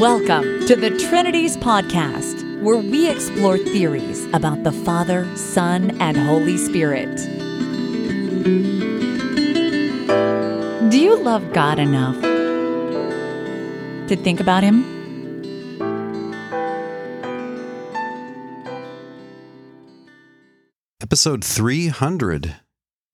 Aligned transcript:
Welcome 0.00 0.66
to 0.66 0.76
the 0.76 0.90
Trinities 1.08 1.56
Podcast, 1.56 2.60
where 2.60 2.76
we 2.76 3.08
explore 3.08 3.56
theories 3.56 4.26
about 4.34 4.62
the 4.62 4.72
Father, 4.72 5.26
Son, 5.36 5.98
and 6.02 6.18
Holy 6.18 6.58
Spirit. 6.58 7.16
Do 10.90 11.00
you 11.00 11.16
love 11.16 11.50
God 11.54 11.78
enough 11.78 12.20
to 14.08 14.16
think 14.16 14.40
about 14.40 14.62
Him? 14.62 14.84
Episode 21.00 21.42
300 21.42 22.56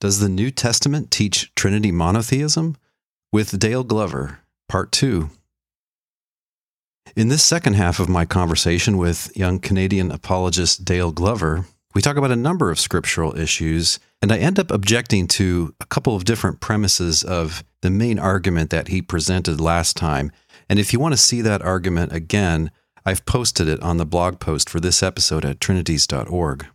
Does 0.00 0.18
the 0.18 0.28
New 0.28 0.50
Testament 0.50 1.10
Teach 1.12 1.54
Trinity 1.54 1.92
Monotheism? 1.92 2.76
with 3.32 3.58
Dale 3.58 3.84
Glover, 3.84 4.40
Part 4.68 4.92
2. 4.92 5.30
In 7.14 7.28
this 7.28 7.44
second 7.44 7.74
half 7.74 8.00
of 8.00 8.08
my 8.08 8.24
conversation 8.24 8.96
with 8.96 9.36
young 9.36 9.58
Canadian 9.58 10.10
apologist 10.10 10.84
Dale 10.84 11.12
Glover, 11.12 11.66
we 11.94 12.00
talk 12.00 12.16
about 12.16 12.30
a 12.30 12.36
number 12.36 12.70
of 12.70 12.80
scriptural 12.80 13.36
issues, 13.38 13.98
and 14.22 14.32
I 14.32 14.38
end 14.38 14.58
up 14.58 14.70
objecting 14.70 15.28
to 15.28 15.74
a 15.78 15.84
couple 15.84 16.16
of 16.16 16.24
different 16.24 16.60
premises 16.60 17.22
of 17.22 17.64
the 17.82 17.90
main 17.90 18.18
argument 18.18 18.70
that 18.70 18.88
he 18.88 19.02
presented 19.02 19.60
last 19.60 19.94
time. 19.94 20.32
And 20.70 20.78
if 20.78 20.94
you 20.94 20.98
want 20.98 21.12
to 21.12 21.18
see 21.18 21.42
that 21.42 21.60
argument 21.60 22.14
again, 22.14 22.70
I've 23.04 23.26
posted 23.26 23.68
it 23.68 23.82
on 23.82 23.98
the 23.98 24.06
blog 24.06 24.40
post 24.40 24.70
for 24.70 24.80
this 24.80 25.02
episode 25.02 25.44
at 25.44 25.60
trinities.org. 25.60 26.66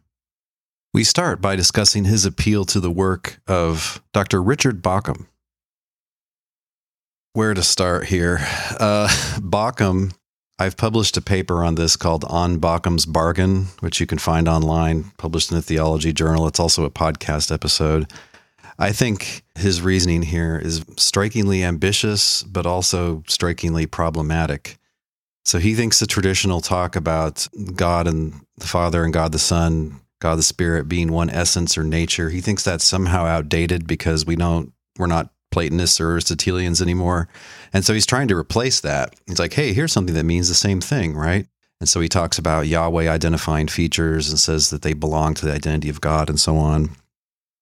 We 0.94 1.04
start 1.04 1.42
by 1.42 1.56
discussing 1.56 2.06
his 2.06 2.26
appeal 2.26 2.64
to 2.66 2.80
the 2.80 2.92
work 2.92 3.40
of 3.48 4.04
Dr. 4.14 4.44
Richard 4.44 4.84
Bauckham. 4.84 5.28
Where 7.38 7.54
to 7.54 7.62
start 7.62 8.08
here? 8.08 8.40
Uh, 8.80 9.08
I've 10.58 10.76
published 10.76 11.18
a 11.18 11.22
paper 11.22 11.64
on 11.64 11.76
this 11.76 11.96
called 11.96 12.24
On 12.24 12.58
Bauckham's 12.58 13.06
Bargain, 13.06 13.66
which 13.80 14.00
you 14.00 14.08
can 14.08 14.18
find 14.18 14.48
online, 14.48 15.12
published 15.20 15.52
in 15.52 15.56
the 15.56 15.62
Theology 15.62 16.12
Journal. 16.12 16.48
It's 16.48 16.60
also 16.60 16.84
a 16.84 16.90
podcast 16.90 17.54
episode. 17.54 18.12
I 18.80 18.92
think 18.92 19.44
his 19.54 19.84
reasoning 19.84 20.24
here 20.24 20.58
is 20.58 20.84
strikingly 20.98 21.64
ambitious, 21.64 22.42
but 22.42 22.66
also 22.66 23.22
strikingly 23.28 23.86
problematic. 23.86 24.80
So 25.46 25.60
he 25.60 25.76
thinks 25.76 26.00
the 26.00 26.08
traditional 26.08 26.60
talk 26.60 26.96
about 26.96 27.48
God 27.76 28.08
and 28.08 28.34
the 28.58 28.66
Father 28.66 29.04
and 29.04 29.14
God 29.14 29.32
the 29.32 29.38
Son, 29.38 30.02
God 30.22 30.40
the 30.40 30.42
Spirit 30.42 30.90
being 30.90 31.12
one 31.12 31.30
essence 31.30 31.78
or 31.78 31.84
nature, 31.84 32.32
he 32.32 32.42
thinks 32.42 32.64
that's 32.64 32.84
somehow 32.84 33.26
outdated 33.26 33.86
because 33.86 34.26
we 34.26 34.36
don't 34.36 34.74
we're 34.98 35.06
not 35.06 35.30
Platonists 35.58 36.00
or 36.00 36.12
Aristotelians 36.12 36.84
anymore. 36.84 37.28
And 37.74 37.84
so 37.84 37.92
he's 37.92 38.06
trying 38.06 38.28
to 38.28 38.38
replace 38.38 38.80
that. 38.82 39.16
He's 39.26 39.40
like, 39.40 39.54
hey, 39.54 39.74
here's 39.74 39.92
something 39.92 40.14
that 40.14 40.24
means 40.24 40.50
the 40.50 40.54
same 40.54 40.80
thing, 40.80 41.16
right? 41.16 41.48
And 41.80 41.90
so 41.90 42.00
he 42.00 42.08
talks 42.08 42.38
about 42.38 42.68
Yahweh 42.68 43.10
identifying 43.10 43.68
features 43.68 44.30
and 44.30 44.38
says 44.38 44.70
that 44.70 44.84
they 44.84 44.94
belong 44.94 45.34
to 45.34 45.48
the 45.48 45.54
identity 45.54 45.90
of 45.90 46.00
God 46.00 46.30
and 46.30 46.40
so 46.40 46.58
on. 46.58 46.92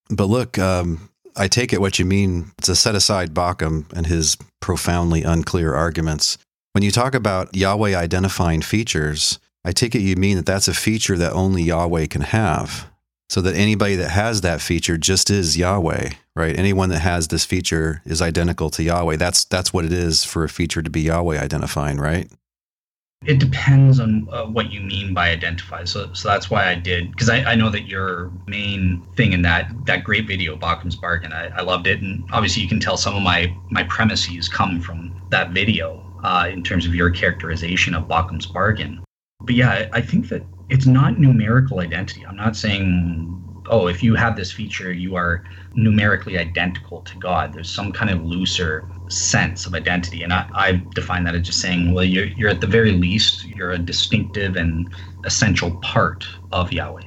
But 0.10 0.26
look, 0.26 0.60
um, 0.60 1.10
I 1.38 1.48
take 1.48 1.72
it 1.72 1.80
what 1.80 1.98
you 1.98 2.04
mean 2.04 2.52
to 2.64 2.76
set 2.76 2.96
aside 2.96 3.34
Bauckham 3.34 3.90
and 3.94 4.08
his 4.08 4.36
profoundly 4.60 5.24
unclear 5.24 5.74
arguments. 5.74 6.38
When 6.74 6.84
you 6.84 6.92
talk 6.92 7.16
about 7.16 7.56
Yahweh 7.56 7.96
identifying 7.96 8.62
features, 8.62 9.40
I 9.64 9.72
take 9.72 9.96
it 9.96 10.02
you 10.02 10.18
mean 10.18 10.36
that 10.36 10.46
that's 10.46 10.68
a 10.68 10.74
feature 10.74 11.18
that 11.18 11.32
only 11.32 11.64
Yahweh 11.64 12.08
can 12.08 12.24
have. 12.24 12.92
So 13.30 13.40
that 13.40 13.56
anybody 13.56 13.96
that 13.96 14.12
has 14.12 14.42
that 14.42 14.62
feature 14.62 14.98
just 14.98 15.30
is 15.30 15.58
Yahweh, 15.58 16.10
right? 16.36 16.58
Anyone 16.58 16.90
that 16.90 17.00
has 17.00 17.30
this 17.30 17.46
feature 17.46 18.02
is 18.06 18.22
identical 18.22 18.70
to 18.72 18.84
Yahweh. 18.84 19.16
That's 19.16 19.46
that's 19.46 19.74
what 19.74 19.86
it 19.86 19.94
is 19.94 20.24
for 20.24 20.44
a 20.44 20.50
feature 20.50 20.82
to 20.82 20.90
be 20.90 21.02
Yahweh 21.02 21.40
identifying, 21.40 21.98
right? 21.98 22.30
It 23.26 23.40
depends 23.40 24.00
on 24.00 24.28
uh, 24.32 24.46
what 24.46 24.72
you 24.72 24.82
mean 24.82 25.14
by 25.14 25.32
identify. 25.32 25.86
So, 25.86 26.14
so 26.14 26.30
that's 26.30 26.52
why 26.52 26.70
I 26.70 26.76
did 26.76 27.12
because 27.12 27.30
I, 27.30 27.38
I 27.44 27.56
know 27.56 27.70
that 27.70 27.88
your 27.88 28.32
main 28.46 29.02
thing 29.16 29.34
in 29.34 29.42
that 29.44 29.72
that 29.86 30.04
great 30.04 30.28
video, 30.28 30.56
Bauckham's 30.56 30.96
Bargain, 30.96 31.34
I, 31.34 31.48
I 31.48 31.62
loved 31.62 31.88
it, 31.88 32.02
and 32.02 32.24
obviously 32.32 32.62
you 32.62 32.70
can 32.70 32.80
tell 32.80 32.98
some 32.98 33.16
of 33.16 33.24
my 33.24 33.56
my 33.72 33.84
premises 33.84 34.50
come 34.50 34.80
from 34.80 35.20
that 35.32 35.52
video 35.52 36.04
uh, 36.24 36.48
in 36.52 36.64
terms 36.64 36.86
of 36.86 36.94
your 36.94 37.10
characterization 37.10 37.96
of 37.96 38.08
Bauckham's 38.08 38.46
Bargain. 38.46 39.04
But 39.42 39.56
yeah, 39.56 39.70
I, 39.70 39.98
I 39.98 40.02
think 40.02 40.30
that 40.30 40.44
it's 40.70 40.86
not 40.86 41.20
numerical 41.20 41.80
identity. 41.80 42.26
I'm 42.26 42.36
not 42.36 42.56
saying 42.56 43.45
oh, 43.70 43.88
if 43.88 44.04
you 44.04 44.16
have 44.16 44.36
this 44.36 44.52
feature, 44.52 44.92
you 44.92 45.16
are 45.16 45.44
numerically 45.74 46.38
identical 46.38 47.02
to 47.02 47.18
God. 47.18 47.54
There's 47.54 47.70
some 47.70 47.92
kind 47.92 48.12
of 48.12 48.24
looser 48.24 48.88
sense 49.08 49.66
of 49.66 49.74
identity. 49.74 50.24
And 50.24 50.34
I, 50.34 50.50
I 50.54 50.84
define 50.94 51.24
that 51.26 51.36
as 51.36 51.44
just 51.44 51.62
saying, 51.62 51.94
well, 51.94 52.04
you're, 52.04 52.26
you're 52.26 52.50
at 52.50 52.62
the 52.62 52.68
very 52.68 52.92
least, 52.92 53.46
you're 53.46 53.72
a 53.72 53.80
distinctive 53.80 54.56
and 54.56 54.94
essential 55.24 55.72
part 55.82 56.26
of 56.52 56.72
Yahweh. 56.72 57.04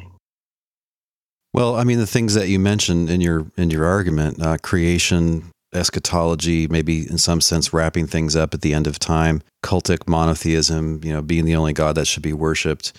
Well, 1.54 1.76
I 1.76 1.84
mean, 1.84 1.98
the 1.98 2.06
things 2.06 2.34
that 2.34 2.48
you 2.48 2.58
mentioned 2.58 3.10
in 3.10 3.20
your 3.20 3.50
in 3.56 3.70
your 3.70 3.84
argument, 3.84 4.40
uh, 4.40 4.58
creation, 4.62 5.50
eschatology, 5.72 6.68
maybe 6.68 7.08
in 7.08 7.18
some 7.18 7.40
sense 7.40 7.72
wrapping 7.72 8.06
things 8.06 8.36
up 8.36 8.54
at 8.54 8.60
the 8.60 8.74
end 8.74 8.86
of 8.86 8.98
time, 8.98 9.42
cultic 9.64 10.06
monotheism, 10.06 11.00
you 11.02 11.12
know, 11.12 11.22
being 11.22 11.44
the 11.44 11.56
only 11.56 11.72
God 11.72 11.94
that 11.94 12.06
should 12.06 12.22
be 12.22 12.32
worshipped. 12.32 12.92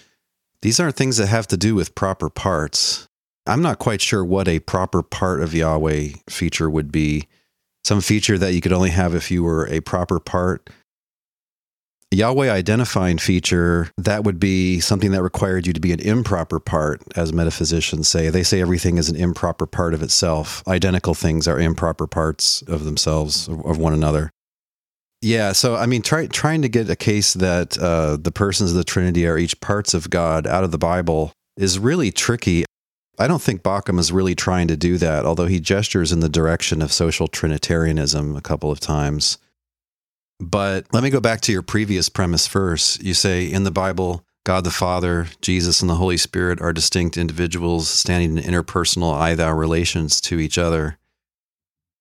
These 0.62 0.80
aren't 0.80 0.96
things 0.96 1.18
that 1.18 1.28
have 1.28 1.48
to 1.48 1.58
do 1.58 1.75
with 1.75 1.96
proper 1.96 2.30
parts. 2.30 3.08
I'm 3.45 3.61
not 3.61 3.79
quite 3.79 4.01
sure 4.01 4.23
what 4.23 4.47
a 4.47 4.59
proper 4.59 5.01
part 5.01 5.41
of 5.41 5.53
Yahweh 5.53 6.09
feature 6.29 6.69
would 6.69 6.91
be. 6.91 7.27
Some 7.83 8.01
feature 8.01 8.38
that 8.38 8.53
you 8.53 8.61
could 8.61 8.73
only 8.73 8.91
have 8.91 9.16
if 9.16 9.31
you 9.31 9.44
were 9.44 9.67
a 9.67 9.79
proper 9.79 10.19
part. 10.19 10.69
Yahweh 12.11 12.51
identifying 12.51 13.19
feature, 13.19 13.91
that 13.97 14.23
would 14.23 14.39
be 14.39 14.79
something 14.79 15.11
that 15.11 15.22
required 15.22 15.67
you 15.67 15.73
to 15.73 15.79
be 15.79 15.91
an 15.91 16.00
improper 16.00 16.59
part, 16.59 17.01
as 17.16 17.31
metaphysicians 17.31 18.07
say. 18.07 18.29
They 18.29 18.41
say 18.41 18.61
everything 18.61 18.97
is 18.97 19.09
an 19.09 19.16
improper 19.16 19.67
part 19.67 19.94
of 19.94 20.01
itself. 20.01 20.63
Identical 20.67 21.13
things 21.13 21.47
are 21.47 21.59
improper 21.59 22.07
parts 22.07 22.63
of 22.63 22.83
themselves, 22.83 23.47
of 23.47 23.77
one 23.77 23.94
another. 23.94 24.31
Yeah, 25.21 25.51
so 25.51 25.75
I 25.75 25.85
mean, 25.85 26.01
try, 26.01 26.27
trying 26.27 26.61
to 26.63 26.69
get 26.69 26.89
a 26.89 26.95
case 26.95 27.33
that 27.35 27.77
uh, 27.77 28.17
the 28.17 28.31
persons 28.31 28.71
of 28.71 28.77
the 28.77 28.83
Trinity 28.83 29.27
are 29.27 29.38
each 29.38 29.59
parts 29.59 29.94
of 29.94 30.09
God 30.09 30.47
out 30.47 30.63
of 30.63 30.71
the 30.71 30.77
Bible 30.77 31.33
is 31.57 31.77
really 31.77 32.11
tricky. 32.11 32.66
I 33.19 33.28
don't 33.28 33.41
think 33.41 33.63
Bauckham 33.63 34.00
is 34.00 34.13
really 34.13 34.34
trying 34.34 34.69
to 34.69 34.78
do 34.78 34.97
that, 34.97 35.25
although 35.25 35.46
he 35.46 35.59
gestures 35.59 36.13
in 36.13 36.22
the 36.22 36.30
direction 36.30 36.81
of 36.81 36.94
social 36.94 37.28
Trinitarianism 37.28 38.35
a 38.35 38.41
couple 38.41 38.72
of 38.72 38.80
times. 38.80 39.38
But 40.40 40.85
let 40.94 41.03
me 41.03 41.09
go 41.09 41.19
back 41.19 41.41
to 41.41 41.52
your 41.52 41.62
previous 41.62 42.07
premise 42.07 42.47
first. 42.47 43.03
You 43.03 43.13
say 43.13 43.46
in 43.46 43.66
the 43.66 43.72
Bible, 43.72 44.24
God 44.46 44.63
the 44.63 44.72
Father, 44.72 45.28
Jesus, 45.41 45.81
and 45.81 45.90
the 45.90 45.96
Holy 45.96 46.16
Spirit 46.16 46.62
are 46.62 46.72
distinct 46.72 47.18
individuals 47.18 47.90
standing 47.90 48.38
in 48.38 48.44
interpersonal 48.53 49.13
I 49.13 49.36
thou 49.36 49.53
relations 49.53 50.22
to 50.22 50.40
each 50.40 50.57
other. 50.57 50.97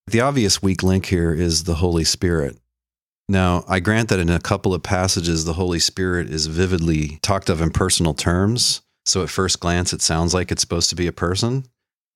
The 0.07 0.21
obvious 0.21 0.63
weak 0.63 0.85
link 0.85 1.07
here 1.07 1.35
is 1.35 1.65
the 1.65 1.75
Holy 1.75 2.05
Spirit. 2.05 2.57
Now, 3.29 3.65
I 3.69 3.81
grant 3.81 4.09
that 4.09 4.21
in 4.21 4.31
a 4.31 4.39
couple 4.39 4.73
of 4.73 4.85
passages, 4.85 5.45
the 5.45 5.55
Holy 5.55 5.81
Spirit 5.81 6.31
is 6.31 6.47
vividly 6.47 7.19
talked 7.23 7.51
of 7.51 7.61
in 7.61 7.71
personal 7.71 8.15
terms. 8.15 8.83
So 9.09 9.23
at 9.23 9.31
first 9.31 9.61
glance, 9.61 9.93
it 9.93 10.03
sounds 10.03 10.35
like 10.35 10.53
it's 10.53 10.61
supposed 10.61 10.91
to 10.91 10.97
be 10.97 11.07
a 11.07 11.13
person. 11.13 11.65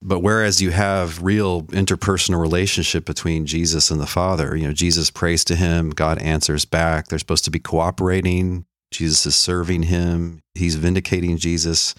But 0.02 0.20
whereas 0.20 0.60
you 0.60 0.72
have 0.72 1.22
real 1.22 1.62
interpersonal 1.64 2.40
relationship 2.40 3.04
between 3.04 3.46
Jesus 3.46 3.90
and 3.90 4.00
the 4.00 4.06
Father, 4.06 4.54
you 4.56 4.66
know, 4.66 4.74
Jesus 4.74 5.10
prays 5.10 5.44
to 5.44 5.56
him, 5.56 5.90
God 5.90 6.18
answers 6.18 6.64
back. 6.64 7.08
They're 7.08 7.18
supposed 7.18 7.44
to 7.44 7.50
be 7.50 7.60
cooperating. 7.60 8.66
Jesus 8.90 9.24
is 9.24 9.36
serving 9.36 9.84
him. 9.84 10.40
He's 10.54 10.74
vindicating 10.74 11.38
Jesus. 11.38 11.94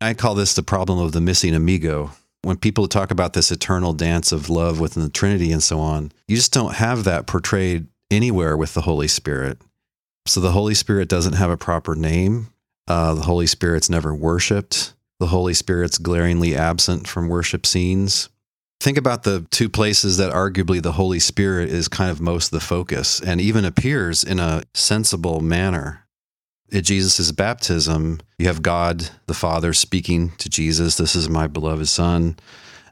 I 0.00 0.14
call 0.14 0.34
this 0.34 0.54
the 0.54 0.62
problem 0.62 0.98
of 0.98 1.12
the 1.12 1.20
missing 1.20 1.54
amigo. 1.54 2.12
When 2.42 2.58
people 2.58 2.86
talk 2.86 3.10
about 3.10 3.32
this 3.32 3.50
eternal 3.50 3.94
dance 3.94 4.30
of 4.30 4.48
love 4.48 4.78
within 4.78 5.02
the 5.02 5.08
Trinity 5.08 5.50
and 5.50 5.62
so 5.62 5.80
on, 5.80 6.12
you 6.28 6.36
just 6.36 6.52
don't 6.52 6.74
have 6.74 7.02
that 7.04 7.26
portrayed 7.26 7.88
anywhere 8.10 8.56
with 8.56 8.74
the 8.74 8.82
Holy 8.82 9.08
Spirit. 9.08 9.58
So 10.26 10.40
the 10.40 10.52
Holy 10.52 10.74
Spirit 10.74 11.08
doesn't 11.08 11.32
have 11.32 11.50
a 11.50 11.56
proper 11.56 11.96
name. 11.96 12.48
Uh, 12.88 13.14
the 13.14 13.22
Holy 13.22 13.46
Spirit's 13.46 13.90
never 13.90 14.14
worshiped. 14.14 14.94
The 15.18 15.26
Holy 15.28 15.54
Spirit's 15.54 15.98
glaringly 15.98 16.54
absent 16.54 17.08
from 17.08 17.28
worship 17.28 17.66
scenes. 17.66 18.28
Think 18.80 18.98
about 18.98 19.22
the 19.22 19.46
two 19.50 19.68
places 19.68 20.18
that 20.18 20.32
arguably 20.32 20.82
the 20.82 20.92
Holy 20.92 21.18
Spirit 21.18 21.70
is 21.70 21.88
kind 21.88 22.10
of 22.10 22.20
most 22.20 22.50
the 22.50 22.60
focus 22.60 23.20
and 23.20 23.40
even 23.40 23.64
appears 23.64 24.22
in 24.22 24.38
a 24.38 24.62
sensible 24.74 25.40
manner. 25.40 26.06
At 26.72 26.84
Jesus' 26.84 27.32
baptism, 27.32 28.20
you 28.38 28.46
have 28.46 28.62
God 28.62 29.08
the 29.26 29.34
Father 29.34 29.72
speaking 29.72 30.32
to 30.38 30.48
Jesus, 30.48 30.96
This 30.96 31.16
is 31.16 31.28
my 31.28 31.46
beloved 31.46 31.88
Son. 31.88 32.36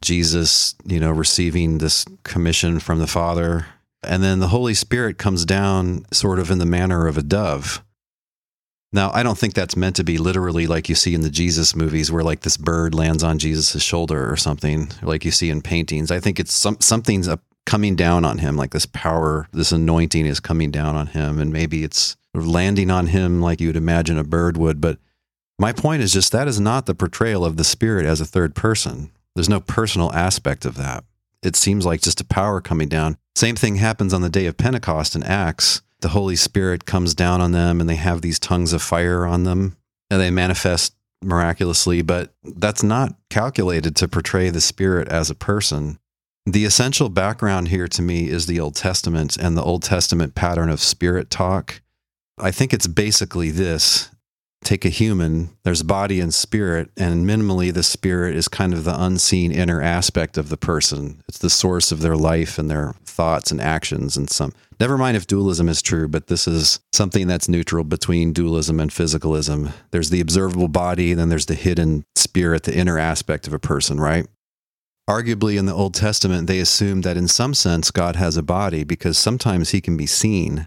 Jesus, 0.00 0.74
you 0.84 1.00
know, 1.00 1.10
receiving 1.10 1.78
this 1.78 2.04
commission 2.22 2.78
from 2.78 2.98
the 2.98 3.06
Father. 3.06 3.66
And 4.02 4.22
then 4.22 4.38
the 4.38 4.48
Holy 4.48 4.74
Spirit 4.74 5.18
comes 5.18 5.44
down 5.44 6.04
sort 6.12 6.38
of 6.38 6.50
in 6.50 6.58
the 6.58 6.66
manner 6.66 7.06
of 7.06 7.18
a 7.18 7.22
dove 7.22 7.82
now, 8.94 9.10
I 9.12 9.24
don't 9.24 9.36
think 9.36 9.54
that's 9.54 9.76
meant 9.76 9.96
to 9.96 10.04
be 10.04 10.18
literally 10.18 10.68
like 10.68 10.88
you 10.88 10.94
see 10.94 11.14
in 11.14 11.22
the 11.22 11.28
Jesus 11.28 11.74
movies 11.74 12.12
where 12.12 12.22
like 12.22 12.42
this 12.42 12.56
bird 12.56 12.94
lands 12.94 13.24
on 13.24 13.40
Jesus' 13.40 13.82
shoulder 13.82 14.30
or 14.30 14.36
something, 14.36 14.88
like 15.02 15.24
you 15.24 15.32
see 15.32 15.50
in 15.50 15.62
paintings. 15.62 16.12
I 16.12 16.20
think 16.20 16.38
it's 16.38 16.52
some 16.52 16.76
something's 16.80 17.28
coming 17.66 17.96
down 17.96 18.24
on 18.24 18.38
him, 18.38 18.56
like 18.56 18.70
this 18.70 18.86
power, 18.86 19.48
this 19.52 19.72
anointing 19.72 20.26
is 20.26 20.38
coming 20.38 20.70
down 20.70 20.94
on 20.94 21.08
him. 21.08 21.40
And 21.40 21.52
maybe 21.52 21.82
it's 21.82 22.16
landing 22.34 22.88
on 22.88 23.08
him 23.08 23.40
like 23.42 23.60
you 23.60 23.66
would 23.66 23.76
imagine 23.76 24.16
a 24.16 24.22
bird 24.22 24.56
would. 24.56 24.80
But 24.80 24.98
my 25.58 25.72
point 25.72 26.00
is 26.00 26.12
just 26.12 26.30
that 26.30 26.46
is 26.46 26.60
not 26.60 26.86
the 26.86 26.94
portrayal 26.94 27.44
of 27.44 27.56
the 27.56 27.64
Spirit 27.64 28.06
as 28.06 28.20
a 28.20 28.26
third 28.26 28.54
person. 28.54 29.10
There's 29.34 29.48
no 29.48 29.58
personal 29.58 30.12
aspect 30.12 30.64
of 30.64 30.76
that. 30.76 31.02
It 31.42 31.56
seems 31.56 31.84
like 31.84 32.00
just 32.00 32.20
a 32.20 32.24
power 32.24 32.60
coming 32.60 32.88
down. 32.88 33.16
Same 33.34 33.56
thing 33.56 33.76
happens 33.76 34.14
on 34.14 34.20
the 34.20 34.30
day 34.30 34.46
of 34.46 34.56
Pentecost 34.56 35.16
in 35.16 35.24
Acts. 35.24 35.82
The 36.04 36.10
Holy 36.10 36.36
Spirit 36.36 36.84
comes 36.84 37.14
down 37.14 37.40
on 37.40 37.52
them 37.52 37.80
and 37.80 37.88
they 37.88 37.96
have 37.96 38.20
these 38.20 38.38
tongues 38.38 38.74
of 38.74 38.82
fire 38.82 39.24
on 39.24 39.44
them 39.44 39.78
and 40.10 40.20
they 40.20 40.30
manifest 40.30 40.94
miraculously, 41.22 42.02
but 42.02 42.34
that's 42.42 42.82
not 42.82 43.14
calculated 43.30 43.96
to 43.96 44.06
portray 44.06 44.50
the 44.50 44.60
Spirit 44.60 45.08
as 45.08 45.30
a 45.30 45.34
person. 45.34 45.98
The 46.44 46.66
essential 46.66 47.08
background 47.08 47.68
here 47.68 47.88
to 47.88 48.02
me 48.02 48.28
is 48.28 48.44
the 48.44 48.60
Old 48.60 48.74
Testament 48.74 49.38
and 49.38 49.56
the 49.56 49.62
Old 49.62 49.82
Testament 49.82 50.34
pattern 50.34 50.68
of 50.68 50.78
spirit 50.78 51.30
talk. 51.30 51.80
I 52.36 52.50
think 52.50 52.74
it's 52.74 52.86
basically 52.86 53.50
this 53.50 54.10
take 54.64 54.84
a 54.84 54.88
human, 54.88 55.50
there's 55.62 55.82
body 55.82 56.20
and 56.20 56.32
spirit, 56.32 56.90
and 56.96 57.26
minimally 57.26 57.72
the 57.72 57.82
spirit 57.82 58.34
is 58.34 58.48
kind 58.48 58.72
of 58.72 58.84
the 58.84 59.02
unseen 59.02 59.52
inner 59.52 59.80
aspect 59.80 60.36
of 60.36 60.48
the 60.48 60.56
person. 60.56 61.22
It's 61.28 61.38
the 61.38 61.50
source 61.50 61.92
of 61.92 62.00
their 62.00 62.16
life 62.16 62.58
and 62.58 62.70
their 62.70 62.94
thoughts 63.04 63.50
and 63.50 63.60
actions 63.60 64.16
and 64.16 64.28
some. 64.28 64.52
Never 64.80 64.98
mind 64.98 65.16
if 65.16 65.26
dualism 65.26 65.68
is 65.68 65.82
true, 65.82 66.08
but 66.08 66.26
this 66.26 66.48
is 66.48 66.80
something 66.92 67.26
that's 67.26 67.48
neutral 67.48 67.84
between 67.84 68.32
dualism 68.32 68.80
and 68.80 68.90
physicalism. 68.90 69.72
There's 69.92 70.10
the 70.10 70.20
observable 70.20 70.68
body, 70.68 71.14
then 71.14 71.28
there's 71.28 71.46
the 71.46 71.54
hidden 71.54 72.04
spirit, 72.16 72.64
the 72.64 72.76
inner 72.76 72.98
aspect 72.98 73.46
of 73.46 73.52
a 73.52 73.58
person, 73.58 74.00
right? 74.00 74.26
Arguably, 75.08 75.58
in 75.58 75.66
the 75.66 75.74
Old 75.74 75.94
Testament, 75.94 76.46
they 76.46 76.58
assumed 76.58 77.04
that 77.04 77.18
in 77.18 77.28
some 77.28 77.52
sense 77.52 77.90
God 77.90 78.16
has 78.16 78.36
a 78.36 78.42
body 78.42 78.84
because 78.84 79.18
sometimes 79.18 79.70
he 79.70 79.80
can 79.80 79.96
be 79.96 80.06
seen. 80.06 80.66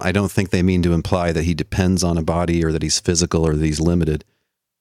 I 0.00 0.12
don't 0.12 0.30
think 0.30 0.50
they 0.50 0.62
mean 0.62 0.82
to 0.82 0.92
imply 0.92 1.32
that 1.32 1.44
he 1.44 1.54
depends 1.54 2.04
on 2.04 2.18
a 2.18 2.22
body 2.22 2.64
or 2.64 2.72
that 2.72 2.82
he's 2.82 3.00
physical 3.00 3.46
or 3.46 3.54
that 3.54 3.64
he's 3.64 3.80
limited, 3.80 4.24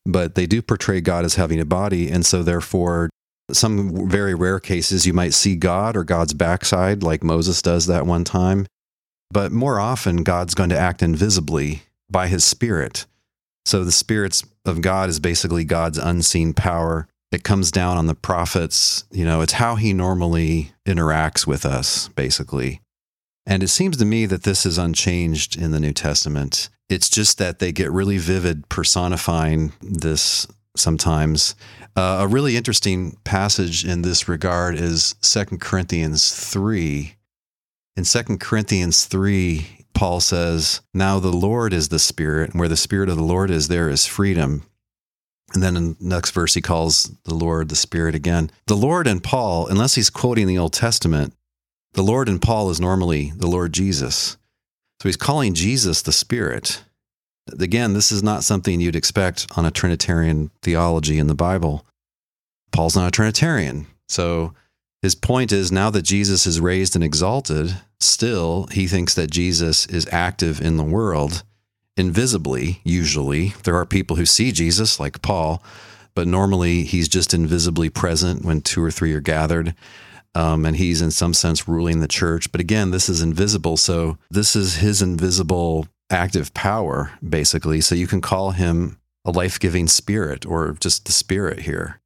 but 0.05 0.35
they 0.35 0.45
do 0.45 0.61
portray 0.61 1.01
God 1.01 1.25
as 1.25 1.35
having 1.35 1.59
a 1.59 1.65
body. 1.65 2.09
And 2.09 2.25
so, 2.25 2.43
therefore, 2.43 3.09
some 3.51 4.09
very 4.09 4.35
rare 4.35 4.59
cases 4.59 5.05
you 5.05 5.13
might 5.13 5.33
see 5.33 5.55
God 5.55 5.95
or 5.97 6.03
God's 6.03 6.33
backside, 6.33 7.01
like 7.01 7.23
Moses 7.23 7.61
does 7.61 7.87
that 7.87 8.05
one 8.05 8.23
time. 8.23 8.67
But 9.31 9.51
more 9.51 9.79
often, 9.79 10.23
God's 10.23 10.53
going 10.53 10.69
to 10.69 10.77
act 10.77 11.01
invisibly 11.01 11.83
by 12.09 12.27
his 12.27 12.43
spirit. 12.43 13.05
So, 13.65 13.83
the 13.83 13.91
spirits 13.91 14.43
of 14.65 14.81
God 14.81 15.09
is 15.09 15.19
basically 15.19 15.63
God's 15.63 15.97
unseen 15.97 16.53
power 16.53 17.07
it 17.31 17.43
comes 17.43 17.71
down 17.71 17.97
on 17.97 18.07
the 18.07 18.15
prophets. 18.15 19.03
You 19.11 19.25
know, 19.25 19.41
it's 19.41 19.53
how 19.53 19.75
he 19.75 19.93
normally 19.93 20.71
interacts 20.85 21.45
with 21.45 21.65
us, 21.65 22.07
basically. 22.09 22.81
And 23.47 23.63
it 23.63 23.69
seems 23.69 23.95
to 23.97 24.05
me 24.05 24.25
that 24.25 24.43
this 24.43 24.65
is 24.65 24.77
unchanged 24.77 25.57
in 25.57 25.71
the 25.71 25.79
New 25.79 25.93
Testament. 25.93 26.67
It's 26.89 27.09
just 27.09 27.37
that 27.37 27.59
they 27.59 27.71
get 27.71 27.91
really 27.91 28.17
vivid 28.17 28.67
personifying 28.67 29.71
this 29.81 30.45
sometimes. 30.75 31.55
Uh, 31.95 32.19
a 32.21 32.27
really 32.27 32.57
interesting 32.57 33.17
passage 33.23 33.85
in 33.85 34.01
this 34.01 34.27
regard 34.27 34.75
is 34.75 35.15
Second 35.21 35.61
Corinthians 35.61 36.35
3. 36.35 37.15
In 37.95 38.03
Second 38.03 38.41
Corinthians 38.41 39.05
3, 39.05 39.85
Paul 39.93 40.19
says, 40.19 40.81
Now 40.93 41.19
the 41.19 41.31
Lord 41.31 41.73
is 41.73 41.87
the 41.87 41.99
Spirit, 41.99 42.51
and 42.51 42.59
where 42.59 42.69
the 42.69 42.75
Spirit 42.75 43.07
of 43.07 43.15
the 43.15 43.23
Lord 43.23 43.49
is, 43.49 43.69
there 43.69 43.89
is 43.89 44.05
freedom. 44.05 44.63
And 45.53 45.63
then 45.63 45.77
in 45.77 45.93
the 45.93 45.95
next 46.01 46.31
verse, 46.31 46.53
he 46.53 46.61
calls 46.61 47.05
the 47.23 47.33
Lord 47.33 47.69
the 47.69 47.75
Spirit 47.77 48.13
again. 48.13 48.51
The 48.67 48.75
Lord 48.75 49.07
and 49.07 49.23
Paul, 49.23 49.67
unless 49.67 49.95
he's 49.95 50.09
quoting 50.09 50.47
the 50.47 50.57
Old 50.57 50.73
Testament, 50.73 51.33
the 51.97 52.03
Lord 52.03 52.29
and 52.29 52.39
Paul 52.39 52.69
is 52.69 52.79
normally 52.79 53.33
the 53.35 53.47
Lord 53.47 53.73
Jesus. 53.73 54.37
So 55.01 55.09
he's 55.09 55.17
calling 55.17 55.55
Jesus 55.55 56.03
the 56.03 56.11
Spirit. 56.11 56.83
Again, 57.59 57.93
this 57.93 58.11
is 58.11 58.21
not 58.21 58.43
something 58.43 58.79
you'd 58.79 58.95
expect 58.95 59.47
on 59.57 59.65
a 59.65 59.71
Trinitarian 59.71 60.51
theology 60.61 61.17
in 61.17 61.25
the 61.25 61.33
Bible. 61.33 61.87
Paul's 62.71 62.95
not 62.95 63.07
a 63.07 63.11
Trinitarian. 63.11 63.87
So 64.07 64.53
his 65.01 65.15
point 65.15 65.51
is 65.51 65.71
now 65.71 65.89
that 65.89 66.03
Jesus 66.03 66.45
is 66.45 66.61
raised 66.61 66.93
and 66.93 67.03
exalted, 67.03 67.75
still 67.99 68.67
he 68.71 68.85
thinks 68.85 69.15
that 69.15 69.31
Jesus 69.31 69.87
is 69.87 70.07
active 70.11 70.61
in 70.61 70.77
the 70.77 70.83
world 70.83 71.41
invisibly, 71.97 72.79
usually. 72.83 73.55
There 73.63 73.75
are 73.75 73.87
people 73.87 74.17
who 74.17 74.25
see 74.27 74.51
Jesus, 74.51 74.99
like 74.99 75.23
Paul, 75.23 75.63
but 76.13 76.27
normally 76.27 76.83
he's 76.83 77.07
just 77.07 77.33
invisibly 77.33 77.89
present 77.89 78.45
when 78.45 78.61
two 78.61 78.83
or 78.83 78.91
three 78.91 79.13
are 79.13 79.19
gathered. 79.19 79.73
Um, 80.37 80.67
and 80.67 80.75
he's 80.75 81.01
in 81.01 81.09
some 81.09 81.33
sense 81.33 81.67
ruling 81.67 81.99
the 81.99 82.07
church. 82.07 82.51
But 82.51 82.61
again, 82.61 82.91
this 82.91 83.09
is 83.09 83.23
invisible. 83.23 83.75
So 83.75 84.19
this 84.29 84.55
is 84.55 84.75
his 84.75 85.01
invisible 85.01 85.87
active 86.11 86.53
power, 86.53 87.11
basically. 87.27 87.81
So 87.81 87.95
you 87.95 88.05
can 88.05 88.21
call 88.21 88.51
him 88.51 88.99
a 89.25 89.31
life 89.31 89.59
giving 89.59 89.87
spirit 89.87 90.45
or 90.45 90.77
just 90.79 91.05
the 91.05 91.11
spirit 91.11 91.61
here. 91.61 91.99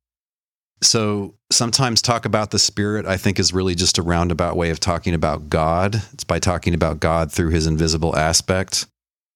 So 0.81 1.35
sometimes 1.51 2.01
talk 2.01 2.23
about 2.23 2.51
the 2.51 2.57
spirit, 2.57 3.05
I 3.05 3.17
think, 3.17 3.37
is 3.37 3.53
really 3.53 3.75
just 3.75 3.97
a 3.97 4.01
roundabout 4.01 4.55
way 4.55 4.69
of 4.69 4.79
talking 4.79 5.13
about 5.13 5.49
God. 5.49 6.01
It's 6.13 6.23
by 6.23 6.39
talking 6.39 6.73
about 6.73 7.01
God 7.01 7.33
through 7.33 7.49
his 7.49 7.67
invisible 7.67 8.17
aspect. 8.17 8.87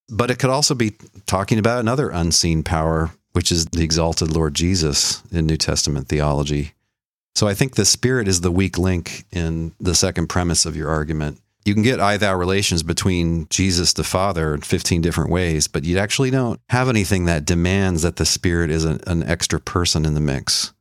But 0.07 0.31
it 0.31 0.39
could 0.39 0.50
also 0.50 0.74
be 0.74 0.95
talking 1.25 1.59
about 1.59 1.81
another 1.81 2.12
unseen 2.12 2.63
power, 2.63 3.12
which 3.33 3.51
is 3.51 3.65
the 3.65 3.83
exalted 3.83 4.31
Lord 4.31 4.53
Jesus 4.53 5.21
in 5.33 5.45
New 5.45 5.57
Testament 5.57 6.07
theology. 6.07 6.75
So 7.35 7.47
I 7.47 7.53
think 7.53 7.75
the 7.75 7.85
Spirit 7.85 8.27
is 8.27 8.41
the 8.41 8.51
weak 8.51 8.77
link 8.77 9.25
in 9.31 9.73
the 9.79 9.93
second 9.93 10.27
premise 10.27 10.65
of 10.65 10.75
your 10.75 10.89
argument. 10.89 11.39
You 11.65 11.73
can 11.73 11.83
get 11.83 11.99
I 11.99 12.17
thou 12.17 12.37
relations 12.37 12.83
between 12.83 13.47
Jesus 13.49 13.93
the 13.93 14.03
Father 14.03 14.53
in 14.53 14.61
15 14.61 15.01
different 15.01 15.31
ways, 15.31 15.67
but 15.67 15.83
you 15.83 15.97
actually 15.97 16.31
don't 16.31 16.61
have 16.69 16.87
anything 16.87 17.25
that 17.25 17.43
demands 17.43 18.03
that 18.03 18.15
the 18.15 18.25
Spirit 18.25 18.69
is 18.69 18.85
an, 18.85 19.01
an 19.07 19.23
extra 19.23 19.59
person 19.59 20.05
in 20.05 20.13
the 20.13 20.19
mix. 20.21 20.73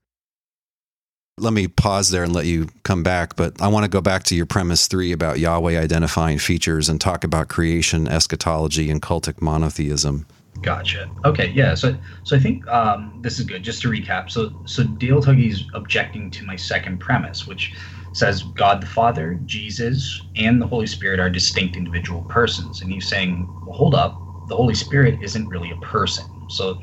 Let 1.37 1.53
me 1.53 1.67
pause 1.67 2.11
there 2.11 2.23
and 2.23 2.33
let 2.33 2.47
you 2.47 2.69
come 2.85 3.03
back, 3.03 3.35
but 3.35 3.61
I 3.61 3.67
want 3.67 3.85
to 3.85 3.91
go 3.91 4.01
back 4.01 4.23
to 4.25 4.37
your 4.37 4.47
premise 4.47 4.87
three 4.87 5.11
about 5.11 5.41
Yahweh 5.41 5.81
identifying 5.81 6.39
features 6.39 6.89
and 6.89 7.01
talk 7.01 7.25
about 7.25 7.49
creation, 7.49 8.07
eschatology, 8.07 8.89
and 8.89 9.03
cultic 9.03 9.43
monotheism. 9.43 10.27
Gotcha. 10.63 11.11
Okay, 11.25 11.51
yeah. 11.51 11.75
So, 11.75 11.97
so 12.23 12.37
I 12.37 12.39
think 12.39 12.67
um, 12.69 13.13
this 13.21 13.39
is 13.39 13.45
good. 13.45 13.63
Just 13.63 13.83
to 13.83 13.89
recap, 13.89 14.31
so 14.31 14.53
so 14.65 14.85
Dale 14.85 15.21
Tuggy's 15.21 15.69
objecting 15.75 16.31
to 16.33 16.45
my 16.45 16.57
second 16.57 16.99
premise, 17.01 17.47
which 17.47 17.75
says 18.13 18.45
God 18.45 18.81
the 18.81 18.87
Father, 18.87 19.35
Jesus, 19.45 20.23
and 20.37 20.63
the 20.63 20.67
Holy 20.67 20.87
Spirit 20.87 21.21
are 21.21 21.29
distinct 21.29 21.77
individual 21.77 22.23
persons, 22.23 22.81
and 22.81 22.91
he's 22.91 23.09
saying, 23.09 23.53
well, 23.65 23.77
hold 23.77 23.95
up, 23.95 24.23
the 24.47 24.57
Holy 24.57 24.75
Spirit 24.75 25.21
isn't 25.21 25.49
really 25.49 25.71
a 25.71 25.77
person. 25.77 26.25
So, 26.47 26.79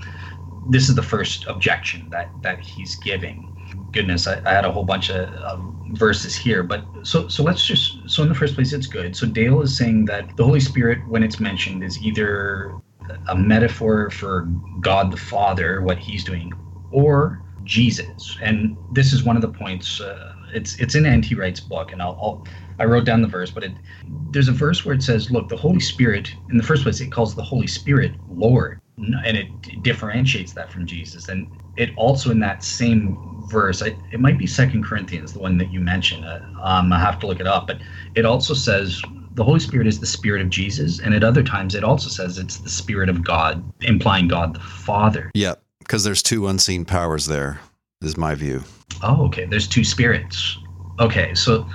this 0.68 0.90
is 0.90 0.96
the 0.96 1.04
first 1.04 1.46
objection 1.48 2.10
that 2.12 2.34
that 2.42 2.60
he's 2.60 2.96
giving 2.96 3.52
goodness, 3.92 4.28
I, 4.28 4.42
I, 4.46 4.54
had 4.54 4.66
a 4.66 4.72
whole 4.72 4.84
bunch 4.84 5.10
of, 5.10 5.30
of, 5.30 5.74
verses 5.94 6.36
here, 6.36 6.64
but 6.64 6.86
so 7.04 7.28
so 7.28 7.44
let's 7.44 7.66
just 7.66 8.10
so 8.10 8.24
in 8.24 8.30
the 8.30 8.36
first 8.36 8.56
place, 8.56 8.72
it's 8.72 8.88
good. 8.88 9.16
So 9.16 9.28
Dale 9.28 9.62
is 9.62 9.76
saying 9.76 10.06
that 10.06 10.36
the 10.38 10.46
Holy 10.46 10.60
Spirit, 10.62 11.06
when 11.08 11.24
it's 11.24 11.40
mentioned, 11.40 11.84
is 11.84 12.02
either 12.02 12.80
a 13.28 13.36
metaphor 13.36 14.10
for 14.10 14.48
God 14.80 15.12
the 15.12 15.18
Father, 15.18 15.82
what 15.82 16.00
He's 16.00 16.24
doing, 16.24 16.52
or 16.92 17.44
Jesus, 17.64 18.38
and 18.42 18.78
this 18.92 19.14
is 19.14 19.24
one 19.24 19.36
of 19.36 19.42
the 19.42 19.50
points. 19.50 20.00
Uh, 20.02 20.34
it's 20.54 20.76
it's 20.80 20.96
in 20.96 21.06
N.T. 21.06 21.36
Wright's 21.36 21.60
book, 21.60 21.92
and 21.92 22.02
I'll, 22.02 22.18
I'll 22.22 22.46
I 22.80 22.86
wrote 22.86 23.06
down 23.06 23.22
the 23.22 23.28
verse, 23.28 23.52
but 23.52 23.64
it, 23.64 23.78
there's 24.04 24.48
a 24.48 24.54
verse 24.54 24.86
where 24.86 24.96
it 24.96 25.04
says, 25.04 25.32
"Look, 25.32 25.50
the 25.50 25.58
Holy 25.58 25.80
Spirit." 25.80 26.34
In 26.50 26.58
the 26.58 26.64
first 26.64 26.84
place, 26.84 27.02
it 27.02 27.12
calls 27.12 27.36
the 27.36 27.44
Holy 27.44 27.68
Spirit 27.68 28.16
Lord, 28.28 28.80
and 28.98 29.38
it 29.38 29.84
differentiates 29.84 30.54
that 30.54 30.72
from 30.72 30.86
Jesus. 30.86 31.30
And 31.30 31.48
it 31.78 31.92
also 31.98 32.32
in 32.32 32.40
that 32.40 32.64
same 32.64 33.20
verse. 33.48 33.82
I, 33.82 33.98
it 34.12 34.20
might 34.20 34.38
be 34.38 34.48
Second 34.48 34.84
Corinthians, 34.84 35.34
the 35.34 35.40
one 35.40 35.58
that 35.58 35.72
you 35.72 35.80
mentioned. 35.80 36.26
Uh, 36.26 36.40
um, 36.62 36.92
I 36.92 37.00
have 37.00 37.20
to 37.20 37.28
look 37.28 37.40
it 37.40 37.48
up, 37.48 37.68
but 37.68 37.82
it 38.16 38.26
also 38.26 38.54
says 38.54 39.02
the 39.34 39.44
Holy 39.44 39.60
Spirit 39.60 39.88
is 39.88 40.00
the 40.00 40.06
Spirit 40.06 40.42
of 40.42 40.50
Jesus, 40.50 41.00
and 41.00 41.14
at 41.14 41.24
other 41.24 41.44
times 41.44 41.76
it 41.76 41.84
also 41.84 42.10
says 42.10 42.38
it's 42.38 42.58
the 42.58 42.70
Spirit 42.70 43.10
of 43.10 43.24
God, 43.24 43.64
implying 43.82 44.28
God 44.28 44.56
the 44.56 44.60
Father. 44.60 45.32
Yeah, 45.34 45.56
because 45.80 46.04
there's 46.04 46.24
two 46.24 46.48
unseen 46.48 46.86
powers 46.86 47.26
there. 47.26 47.60
Is 48.02 48.18
my 48.18 48.34
view. 48.34 48.64
Oh, 49.04 49.26
okay. 49.28 49.46
There's 49.46 49.68
two 49.68 49.84
spirits. 49.84 50.58
Okay, 51.00 51.36
so 51.36 51.70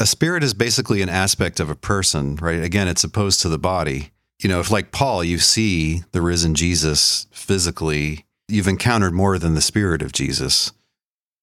a 0.00 0.06
spirit 0.06 0.42
is 0.42 0.54
basically 0.54 1.02
an 1.02 1.10
aspect 1.10 1.60
of 1.60 1.68
a 1.68 1.74
person, 1.74 2.36
right? 2.36 2.62
Again, 2.62 2.88
it's 2.88 3.04
opposed 3.04 3.42
to 3.42 3.50
the 3.50 3.58
body. 3.58 4.10
You 4.42 4.48
know, 4.48 4.60
if 4.60 4.70
like 4.70 4.90
Paul, 4.90 5.22
you 5.22 5.36
see 5.36 6.02
the 6.12 6.22
risen 6.22 6.54
Jesus 6.54 7.26
physically, 7.30 8.24
you've 8.48 8.68
encountered 8.68 9.12
more 9.12 9.38
than 9.38 9.54
the 9.54 9.60
spirit 9.60 10.00
of 10.00 10.12
Jesus 10.12 10.72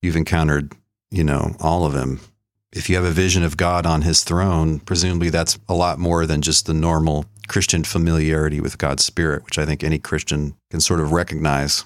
you've 0.03 0.17
encountered, 0.17 0.75
you 1.09 1.23
know, 1.23 1.55
all 1.59 1.85
of 1.85 1.95
him. 1.95 2.19
If 2.75 2.89
you 2.89 2.95
have 2.95 3.05
a 3.05 3.11
vision 3.11 3.43
of 3.43 3.55
God 3.55 3.85
on 3.85 4.01
his 4.01 4.23
throne, 4.23 4.79
presumably 4.79 5.29
that's 5.29 5.59
a 5.69 5.75
lot 5.75 5.99
more 5.99 6.25
than 6.25 6.41
just 6.41 6.65
the 6.65 6.73
normal 6.73 7.25
Christian 7.47 7.83
familiarity 7.83 8.59
with 8.59 8.79
God's 8.79 9.05
spirit, 9.05 9.45
which 9.45 9.59
I 9.59 9.65
think 9.65 9.83
any 9.83 9.99
Christian 9.99 10.55
can 10.71 10.81
sort 10.81 10.99
of 10.99 11.11
recognize. 11.11 11.85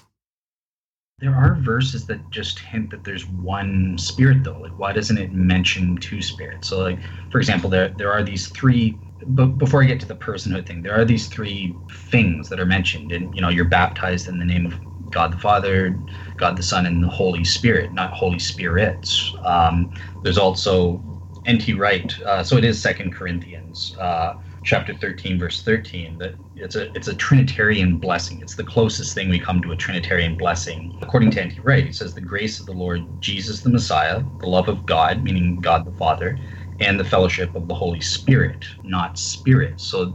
There 1.18 1.34
are 1.34 1.56
verses 1.56 2.06
that 2.06 2.30
just 2.30 2.58
hint 2.60 2.90
that 2.90 3.04
there's 3.04 3.26
one 3.26 3.98
spirit 3.98 4.44
though. 4.44 4.58
Like 4.60 4.78
why 4.78 4.92
doesn't 4.92 5.18
it 5.18 5.32
mention 5.32 5.98
two 5.98 6.22
spirits? 6.22 6.68
So 6.68 6.78
like 6.78 6.98
for 7.30 7.38
example, 7.38 7.68
there 7.68 7.88
there 7.98 8.10
are 8.10 8.22
these 8.22 8.48
three 8.48 8.96
but 9.26 9.58
before 9.58 9.82
I 9.82 9.86
get 9.86 10.00
to 10.00 10.06
the 10.06 10.14
personhood 10.14 10.66
thing, 10.66 10.82
there 10.82 10.98
are 10.98 11.04
these 11.04 11.26
three 11.26 11.74
things 11.90 12.48
that 12.48 12.60
are 12.60 12.66
mentioned, 12.66 13.12
and 13.12 13.34
you 13.34 13.40
know, 13.40 13.48
you're 13.48 13.64
baptized 13.64 14.28
in 14.28 14.38
the 14.38 14.44
name 14.44 14.64
of 14.64 14.74
God 15.10 15.32
the 15.32 15.38
Father, 15.38 15.98
God 16.36 16.56
the 16.56 16.62
Son, 16.62 16.86
and 16.86 17.02
the 17.02 17.08
Holy 17.08 17.44
Spirit, 17.44 17.92
not 17.92 18.12
Holy 18.12 18.38
Spirits. 18.38 19.34
Um, 19.44 19.90
there's 20.22 20.38
also 20.38 21.02
N.T. 21.44 21.74
Wright, 21.74 22.12
uh, 22.26 22.42
so 22.42 22.56
it 22.56 22.64
is 22.64 22.80
Second 22.80 23.14
Corinthians, 23.14 23.94
uh, 23.98 24.34
chapter 24.62 24.94
13, 24.94 25.38
verse 25.38 25.62
13. 25.62 26.18
That 26.18 26.36
it's 26.54 26.76
a 26.76 26.94
it's 26.96 27.08
a 27.08 27.14
Trinitarian 27.14 27.98
blessing. 27.98 28.40
It's 28.40 28.56
the 28.56 28.64
closest 28.64 29.14
thing 29.14 29.28
we 29.30 29.38
come 29.38 29.62
to 29.62 29.72
a 29.72 29.76
Trinitarian 29.76 30.36
blessing, 30.36 30.94
according 31.00 31.30
to 31.32 31.42
N.T. 31.42 31.60
Wright. 31.62 31.86
He 31.86 31.92
says 31.92 32.14
the 32.14 32.20
grace 32.20 32.60
of 32.60 32.66
the 32.66 32.72
Lord 32.72 33.20
Jesus 33.20 33.62
the 33.62 33.70
Messiah, 33.70 34.22
the 34.40 34.48
love 34.48 34.68
of 34.68 34.84
God, 34.86 35.22
meaning 35.22 35.60
God 35.60 35.84
the 35.84 35.92
Father, 35.92 36.38
and 36.80 37.00
the 37.00 37.04
fellowship 37.04 37.54
of 37.54 37.68
the 37.68 37.74
Holy 37.74 38.00
Spirit, 38.00 38.66
not 38.82 39.18
spirit. 39.18 39.80
So 39.80 40.14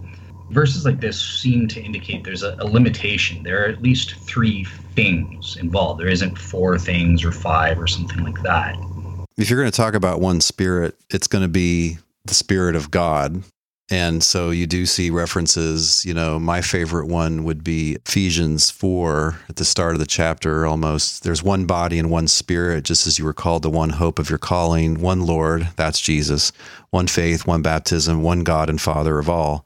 verses 0.53 0.85
like 0.85 0.99
this 0.99 1.19
seem 1.19 1.67
to 1.69 1.81
indicate 1.81 2.23
there's 2.23 2.43
a, 2.43 2.55
a, 2.59 2.65
limitation. 2.65 3.43
There 3.43 3.63
are 3.63 3.67
at 3.67 3.81
least 3.81 4.15
three 4.15 4.63
things 4.95 5.57
involved. 5.57 5.99
There 5.99 6.07
isn't 6.07 6.37
four 6.37 6.77
things 6.77 7.23
or 7.23 7.31
five 7.31 7.79
or 7.79 7.87
something 7.87 8.23
like 8.23 8.41
that. 8.43 8.77
If 9.37 9.49
you're 9.49 9.59
going 9.59 9.71
to 9.71 9.75
talk 9.75 9.95
about 9.95 10.21
one 10.21 10.41
spirit, 10.41 10.95
it's 11.09 11.27
going 11.27 11.41
to 11.41 11.47
be 11.47 11.97
the 12.25 12.33
spirit 12.33 12.75
of 12.75 12.91
God. 12.91 13.43
And 13.89 14.23
so 14.23 14.49
you 14.49 14.65
do 14.65 14.85
see 14.85 15.09
references, 15.09 16.05
you 16.05 16.13
know, 16.13 16.39
my 16.39 16.61
favorite 16.61 17.07
one 17.07 17.43
would 17.43 17.63
be 17.63 17.97
Ephesians 18.07 18.71
4 18.71 19.37
at 19.49 19.57
the 19.57 19.65
start 19.65 19.93
of 19.93 19.99
the 19.99 20.05
chapter 20.05 20.65
almost. 20.65 21.23
There's 21.23 21.43
one 21.43 21.65
body 21.65 21.99
and 21.99 22.09
one 22.09 22.27
spirit, 22.27 22.85
just 22.85 23.05
as 23.05 23.19
you 23.19 23.25
were 23.25 23.33
called 23.33 23.63
to 23.63 23.69
one 23.69 23.91
hope 23.91 24.19
of 24.19 24.29
your 24.29 24.39
calling, 24.39 25.01
one 25.01 25.25
Lord, 25.25 25.69
that's 25.75 25.99
Jesus, 25.99 26.51
one 26.91 27.07
faith, 27.07 27.45
one 27.45 27.61
baptism, 27.61 28.23
one 28.23 28.43
God 28.43 28.69
and 28.69 28.79
Father 28.79 29.19
of 29.19 29.29
all. 29.29 29.65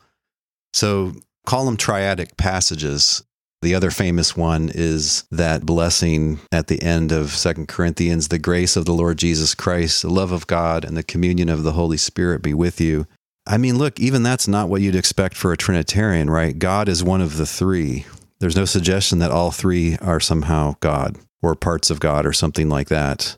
So 0.73 1.13
call 1.45 1.65
them 1.65 1.77
triadic 1.77 2.37
passages. 2.37 3.23
The 3.61 3.73
other 3.73 3.89
famous 3.89 4.37
one 4.37 4.69
is 4.73 5.23
that 5.31 5.65
blessing 5.65 6.39
at 6.51 6.67
the 6.67 6.81
end 6.83 7.11
of 7.11 7.31
Second 7.31 7.67
Corinthians 7.67 8.27
the 8.27 8.37
grace 8.37 8.75
of 8.75 8.85
the 8.85 8.93
Lord 8.93 9.17
Jesus 9.17 9.55
Christ, 9.55 10.03
the 10.03 10.09
love 10.09 10.31
of 10.31 10.45
God, 10.45 10.85
and 10.85 10.95
the 10.95 11.03
communion 11.03 11.49
of 11.49 11.63
the 11.63 11.71
Holy 11.71 11.97
Spirit 11.97 12.43
be 12.43 12.53
with 12.53 12.79
you. 12.79 13.07
I 13.47 13.57
mean, 13.57 13.77
look, 13.77 13.99
even 13.99 14.23
that's 14.23 14.47
not 14.47 14.69
what 14.69 14.81
you'd 14.81 14.95
expect 14.95 15.35
for 15.35 15.51
a 15.51 15.57
Trinitarian, 15.57 16.29
right? 16.29 16.57
God 16.57 16.87
is 16.87 17.03
one 17.03 17.21
of 17.21 17.37
the 17.37 17.45
three. 17.45 18.05
There's 18.39 18.55
no 18.55 18.65
suggestion 18.65 19.19
that 19.19 19.31
all 19.31 19.51
three 19.51 19.97
are 19.97 20.19
somehow 20.19 20.75
God 20.81 21.17
or 21.41 21.55
parts 21.55 21.89
of 21.89 21.99
God 21.99 22.25
or 22.25 22.33
something 22.33 22.69
like 22.69 22.89
that. 22.89 23.37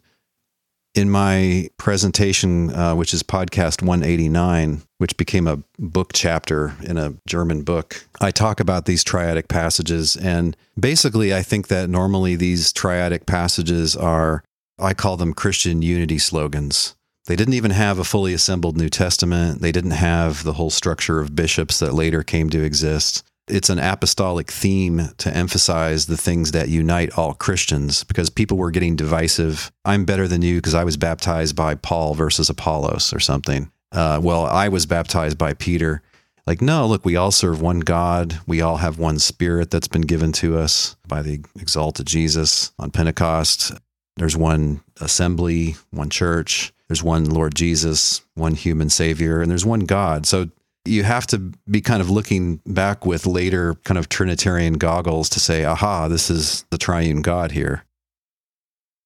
In 0.96 1.10
my 1.10 1.70
presentation, 1.78 2.74
uh, 2.74 2.96
which 2.96 3.14
is 3.14 3.22
podcast 3.22 3.82
189, 3.84 4.82
which 4.98 5.16
became 5.18 5.48
a 5.48 5.62
book 5.78 6.12
chapter 6.14 6.76
in 6.84 6.98
a 6.98 7.14
German 7.28 7.62
book, 7.62 8.06
I 8.20 8.32
talk 8.32 8.60
about 8.60 8.86
these 8.86 9.04
triadic 9.04 9.48
passages. 9.48 10.18
And 10.18 10.58
basically, 10.80 11.34
I 11.34 11.44
think 11.44 11.68
that 11.68 11.90
normally 11.90 12.36
these 12.36 12.74
triadic 12.74 13.28
passages 13.28 13.96
are, 13.96 14.44
I 14.80 14.94
call 14.96 15.16
them 15.16 15.34
Christian 15.34 15.84
unity 15.84 16.18
slogans. 16.18 16.96
They 17.28 17.36
didn't 17.36 17.54
even 17.54 17.72
have 17.72 18.00
a 18.00 18.04
fully 18.04 18.34
assembled 18.34 18.76
New 18.76 18.90
Testament. 18.90 19.62
They 19.62 19.72
didn't 19.72 19.92
have 19.92 20.44
the 20.44 20.54
whole 20.54 20.72
structure 20.72 21.20
of 21.20 21.36
bishops 21.36 21.78
that 21.80 21.94
later 21.94 22.24
came 22.24 22.50
to 22.50 22.64
exist. 22.64 23.24
It's 23.50 23.70
an 23.70 23.80
apostolic 23.80 24.52
theme 24.52 25.10
to 25.18 25.36
emphasize 25.36 26.06
the 26.06 26.18
things 26.18 26.52
that 26.52 26.70
unite 26.70 27.18
all 27.18 27.34
Christians 27.34 28.04
because 28.04 28.30
people 28.30 28.58
were 28.58 28.72
getting 28.72 28.96
divisive. 28.96 29.72
I'm 29.86 30.06
better 30.06 30.28
than 30.28 30.42
you 30.42 30.58
because 30.58 30.76
I 30.76 30.84
was 30.84 30.98
baptized 30.98 31.56
by 31.56 31.76
Paul 31.76 32.14
versus 32.14 32.50
Apollos 32.50 33.14
or 33.14 33.20
something. 33.20 33.72
Uh, 33.92 34.20
well, 34.22 34.46
I 34.46 34.70
was 34.70 34.86
baptized 34.86 35.38
by 35.38 35.54
Peter. 35.54 36.02
Like, 36.46 36.62
no, 36.62 36.88
look, 36.88 37.06
we 37.06 37.16
all 37.16 37.32
serve 37.32 37.62
one 37.62 37.80
God. 37.82 38.40
We 38.48 38.62
all 38.62 38.78
have 38.78 38.98
one 38.98 39.20
spirit 39.20 39.70
that's 39.70 39.88
been 39.88 40.02
given 40.02 40.32
to 40.34 40.58
us 40.58 40.96
by 41.08 41.22
the 41.22 41.44
exalted 41.60 42.08
Jesus 42.08 42.72
on 42.80 42.92
Pentecost. 42.92 43.72
There's 44.16 44.36
one 44.36 44.82
assembly, 45.00 45.76
one 45.92 46.10
church. 46.10 46.74
There's 46.88 47.04
one 47.04 47.26
Lord 47.26 47.54
Jesus, 47.54 48.22
one 48.34 48.56
human 48.56 48.90
Savior, 48.90 49.42
and 49.42 49.52
there's 49.52 49.66
one 49.66 49.82
God. 49.82 50.26
So 50.26 50.50
you 50.90 51.04
have 51.04 51.28
to 51.28 51.38
be 51.70 51.82
kind 51.82 52.02
of 52.02 52.10
looking 52.10 52.58
back 52.66 53.06
with 53.06 53.26
later 53.26 53.76
kind 53.84 53.98
of 53.98 54.10
Trinitarian 54.10 54.74
goggles 54.74 55.30
to 55.30 55.40
say, 55.40 55.64
aha, 55.64 56.08
this 56.08 56.30
is 56.30 56.66
the 56.72 56.78
triune 56.78 57.22
God 57.22 57.52
here. 57.52 57.86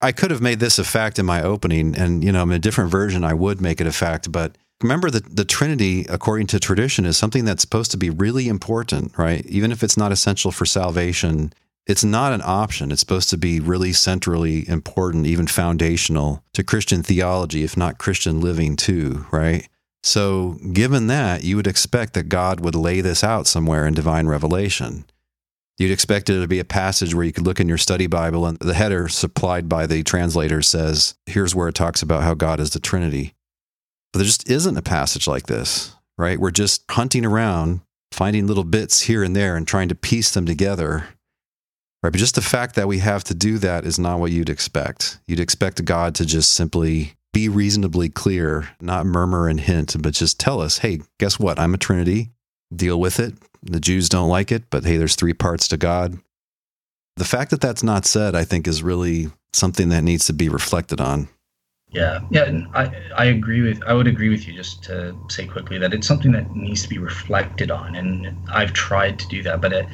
I 0.02 0.12
could 0.12 0.32
have 0.32 0.42
made 0.42 0.60
this 0.60 0.80
a 0.80 0.84
fact 0.84 1.18
in 1.18 1.26
my 1.26 1.42
opening, 1.42 1.96
and 1.96 2.24
you 2.24 2.32
know, 2.32 2.44
in 2.44 2.52
a 2.52 2.60
different 2.60 2.92
version, 2.92 3.24
I 3.24 3.34
would 3.34 3.62
make 3.62 3.80
it 3.80 3.88
a 3.88 3.92
fact. 3.92 4.32
But 4.32 4.58
remember 4.82 5.10
that 5.10 5.36
the 5.36 5.46
Trinity, 5.46 6.06
according 6.10 6.48
to 6.48 6.60
tradition, 6.60 7.06
is 7.06 7.16
something 7.16 7.46
that's 7.46 7.62
supposed 7.62 7.92
to 7.92 7.98
be 7.98 8.10
really 8.10 8.50
important, 8.50 9.18
right? 9.18 9.46
Even 9.46 9.72
if 9.72 9.82
it's 9.82 9.96
not 9.96 10.12
essential 10.12 10.52
for 10.52 10.66
salvation, 10.66 11.54
it's 11.88 12.04
not 12.04 12.34
an 12.34 12.42
option. 12.44 12.92
It's 12.92 13.00
supposed 13.00 13.30
to 13.30 13.38
be 13.38 13.60
really 13.62 13.94
centrally 13.94 14.68
important, 14.68 15.26
even 15.26 15.48
foundational 15.48 16.44
to 16.54 16.64
Christian 16.64 17.02
theology, 17.02 17.64
if 17.64 17.78
not 17.78 17.98
Christian 17.98 18.42
living 18.42 18.76
too, 18.76 19.26
right? 19.32 19.68
So, 20.04 20.58
given 20.74 21.08
that, 21.08 21.44
you 21.44 21.56
would 21.56 21.68
expect 21.68 22.14
that 22.14 22.30
God 22.30 22.60
would 22.60 22.76
lay 22.76 23.02
this 23.02 23.24
out 23.24 23.48
somewhere 23.48 23.88
in 23.88 23.94
divine 23.94 24.28
revelation. 24.28 25.06
You'd 25.78 25.92
expect 25.92 26.30
it 26.30 26.40
to 26.40 26.48
be 26.48 26.60
a 26.60 26.66
passage 26.66 27.16
where 27.16 27.24
you 27.24 27.32
could 27.32 27.46
look 27.46 27.60
in 27.60 27.70
your 27.70 27.78
study 27.78 28.06
Bible 28.06 28.46
and 28.46 28.60
the 28.60 28.74
header 28.74 29.08
supplied 29.08 29.68
by 29.68 29.88
the 29.88 30.04
translator 30.04 30.62
says, 30.62 31.16
here's 31.26 31.56
where 31.56 31.70
it 31.70 31.76
talks 31.76 32.02
about 32.02 32.24
how 32.24 32.34
God 32.34 32.60
is 32.60 32.72
the 32.72 32.80
Trinity. 32.80 33.34
But 34.12 34.20
there 34.20 34.26
just 34.26 34.50
isn't 34.50 34.78
a 34.78 34.84
passage 34.84 35.26
like 35.26 35.48
this, 35.48 35.96
right? 36.18 36.40
We're 36.40 36.52
just 36.52 36.84
hunting 36.92 37.26
around, 37.26 37.82
finding 38.12 38.46
little 38.46 38.66
bits 38.66 39.02
here 39.02 39.24
and 39.24 39.36
there 39.36 39.56
and 39.56 39.68
trying 39.68 39.90
to 39.90 39.96
piece 39.96 40.32
them 40.32 40.46
together 40.46 41.08
Right. 42.04 42.12
But 42.12 42.20
just 42.20 42.36
the 42.36 42.42
fact 42.42 42.76
that 42.76 42.90
we 42.90 43.00
have 43.00 43.24
to 43.24 43.34
do 43.34 43.58
that 43.60 43.86
is 43.86 43.98
not 43.98 44.20
what 44.20 44.32
you'd 44.32 44.50
expect. 44.50 45.20
You'd 45.26 45.40
expect 45.40 45.86
God 45.86 46.14
to 46.16 46.26
just 46.26 46.52
simply 46.52 47.14
be 47.34 47.50
reasonably 47.50 48.10
clear, 48.10 48.70
not 48.80 49.06
murmur 49.06 49.50
and 49.50 49.60
hint, 49.60 49.96
but 50.00 50.14
just 50.14 50.40
tell 50.40 50.62
us, 50.62 50.78
hey, 50.78 51.02
guess 51.20 51.40
what? 51.40 51.60
I'm 51.60 51.74
a 51.74 51.78
Trinity. 51.78 52.30
Deal 52.74 53.00
with 53.00 53.20
it. 53.20 53.34
The 53.64 53.80
Jews 53.80 54.08
don't 54.08 54.30
like 54.30 54.52
it, 54.52 54.64
but 54.70 54.86
hey, 54.86 54.98
there's 54.98 55.16
three 55.16 55.34
parts 55.34 55.68
to 55.70 55.78
God. 55.78 56.18
The 57.18 57.26
fact 57.26 57.52
that 57.52 57.62
that's 57.62 57.84
not 57.84 58.06
said, 58.06 58.36
I 58.36 58.44
think, 58.44 58.68
is 58.68 58.84
really 58.84 59.28
something 59.52 59.90
that 59.90 60.04
needs 60.04 60.26
to 60.26 60.34
be 60.34 60.50
reflected 60.50 61.00
on. 61.00 61.28
Yeah, 61.92 62.22
yeah, 62.32 62.50
I 62.74 62.92
I 63.16 63.26
agree 63.26 63.62
with 63.62 63.84
I 63.86 63.94
would 63.94 64.08
agree 64.08 64.30
with 64.30 64.48
you. 64.48 64.54
Just 64.54 64.84
to 64.86 65.16
say 65.30 65.46
quickly 65.46 65.78
that 65.78 65.94
it's 65.94 66.08
something 66.08 66.32
that 66.32 66.56
needs 66.56 66.82
to 66.82 66.90
be 66.90 66.98
reflected 66.98 67.70
on, 67.70 67.96
and 67.96 68.36
I've 68.52 68.74
tried 68.74 69.20
to 69.20 69.28
do 69.28 69.44
that, 69.44 69.62
but 69.62 69.74
it, 69.74 69.86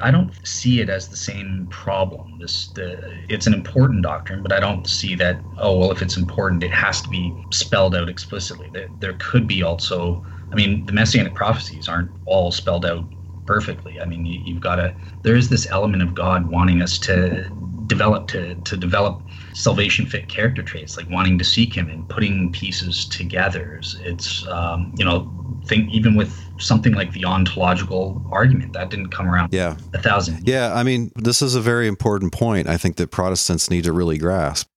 I 0.00 0.10
don't 0.10 0.32
see 0.46 0.80
it 0.80 0.88
as 0.88 1.08
the 1.08 1.16
same 1.16 1.68
problem. 1.70 2.38
This 2.38 2.68
the, 2.74 3.00
it's 3.28 3.46
an 3.46 3.54
important 3.54 4.02
doctrine, 4.02 4.42
but 4.42 4.52
I 4.52 4.60
don't 4.60 4.86
see 4.86 5.14
that. 5.16 5.44
Oh 5.58 5.76
well, 5.78 5.92
if 5.92 6.02
it's 6.02 6.16
important, 6.16 6.62
it 6.64 6.72
has 6.72 7.00
to 7.02 7.08
be 7.08 7.46
spelled 7.52 7.94
out 7.94 8.08
explicitly. 8.08 8.70
There, 8.72 8.88
there 9.00 9.14
could 9.18 9.46
be 9.46 9.62
also. 9.62 10.24
I 10.52 10.54
mean, 10.54 10.84
the 10.86 10.92
messianic 10.92 11.34
prophecies 11.34 11.88
aren't 11.88 12.10
all 12.26 12.52
spelled 12.52 12.84
out 12.84 13.04
perfectly. 13.46 14.00
I 14.00 14.04
mean, 14.04 14.26
you, 14.26 14.54
have 14.54 14.62
got 14.62 14.76
to. 14.76 14.96
There 15.22 15.36
is 15.36 15.48
this 15.48 15.66
element 15.70 16.02
of 16.02 16.14
God 16.14 16.50
wanting 16.50 16.82
us 16.82 16.98
to 17.00 17.50
develop 17.86 18.28
to 18.28 18.54
to 18.56 18.76
develop 18.76 19.22
salvation 19.54 20.06
fit 20.06 20.28
character 20.28 20.62
traits, 20.62 20.96
like 20.96 21.08
wanting 21.10 21.38
to 21.38 21.44
seek 21.44 21.74
Him 21.74 21.88
and 21.88 22.08
putting 22.08 22.52
pieces 22.52 23.04
together. 23.06 23.80
It's 24.00 24.46
um, 24.48 24.94
you 24.96 25.04
know 25.04 25.30
think 25.66 25.92
even 25.92 26.14
with 26.14 26.32
something 26.58 26.92
like 26.94 27.12
the 27.12 27.24
ontological 27.24 28.24
argument 28.30 28.72
that 28.72 28.90
didn't 28.90 29.10
come 29.10 29.28
around 29.28 29.52
yeah 29.52 29.76
a 29.94 29.98
thousand 29.98 30.46
yeah 30.46 30.72
i 30.74 30.82
mean 30.82 31.10
this 31.16 31.42
is 31.42 31.54
a 31.54 31.60
very 31.60 31.86
important 31.86 32.32
point 32.32 32.68
i 32.68 32.76
think 32.76 32.96
that 32.96 33.10
protestants 33.10 33.70
need 33.70 33.84
to 33.84 33.92
really 33.92 34.18
grasp 34.18 34.68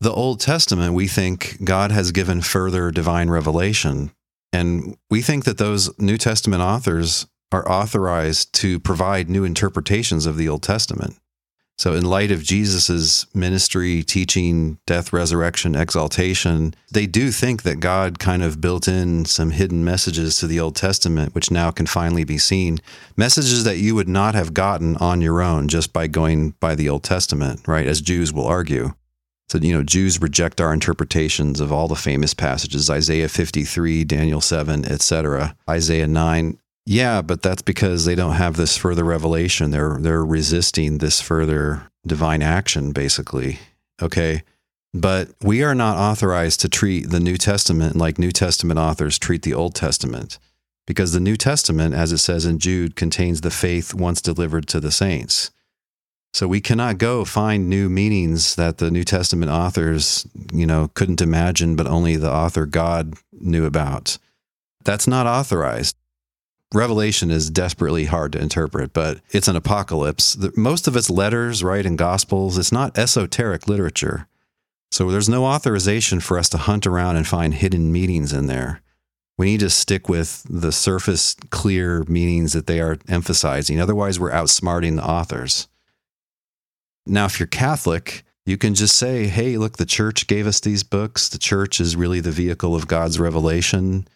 the 0.00 0.12
old 0.12 0.40
testament 0.40 0.94
we 0.94 1.06
think 1.06 1.62
god 1.64 1.90
has 1.90 2.12
given 2.12 2.40
further 2.40 2.90
divine 2.90 3.30
revelation 3.30 4.10
and 4.52 4.96
we 5.10 5.20
think 5.20 5.44
that 5.44 5.58
those 5.58 5.96
new 5.98 6.16
testament 6.16 6.62
authors 6.62 7.26
are 7.52 7.68
authorized 7.70 8.52
to 8.52 8.78
provide 8.78 9.28
new 9.28 9.44
interpretations 9.44 10.26
of 10.26 10.36
the 10.36 10.48
old 10.48 10.62
testament 10.62 11.16
so, 11.78 11.94
in 11.94 12.04
light 12.04 12.32
of 12.32 12.42
Jesus's 12.42 13.24
ministry, 13.34 14.02
teaching, 14.02 14.78
death, 14.84 15.12
resurrection, 15.12 15.76
exaltation, 15.76 16.74
they 16.90 17.06
do 17.06 17.30
think 17.30 17.62
that 17.62 17.78
God 17.78 18.18
kind 18.18 18.42
of 18.42 18.60
built 18.60 18.88
in 18.88 19.24
some 19.26 19.52
hidden 19.52 19.84
messages 19.84 20.38
to 20.38 20.48
the 20.48 20.58
Old 20.58 20.74
Testament, 20.74 21.36
which 21.36 21.52
now 21.52 21.70
can 21.70 21.86
finally 21.86 22.24
be 22.24 22.36
seen. 22.36 22.80
Messages 23.16 23.62
that 23.62 23.78
you 23.78 23.94
would 23.94 24.08
not 24.08 24.34
have 24.34 24.54
gotten 24.54 24.96
on 24.96 25.20
your 25.20 25.40
own 25.40 25.68
just 25.68 25.92
by 25.92 26.08
going 26.08 26.50
by 26.58 26.74
the 26.74 26.88
Old 26.88 27.04
Testament, 27.04 27.60
right? 27.68 27.86
As 27.86 28.00
Jews 28.00 28.32
will 28.32 28.46
argue. 28.46 28.94
So, 29.48 29.58
you 29.58 29.72
know, 29.72 29.84
Jews 29.84 30.20
reject 30.20 30.60
our 30.60 30.74
interpretations 30.74 31.60
of 31.60 31.72
all 31.72 31.86
the 31.86 31.94
famous 31.94 32.34
passages 32.34 32.90
Isaiah 32.90 33.28
53, 33.28 34.02
Daniel 34.02 34.40
7, 34.40 34.84
etc., 34.84 35.56
Isaiah 35.70 36.08
9. 36.08 36.58
Yeah, 36.90 37.20
but 37.20 37.42
that's 37.42 37.60
because 37.60 38.06
they 38.06 38.14
don't 38.14 38.36
have 38.36 38.56
this 38.56 38.78
further 38.78 39.04
revelation. 39.04 39.72
They're 39.72 39.98
they're 40.00 40.24
resisting 40.24 40.98
this 40.98 41.20
further 41.20 41.82
divine 42.06 42.40
action 42.40 42.92
basically. 42.92 43.58
Okay? 44.00 44.42
But 44.94 45.28
we 45.42 45.62
are 45.62 45.74
not 45.74 45.98
authorized 45.98 46.60
to 46.60 46.68
treat 46.70 47.10
the 47.10 47.20
New 47.20 47.36
Testament 47.36 47.94
like 47.94 48.18
New 48.18 48.32
Testament 48.32 48.80
authors 48.80 49.18
treat 49.18 49.42
the 49.42 49.52
Old 49.52 49.74
Testament. 49.74 50.38
because 50.88 51.12
the 51.12 51.20
New 51.20 51.36
Testament, 51.36 51.94
as 51.94 52.12
it 52.12 52.18
says 52.18 52.46
in 52.46 52.58
Jude, 52.58 52.96
contains 52.96 53.42
the 53.42 53.50
faith 53.50 53.92
once 53.92 54.22
delivered 54.22 54.66
to 54.68 54.80
the 54.80 54.90
saints. 54.90 55.50
So 56.32 56.48
we 56.48 56.62
cannot 56.62 56.96
go 56.96 57.26
find 57.26 57.68
new 57.68 57.90
meanings 57.90 58.56
that 58.56 58.78
the 58.78 58.90
New 58.90 59.04
Testament 59.04 59.52
authors, 59.52 60.26
you 60.50 60.64
know, 60.64 60.90
couldn't 60.94 61.20
imagine, 61.20 61.76
but 61.76 61.86
only 61.86 62.16
the 62.16 62.32
author 62.32 62.64
God 62.64 63.16
knew 63.38 63.66
about. 63.66 64.16
That's 64.82 65.06
not 65.06 65.26
authorized. 65.26 65.94
Revelation 66.74 67.30
is 67.30 67.48
desperately 67.48 68.04
hard 68.04 68.32
to 68.32 68.40
interpret, 68.40 68.92
but 68.92 69.20
it's 69.30 69.48
an 69.48 69.56
apocalypse. 69.56 70.36
Most 70.54 70.86
of 70.86 70.96
its 70.96 71.08
letters, 71.08 71.64
right, 71.64 71.86
and 71.86 71.96
gospels, 71.96 72.58
it's 72.58 72.72
not 72.72 72.98
esoteric 72.98 73.66
literature. 73.66 74.28
So 74.90 75.10
there's 75.10 75.28
no 75.28 75.46
authorization 75.46 76.20
for 76.20 76.38
us 76.38 76.48
to 76.50 76.58
hunt 76.58 76.86
around 76.86 77.16
and 77.16 77.26
find 77.26 77.54
hidden 77.54 77.90
meanings 77.90 78.32
in 78.32 78.46
there. 78.46 78.82
We 79.38 79.46
need 79.46 79.60
to 79.60 79.70
stick 79.70 80.08
with 80.08 80.44
the 80.48 80.72
surface 80.72 81.36
clear 81.50 82.04
meanings 82.04 82.52
that 82.54 82.66
they 82.66 82.80
are 82.80 82.98
emphasizing. 83.08 83.80
Otherwise, 83.80 84.18
we're 84.18 84.32
outsmarting 84.32 84.96
the 84.96 85.08
authors. 85.08 85.68
Now, 87.06 87.26
if 87.26 87.38
you're 87.38 87.46
Catholic, 87.46 88.24
you 88.44 88.58
can 88.58 88.74
just 88.74 88.96
say, 88.96 89.26
hey, 89.26 89.56
look, 89.56 89.76
the 89.76 89.86
church 89.86 90.26
gave 90.26 90.46
us 90.46 90.60
these 90.60 90.82
books. 90.82 91.28
The 91.28 91.38
church 91.38 91.80
is 91.80 91.96
really 91.96 92.20
the 92.20 92.30
vehicle 92.30 92.74
of 92.74 92.88
God's 92.88 93.20
revelation. 93.20 94.08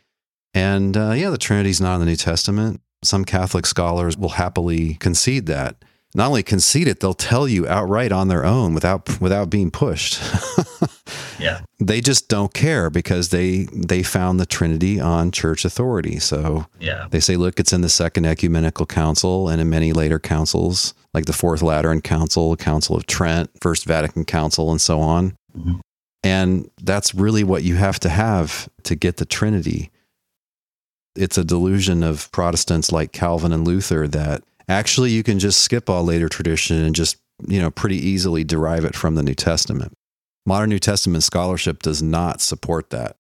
And 0.54 0.96
uh, 0.96 1.12
yeah, 1.12 1.30
the 1.30 1.38
Trinity's 1.38 1.80
not 1.80 1.94
in 1.94 2.00
the 2.00 2.06
New 2.06 2.16
Testament. 2.16 2.80
Some 3.02 3.24
Catholic 3.24 3.66
scholars 3.66 4.16
will 4.16 4.30
happily 4.30 4.94
concede 4.94 5.46
that. 5.46 5.76
Not 6.14 6.28
only 6.28 6.42
concede 6.42 6.88
it, 6.88 7.00
they'll 7.00 7.14
tell 7.14 7.48
you 7.48 7.66
outright 7.66 8.12
on 8.12 8.28
their 8.28 8.44
own 8.44 8.74
without 8.74 9.20
without 9.20 9.48
being 9.48 9.70
pushed. 9.70 10.20
yeah. 11.38 11.62
They 11.80 12.02
just 12.02 12.28
don't 12.28 12.52
care 12.52 12.90
because 12.90 13.30
they 13.30 13.66
they 13.72 14.02
found 14.02 14.38
the 14.38 14.44
Trinity 14.44 15.00
on 15.00 15.30
church 15.30 15.64
authority. 15.64 16.18
So 16.18 16.66
yeah. 16.78 17.06
they 17.10 17.20
say, 17.20 17.36
look, 17.36 17.58
it's 17.58 17.72
in 17.72 17.80
the 17.80 17.88
Second 17.88 18.26
Ecumenical 18.26 18.84
Council 18.84 19.48
and 19.48 19.60
in 19.60 19.70
many 19.70 19.94
later 19.94 20.18
councils 20.18 20.92
like 21.14 21.24
the 21.24 21.32
Fourth 21.32 21.62
Lateran 21.62 22.02
Council, 22.02 22.56
Council 22.56 22.96
of 22.96 23.06
Trent, 23.06 23.50
First 23.60 23.86
Vatican 23.86 24.24
Council, 24.24 24.70
and 24.70 24.80
so 24.80 25.00
on. 25.00 25.36
Mm-hmm. 25.56 25.80
And 26.24 26.70
that's 26.80 27.14
really 27.14 27.42
what 27.42 27.62
you 27.64 27.76
have 27.76 27.98
to 28.00 28.08
have 28.08 28.68
to 28.84 28.94
get 28.94 29.16
the 29.16 29.24
Trinity. 29.24 29.90
It's 31.14 31.38
a 31.38 31.44
delusion 31.44 32.02
of 32.02 32.30
Protestants 32.32 32.90
like 32.90 33.12
Calvin 33.12 33.52
and 33.52 33.66
Luther 33.66 34.08
that 34.08 34.42
actually 34.68 35.10
you 35.10 35.22
can 35.22 35.38
just 35.38 35.60
skip 35.60 35.90
all 35.90 36.04
later 36.04 36.28
tradition 36.28 36.82
and 36.82 36.94
just, 36.94 37.16
you 37.46 37.60
know, 37.60 37.70
pretty 37.70 37.96
easily 37.96 38.44
derive 38.44 38.84
it 38.84 38.94
from 38.94 39.14
the 39.14 39.22
New 39.22 39.34
Testament. 39.34 39.92
Modern 40.46 40.70
New 40.70 40.78
Testament 40.78 41.22
scholarship 41.22 41.82
does 41.82 42.02
not 42.02 42.40
support 42.40 42.90
that. 42.90 43.16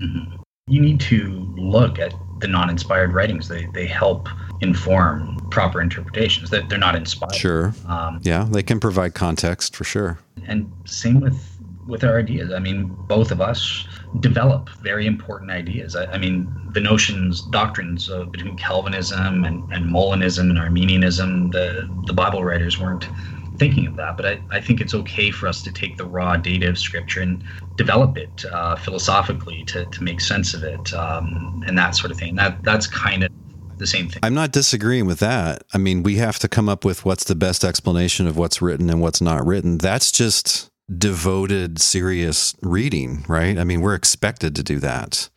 Mm-hmm. 0.00 0.36
You 0.68 0.80
need 0.80 1.00
to 1.00 1.52
look 1.56 1.98
at 1.98 2.12
the 2.40 2.48
non 2.48 2.68
inspired 2.68 3.12
writings. 3.12 3.48
They, 3.48 3.66
they 3.72 3.86
help 3.86 4.28
inform 4.60 5.36
proper 5.50 5.80
interpretations. 5.80 6.50
That 6.50 6.68
they're 6.68 6.78
not 6.78 6.96
inspired. 6.96 7.34
Sure. 7.34 7.72
Um, 7.86 8.20
yeah, 8.22 8.46
they 8.50 8.62
can 8.62 8.80
provide 8.80 9.14
context 9.14 9.76
for 9.76 9.84
sure. 9.84 10.18
And 10.46 10.70
same 10.84 11.20
with 11.20 11.40
with 11.86 12.02
our 12.02 12.18
ideas. 12.18 12.52
I 12.52 12.58
mean, 12.58 12.88
both 13.06 13.30
of 13.30 13.40
us 13.40 13.86
develop 14.20 14.68
very 14.82 15.06
important 15.06 15.50
ideas. 15.50 15.96
I, 15.96 16.06
I 16.06 16.18
mean, 16.18 16.48
the 16.72 16.80
notions, 16.80 17.42
doctrines 17.42 18.10
uh, 18.10 18.24
between 18.24 18.56
Calvinism 18.56 19.44
and, 19.44 19.70
and 19.72 19.86
Molinism 19.86 20.50
and 20.50 20.58
Arminianism, 20.58 21.50
the, 21.50 21.88
the 22.06 22.12
Bible 22.12 22.44
writers 22.44 22.78
weren't 22.78 23.08
thinking 23.58 23.86
of 23.86 23.96
that. 23.96 24.16
But 24.16 24.26
I, 24.26 24.42
I 24.50 24.60
think 24.60 24.80
it's 24.80 24.94
okay 24.94 25.30
for 25.30 25.46
us 25.46 25.62
to 25.62 25.72
take 25.72 25.96
the 25.96 26.04
raw 26.04 26.36
data 26.36 26.68
of 26.68 26.78
Scripture 26.78 27.20
and 27.20 27.42
develop 27.76 28.16
it 28.16 28.44
uh, 28.52 28.76
philosophically 28.76 29.64
to, 29.64 29.86
to 29.86 30.02
make 30.02 30.20
sense 30.20 30.54
of 30.54 30.62
it 30.62 30.92
um, 30.94 31.64
and 31.66 31.76
that 31.78 31.96
sort 31.96 32.10
of 32.10 32.18
thing. 32.18 32.36
That 32.36 32.62
That's 32.62 32.86
kind 32.86 33.24
of 33.24 33.32
the 33.78 33.86
same 33.86 34.08
thing. 34.08 34.20
I'm 34.22 34.34
not 34.34 34.52
disagreeing 34.52 35.06
with 35.06 35.18
that. 35.20 35.64
I 35.74 35.78
mean, 35.78 36.02
we 36.02 36.16
have 36.16 36.38
to 36.40 36.48
come 36.48 36.68
up 36.68 36.84
with 36.84 37.04
what's 37.04 37.24
the 37.24 37.34
best 37.34 37.64
explanation 37.64 38.26
of 38.26 38.36
what's 38.36 38.62
written 38.62 38.90
and 38.90 39.00
what's 39.00 39.20
not 39.20 39.46
written. 39.46 39.78
That's 39.78 40.10
just 40.10 40.70
devoted, 40.94 41.80
serious 41.80 42.54
reading, 42.62 43.24
right? 43.28 43.58
I 43.58 43.64
mean, 43.64 43.80
we're 43.80 43.94
expected 43.94 44.54
to 44.56 44.62
do 44.62 44.78
that. 44.78 45.28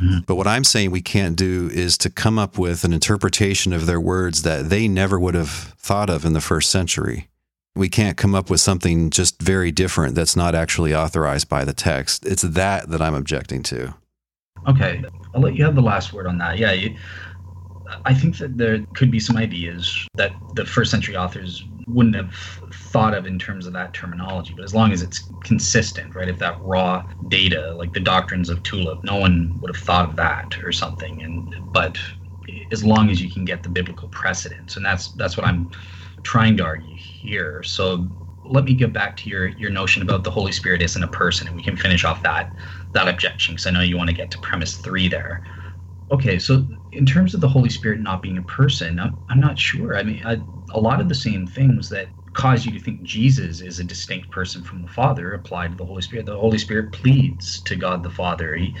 Mm-hmm. 0.00 0.20
But 0.26 0.36
what 0.36 0.46
I'm 0.46 0.64
saying 0.64 0.90
we 0.90 1.02
can't 1.02 1.36
do 1.36 1.68
is 1.72 1.98
to 1.98 2.10
come 2.10 2.38
up 2.38 2.58
with 2.58 2.84
an 2.84 2.92
interpretation 2.92 3.72
of 3.72 3.86
their 3.86 4.00
words 4.00 4.42
that 4.42 4.70
they 4.70 4.88
never 4.88 5.18
would 5.18 5.34
have 5.34 5.50
thought 5.50 6.10
of 6.10 6.24
in 6.24 6.32
the 6.32 6.40
first 6.40 6.70
century. 6.70 7.28
We 7.76 7.88
can't 7.88 8.16
come 8.16 8.34
up 8.34 8.50
with 8.50 8.60
something 8.60 9.10
just 9.10 9.40
very 9.40 9.70
different 9.70 10.14
that's 10.14 10.36
not 10.36 10.54
actually 10.54 10.94
authorized 10.94 11.48
by 11.48 11.64
the 11.64 11.72
text. 11.72 12.26
It's 12.26 12.42
that 12.42 12.88
that 12.90 13.00
I'm 13.00 13.14
objecting 13.14 13.62
to. 13.64 13.94
Okay, 14.68 15.02
I'll 15.34 15.40
let 15.40 15.54
you 15.54 15.64
have 15.64 15.74
the 15.74 15.82
last 15.82 16.12
word 16.12 16.26
on 16.26 16.36
that. 16.38 16.58
Yeah, 16.58 16.72
you, 16.72 16.96
I 18.04 18.14
think 18.14 18.38
that 18.38 18.58
there 18.58 18.84
could 18.94 19.10
be 19.10 19.20
some 19.20 19.36
ideas 19.36 20.06
that 20.14 20.32
the 20.54 20.66
first 20.66 20.90
century 20.90 21.16
authors 21.16 21.64
wouldn't 21.92 22.16
have 22.16 22.34
thought 22.72 23.14
of 23.14 23.26
in 23.26 23.38
terms 23.38 23.66
of 23.66 23.72
that 23.74 23.94
terminology, 23.94 24.54
but 24.54 24.64
as 24.64 24.74
long 24.74 24.92
as 24.92 25.02
it's 25.02 25.32
consistent, 25.44 26.14
right? 26.14 26.28
If 26.28 26.38
that 26.38 26.58
raw 26.60 27.04
data, 27.28 27.74
like 27.76 27.92
the 27.92 28.00
doctrines 28.00 28.48
of 28.48 28.62
Tulip, 28.62 29.04
no 29.04 29.16
one 29.16 29.58
would 29.60 29.74
have 29.74 29.82
thought 29.82 30.08
of 30.08 30.16
that 30.16 30.56
or 30.62 30.72
something. 30.72 31.22
And 31.22 31.54
but 31.72 31.98
as 32.72 32.84
long 32.84 33.10
as 33.10 33.20
you 33.22 33.30
can 33.30 33.44
get 33.44 33.62
the 33.62 33.68
biblical 33.68 34.08
precedents, 34.08 34.76
and 34.76 34.84
that's 34.84 35.12
that's 35.12 35.36
what 35.36 35.46
I'm 35.46 35.70
trying 36.22 36.56
to 36.58 36.64
argue 36.64 36.96
here. 36.96 37.62
So 37.62 38.08
let 38.44 38.64
me 38.64 38.74
get 38.74 38.92
back 38.92 39.16
to 39.18 39.30
your 39.30 39.48
your 39.48 39.70
notion 39.70 40.02
about 40.02 40.24
the 40.24 40.30
Holy 40.30 40.52
Spirit 40.52 40.82
isn't 40.82 41.02
a 41.02 41.08
person, 41.08 41.46
and 41.46 41.56
we 41.56 41.62
can 41.62 41.76
finish 41.76 42.04
off 42.04 42.22
that 42.22 42.54
that 42.92 43.08
objection 43.08 43.54
because 43.54 43.66
I 43.66 43.70
know 43.70 43.82
you 43.82 43.96
want 43.96 44.10
to 44.10 44.16
get 44.16 44.30
to 44.32 44.38
premise 44.40 44.76
three 44.76 45.08
there. 45.08 45.42
Okay, 46.12 46.40
so 46.40 46.66
in 46.90 47.06
terms 47.06 47.34
of 47.34 47.40
the 47.40 47.48
Holy 47.48 47.70
Spirit 47.70 48.00
not 48.00 48.20
being 48.22 48.36
a 48.38 48.42
person, 48.42 48.98
I'm, 48.98 49.20
I'm 49.28 49.38
not 49.40 49.58
sure. 49.58 49.96
I 49.96 50.02
mean, 50.02 50.22
I, 50.26 50.42
a 50.72 50.80
lot 50.80 51.00
of 51.00 51.08
the 51.08 51.14
same 51.14 51.46
things 51.46 51.88
that 51.90 52.10
cause 52.32 52.64
you 52.64 52.72
to 52.72 52.80
think 52.80 53.02
Jesus 53.02 53.60
is 53.60 53.80
a 53.80 53.84
distinct 53.84 54.30
person 54.30 54.62
from 54.62 54.82
the 54.82 54.88
Father 54.88 55.32
apply 55.32 55.68
to 55.68 55.74
the 55.76 55.84
Holy 55.84 56.02
Spirit. 56.02 56.26
The 56.26 56.38
Holy 56.38 56.58
Spirit 56.58 56.92
pleads 56.92 57.62
to 57.62 57.76
God 57.76 58.02
the 58.02 58.10
Father. 58.10 58.54
He, 58.54 58.76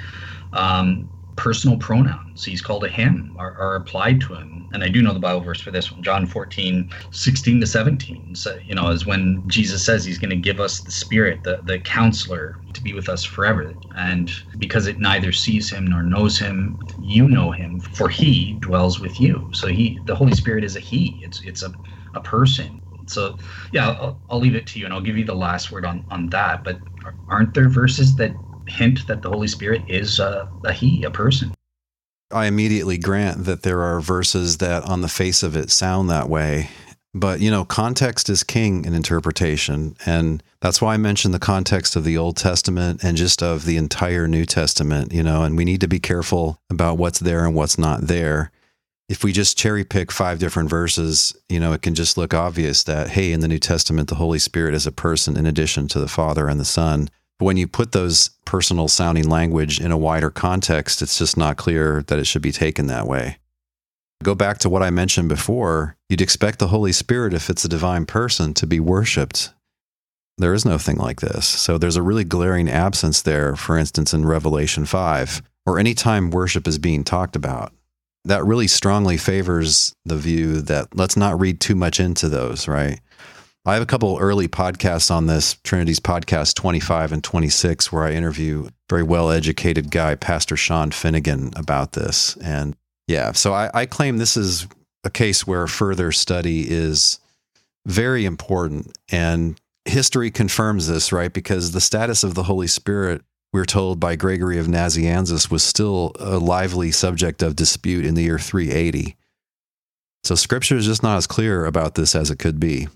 um, 0.52 1.10
personal 1.40 1.78
pronouns, 1.78 2.44
he's 2.44 2.60
called 2.60 2.84
a 2.84 2.88
him, 2.88 3.34
are, 3.38 3.56
are, 3.56 3.74
applied 3.74 4.20
to 4.20 4.34
him. 4.34 4.68
And 4.72 4.84
I 4.84 4.88
do 4.88 5.00
know 5.00 5.14
the 5.14 5.18
Bible 5.18 5.40
verse 5.40 5.58
for 5.58 5.70
this 5.70 5.90
one, 5.90 6.02
John 6.02 6.26
14, 6.26 6.90
16 7.12 7.60
to 7.62 7.66
17. 7.66 8.34
So, 8.34 8.58
you 8.66 8.74
know, 8.74 8.90
is 8.90 9.06
when 9.06 9.42
Jesus 9.46 9.82
says 9.82 10.04
he's 10.04 10.18
going 10.18 10.28
to 10.28 10.36
give 10.36 10.60
us 10.60 10.80
the 10.80 10.92
Spirit, 10.92 11.42
the, 11.42 11.60
the 11.62 11.78
counselor, 11.78 12.58
to 12.74 12.82
be 12.82 12.92
with 12.92 13.08
us 13.08 13.24
forever. 13.24 13.74
And 13.96 14.30
because 14.58 14.86
it 14.86 15.00
neither 15.00 15.32
sees 15.32 15.70
him 15.70 15.86
nor 15.86 16.02
knows 16.02 16.38
him, 16.38 16.78
you 16.98 17.26
know 17.26 17.52
him, 17.52 17.80
for 17.80 18.10
he 18.10 18.58
dwells 18.60 19.00
with 19.00 19.18
you. 19.18 19.48
So 19.54 19.68
he, 19.68 19.98
the 20.04 20.14
Holy 20.14 20.34
Spirit 20.34 20.62
is 20.62 20.76
a 20.76 20.80
he. 20.80 21.22
It's 21.24 21.42
it's 21.42 21.62
a, 21.62 21.72
a 22.12 22.20
person. 22.20 22.82
So 23.06 23.38
yeah, 23.72 23.88
I'll, 23.88 24.20
I'll 24.28 24.38
leave 24.38 24.54
it 24.54 24.66
to 24.68 24.78
you, 24.78 24.84
and 24.84 24.92
I'll 24.92 25.00
give 25.00 25.16
you 25.16 25.24
the 25.24 25.34
last 25.34 25.72
word 25.72 25.86
on 25.86 26.04
on 26.10 26.28
that. 26.28 26.64
But 26.64 26.82
aren't 27.28 27.54
there 27.54 27.70
verses 27.70 28.16
that 28.16 28.36
hint 28.70 29.06
that 29.06 29.22
the 29.22 29.28
Holy 29.28 29.48
Spirit 29.48 29.82
is 29.88 30.18
a, 30.18 30.48
a 30.64 30.72
he, 30.72 31.04
a 31.04 31.10
person? 31.10 31.52
I 32.32 32.46
immediately 32.46 32.96
grant 32.96 33.44
that 33.44 33.62
there 33.62 33.82
are 33.82 34.00
verses 34.00 34.58
that, 34.58 34.84
on 34.84 35.00
the 35.00 35.08
face 35.08 35.42
of 35.42 35.56
it, 35.56 35.70
sound 35.70 36.08
that 36.10 36.28
way. 36.28 36.70
But, 37.12 37.40
you 37.40 37.50
know, 37.50 37.64
context 37.64 38.28
is 38.28 38.44
king 38.44 38.84
in 38.84 38.94
interpretation. 38.94 39.96
And 40.06 40.42
that's 40.60 40.80
why 40.80 40.94
I 40.94 40.96
mentioned 40.96 41.34
the 41.34 41.40
context 41.40 41.96
of 41.96 42.04
the 42.04 42.16
Old 42.16 42.36
Testament 42.36 43.02
and 43.02 43.16
just 43.16 43.42
of 43.42 43.64
the 43.64 43.76
entire 43.76 44.28
New 44.28 44.46
Testament, 44.46 45.12
you 45.12 45.24
know, 45.24 45.42
and 45.42 45.56
we 45.56 45.64
need 45.64 45.80
to 45.80 45.88
be 45.88 45.98
careful 45.98 46.60
about 46.70 46.98
what's 46.98 47.18
there 47.18 47.44
and 47.44 47.56
what's 47.56 47.78
not 47.78 48.02
there. 48.02 48.52
If 49.08 49.24
we 49.24 49.32
just 49.32 49.58
cherry 49.58 49.82
pick 49.82 50.12
five 50.12 50.38
different 50.38 50.70
verses, 50.70 51.34
you 51.48 51.58
know, 51.58 51.72
it 51.72 51.82
can 51.82 51.96
just 51.96 52.16
look 52.16 52.32
obvious 52.32 52.84
that, 52.84 53.08
hey, 53.08 53.32
in 53.32 53.40
the 53.40 53.48
New 53.48 53.58
Testament, 53.58 54.08
the 54.08 54.14
Holy 54.14 54.38
Spirit 54.38 54.72
is 54.72 54.86
a 54.86 54.92
person 54.92 55.36
in 55.36 55.46
addition 55.46 55.88
to 55.88 55.98
the 55.98 56.06
Father 56.06 56.46
and 56.46 56.60
the 56.60 56.64
Son. 56.64 57.10
But 57.40 57.46
when 57.46 57.56
you 57.56 57.66
put 57.66 57.92
those 57.92 58.28
personal 58.44 58.86
sounding 58.86 59.28
language 59.28 59.80
in 59.80 59.90
a 59.90 59.96
wider 59.96 60.28
context, 60.28 61.00
it's 61.00 61.18
just 61.18 61.38
not 61.38 61.56
clear 61.56 62.02
that 62.06 62.18
it 62.18 62.26
should 62.26 62.42
be 62.42 62.52
taken 62.52 62.86
that 62.88 63.06
way. 63.06 63.38
Go 64.22 64.34
back 64.34 64.58
to 64.58 64.68
what 64.68 64.82
I 64.82 64.90
mentioned 64.90 65.30
before. 65.30 65.96
You'd 66.10 66.20
expect 66.20 66.58
the 66.58 66.68
Holy 66.68 66.92
Spirit, 66.92 67.32
if 67.32 67.48
it's 67.48 67.64
a 67.64 67.68
divine 67.68 68.04
person, 68.04 68.52
to 68.54 68.66
be 68.66 68.78
worshiped. 68.78 69.54
There 70.36 70.52
is 70.52 70.66
no 70.66 70.76
thing 70.76 70.98
like 70.98 71.22
this. 71.22 71.46
So 71.46 71.78
there's 71.78 71.96
a 71.96 72.02
really 72.02 72.24
glaring 72.24 72.68
absence 72.68 73.22
there, 73.22 73.56
for 73.56 73.78
instance, 73.78 74.12
in 74.12 74.26
Revelation 74.26 74.84
5, 74.84 75.40
or 75.64 75.78
any 75.78 75.94
time 75.94 76.30
worship 76.30 76.68
is 76.68 76.76
being 76.76 77.04
talked 77.04 77.36
about. 77.36 77.72
That 78.26 78.44
really 78.44 78.68
strongly 78.68 79.16
favors 79.16 79.94
the 80.04 80.16
view 80.16 80.60
that 80.60 80.94
let's 80.94 81.16
not 81.16 81.40
read 81.40 81.58
too 81.58 81.74
much 81.74 82.00
into 82.00 82.28
those, 82.28 82.68
right? 82.68 83.00
I 83.66 83.74
have 83.74 83.82
a 83.82 83.86
couple 83.86 84.16
early 84.18 84.48
podcasts 84.48 85.10
on 85.10 85.26
this, 85.26 85.54
Trinities 85.64 86.00
podcast 86.00 86.54
25 86.54 87.12
and 87.12 87.22
26, 87.22 87.92
where 87.92 88.04
I 88.04 88.12
interview 88.12 88.68
very 88.88 89.02
well 89.02 89.30
educated 89.30 89.90
guy, 89.90 90.14
Pastor 90.14 90.56
Sean 90.56 90.90
Finnegan, 90.90 91.52
about 91.56 91.92
this. 91.92 92.36
And 92.36 92.74
yeah, 93.06 93.32
so 93.32 93.52
I, 93.52 93.70
I 93.74 93.86
claim 93.86 94.16
this 94.16 94.36
is 94.36 94.66
a 95.04 95.10
case 95.10 95.46
where 95.46 95.66
further 95.66 96.10
study 96.10 96.70
is 96.70 97.20
very 97.86 98.24
important. 98.24 98.96
And 99.10 99.60
history 99.84 100.30
confirms 100.30 100.88
this, 100.88 101.12
right? 101.12 101.32
Because 101.32 101.72
the 101.72 101.80
status 101.80 102.24
of 102.24 102.34
the 102.34 102.44
Holy 102.44 102.66
Spirit 102.66 103.22
we're 103.52 103.64
told 103.64 103.98
by 103.98 104.16
Gregory 104.16 104.58
of 104.58 104.66
Nazianzus, 104.66 105.50
was 105.50 105.62
still 105.62 106.12
a 106.18 106.38
lively 106.38 106.92
subject 106.92 107.42
of 107.42 107.56
dispute 107.56 108.06
in 108.06 108.14
the 108.14 108.22
year 108.22 108.38
380. 108.38 109.16
So 110.22 110.34
scripture 110.34 110.76
is 110.76 110.86
just 110.86 111.02
not 111.02 111.16
as 111.16 111.26
clear 111.26 111.64
about 111.64 111.94
this 111.94 112.14
as 112.14 112.30
it 112.30 112.38
could 112.38 112.60
be. 112.60 112.88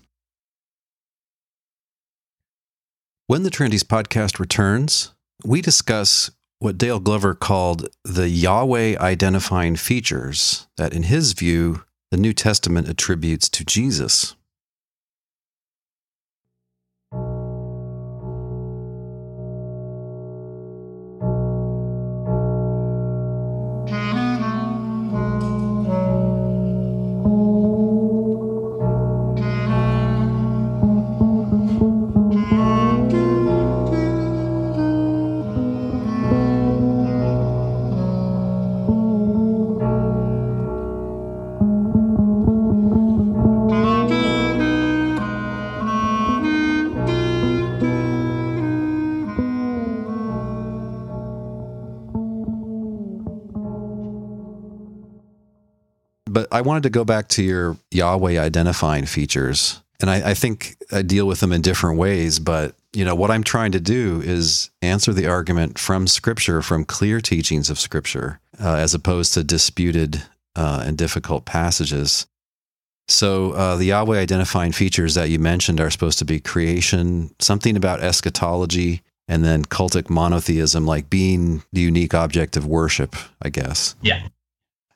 When 3.27 3.41
the 3.41 3.49
Trinities 3.49 3.83
podcast 3.83 4.37
returns, 4.37 5.11
we 5.43 5.59
discuss 5.59 6.29
what 6.59 6.77
Dale 6.77 6.99
Glover 6.99 7.33
called 7.33 7.87
the 8.03 8.29
Yahweh 8.29 8.97
identifying 8.99 9.77
features 9.77 10.67
that, 10.77 10.93
in 10.93 11.01
his 11.01 11.33
view, 11.33 11.81
the 12.11 12.17
New 12.17 12.33
Testament 12.33 12.87
attributes 12.87 13.49
to 13.49 13.65
Jesus. 13.65 14.34
I 56.55 56.61
wanted 56.61 56.83
to 56.83 56.89
go 56.89 57.03
back 57.03 57.27
to 57.29 57.43
your 57.43 57.77
Yahweh 57.91 58.39
identifying 58.39 59.05
features. 59.05 59.81
And 59.99 60.09
I, 60.09 60.29
I, 60.29 60.33
think 60.33 60.77
I 60.89 61.01
deal 61.01 61.27
with 61.27 61.41
them 61.41 61.51
in 61.51 61.61
different 61.61 61.99
ways. 61.99 62.39
But, 62.39 62.75
you 62.93 63.03
know, 63.03 63.13
what 63.13 63.29
I'm 63.29 63.43
trying 63.43 63.73
to 63.73 63.79
do 63.81 64.21
is 64.21 64.69
answer 64.81 65.11
the 65.11 65.27
argument 65.27 65.77
from 65.77 66.07
Scripture, 66.07 66.61
from 66.61 66.85
clear 66.85 67.19
teachings 67.19 67.69
of 67.69 67.77
Scripture, 67.77 68.39
uh, 68.61 68.75
as 68.75 68.93
opposed 68.93 69.33
to 69.33 69.43
disputed 69.43 70.23
uh, 70.55 70.83
and 70.85 70.97
difficult 70.97 71.43
passages. 71.43 72.25
So, 73.09 73.51
uh, 73.51 73.75
the 73.75 73.85
Yahweh 73.85 74.17
identifying 74.17 74.71
features 74.71 75.15
that 75.15 75.29
you 75.29 75.39
mentioned 75.39 75.81
are 75.81 75.91
supposed 75.91 76.19
to 76.19 76.25
be 76.25 76.39
creation, 76.39 77.35
something 77.39 77.75
about 77.75 78.01
eschatology, 78.01 79.01
and 79.27 79.43
then 79.43 79.65
cultic 79.65 80.09
monotheism, 80.09 80.85
like 80.85 81.09
being 81.09 81.63
the 81.73 81.81
unique 81.81 82.13
object 82.13 82.55
of 82.55 82.65
worship, 82.65 83.15
I 83.41 83.49
guess. 83.49 83.95
Yeah. 84.01 84.27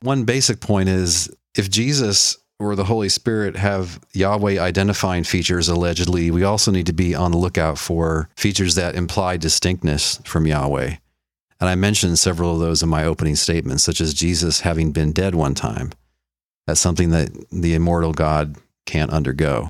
One 0.02 0.24
basic 0.24 0.62
point 0.62 0.88
is 0.88 1.30
if 1.56 1.70
Jesus 1.70 2.38
or 2.60 2.76
the 2.76 2.84
Holy 2.84 3.10
Spirit 3.10 3.56
have 3.56 4.00
Yahweh 4.14 4.60
identifying 4.60 5.24
features 5.24 5.70
allegedly, 5.70 6.30
we 6.30 6.44
also 6.44 6.72
need 6.72 6.86
to 6.88 6.94
be 6.94 7.16
on 7.16 7.32
the 7.32 7.38
lookout 7.38 7.78
for 7.78 8.30
features 8.36 8.76
that 8.76 8.96
imply 8.96 9.38
distinctness 9.38 10.20
from 10.26 10.46
Yahweh. 10.46 10.96
And 11.62 11.70
I 11.70 11.76
mentioned 11.76 12.20
several 12.20 12.54
of 12.54 12.60
those 12.60 12.84
in 12.84 12.90
my 12.90 13.06
opening 13.06 13.36
statements, 13.36 13.84
such 13.84 14.02
as 14.02 14.14
Jesus 14.14 14.62
having 14.62 14.92
been 14.92 15.12
dead 15.12 15.36
one 15.36 15.56
time. 15.56 15.92
That's 16.68 16.80
something 16.80 17.12
that 17.12 17.30
the 17.52 17.74
immortal 17.74 18.14
God 18.14 18.56
can't 18.86 19.12
undergo. 19.12 19.70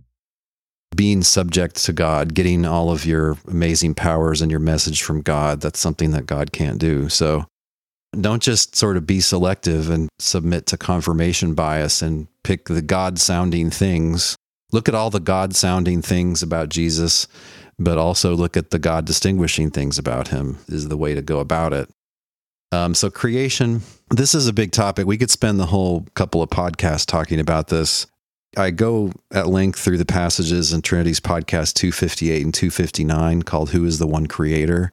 Being 0.96 1.22
subject 1.24 1.76
to 1.86 1.94
God, 1.94 2.34
getting 2.34 2.65
all 2.65 2.92
of 2.92 3.06
your 3.06 3.38
amazing 3.48 3.94
powers 3.94 4.42
and 4.42 4.50
your 4.50 4.60
message 4.60 5.02
from 5.02 5.22
God, 5.22 5.62
that's 5.62 5.80
something 5.80 6.12
that 6.12 6.26
God 6.26 6.52
can't 6.52 6.80
do. 6.80 7.10
So 7.10 7.46
don't 8.19 8.41
just 8.41 8.76
sort 8.76 8.98
of 8.98 9.06
be 9.06 9.19
selective 9.19 9.89
and 9.89 10.10
submit 10.19 10.65
to 10.67 10.78
confirmation 10.78 11.54
bias 11.54 12.02
and 12.02 12.28
pick 12.43 12.65
the 12.65 12.82
God 12.82 13.19
sounding 13.19 13.69
things. 13.69 14.36
Look 14.72 14.88
at 14.88 14.95
all 14.95 15.10
the 15.10 15.19
God 15.19 15.56
sounding 15.56 16.02
things 16.02 16.41
about 16.43 16.69
Jesus, 16.69 17.28
but 17.78 17.98
also 17.98 18.36
look 18.36 18.58
at 18.58 18.72
the 18.72 18.80
God 18.80 19.06
distinguishing 19.06 19.72
things 19.72 19.98
about 19.98 20.30
him, 20.30 20.58
is 20.67 20.88
the 20.88 20.98
way 20.98 21.13
to 21.13 21.22
go 21.22 21.39
about 21.39 21.74
it. 21.74 21.89
Um, 22.72 22.93
so, 22.93 23.10
creation, 23.10 23.82
this 24.12 24.36
is 24.36 24.48
a 24.48 24.54
big 24.54 24.72
topic. 24.72 25.08
We 25.08 25.17
could 25.17 25.32
spend 25.32 25.60
the 25.60 25.65
whole 25.65 26.06
couple 26.13 26.43
of 26.43 26.50
podcasts 26.50 27.06
talking 27.06 27.39
about 27.39 27.67
this. 27.69 28.06
I 28.58 28.72
go 28.72 29.12
at 29.32 29.48
length 29.48 29.80
through 29.80 29.98
the 29.98 30.06
passages 30.06 30.74
in 30.74 30.82
Trinities 30.82 31.19
podcast 31.19 31.74
258 31.76 32.43
and 32.43 32.54
259 32.54 33.43
called 33.43 33.72
Who 33.72 33.86
is 33.86 34.00
the 34.00 34.08
One 34.08 34.28
Creator? 34.28 34.91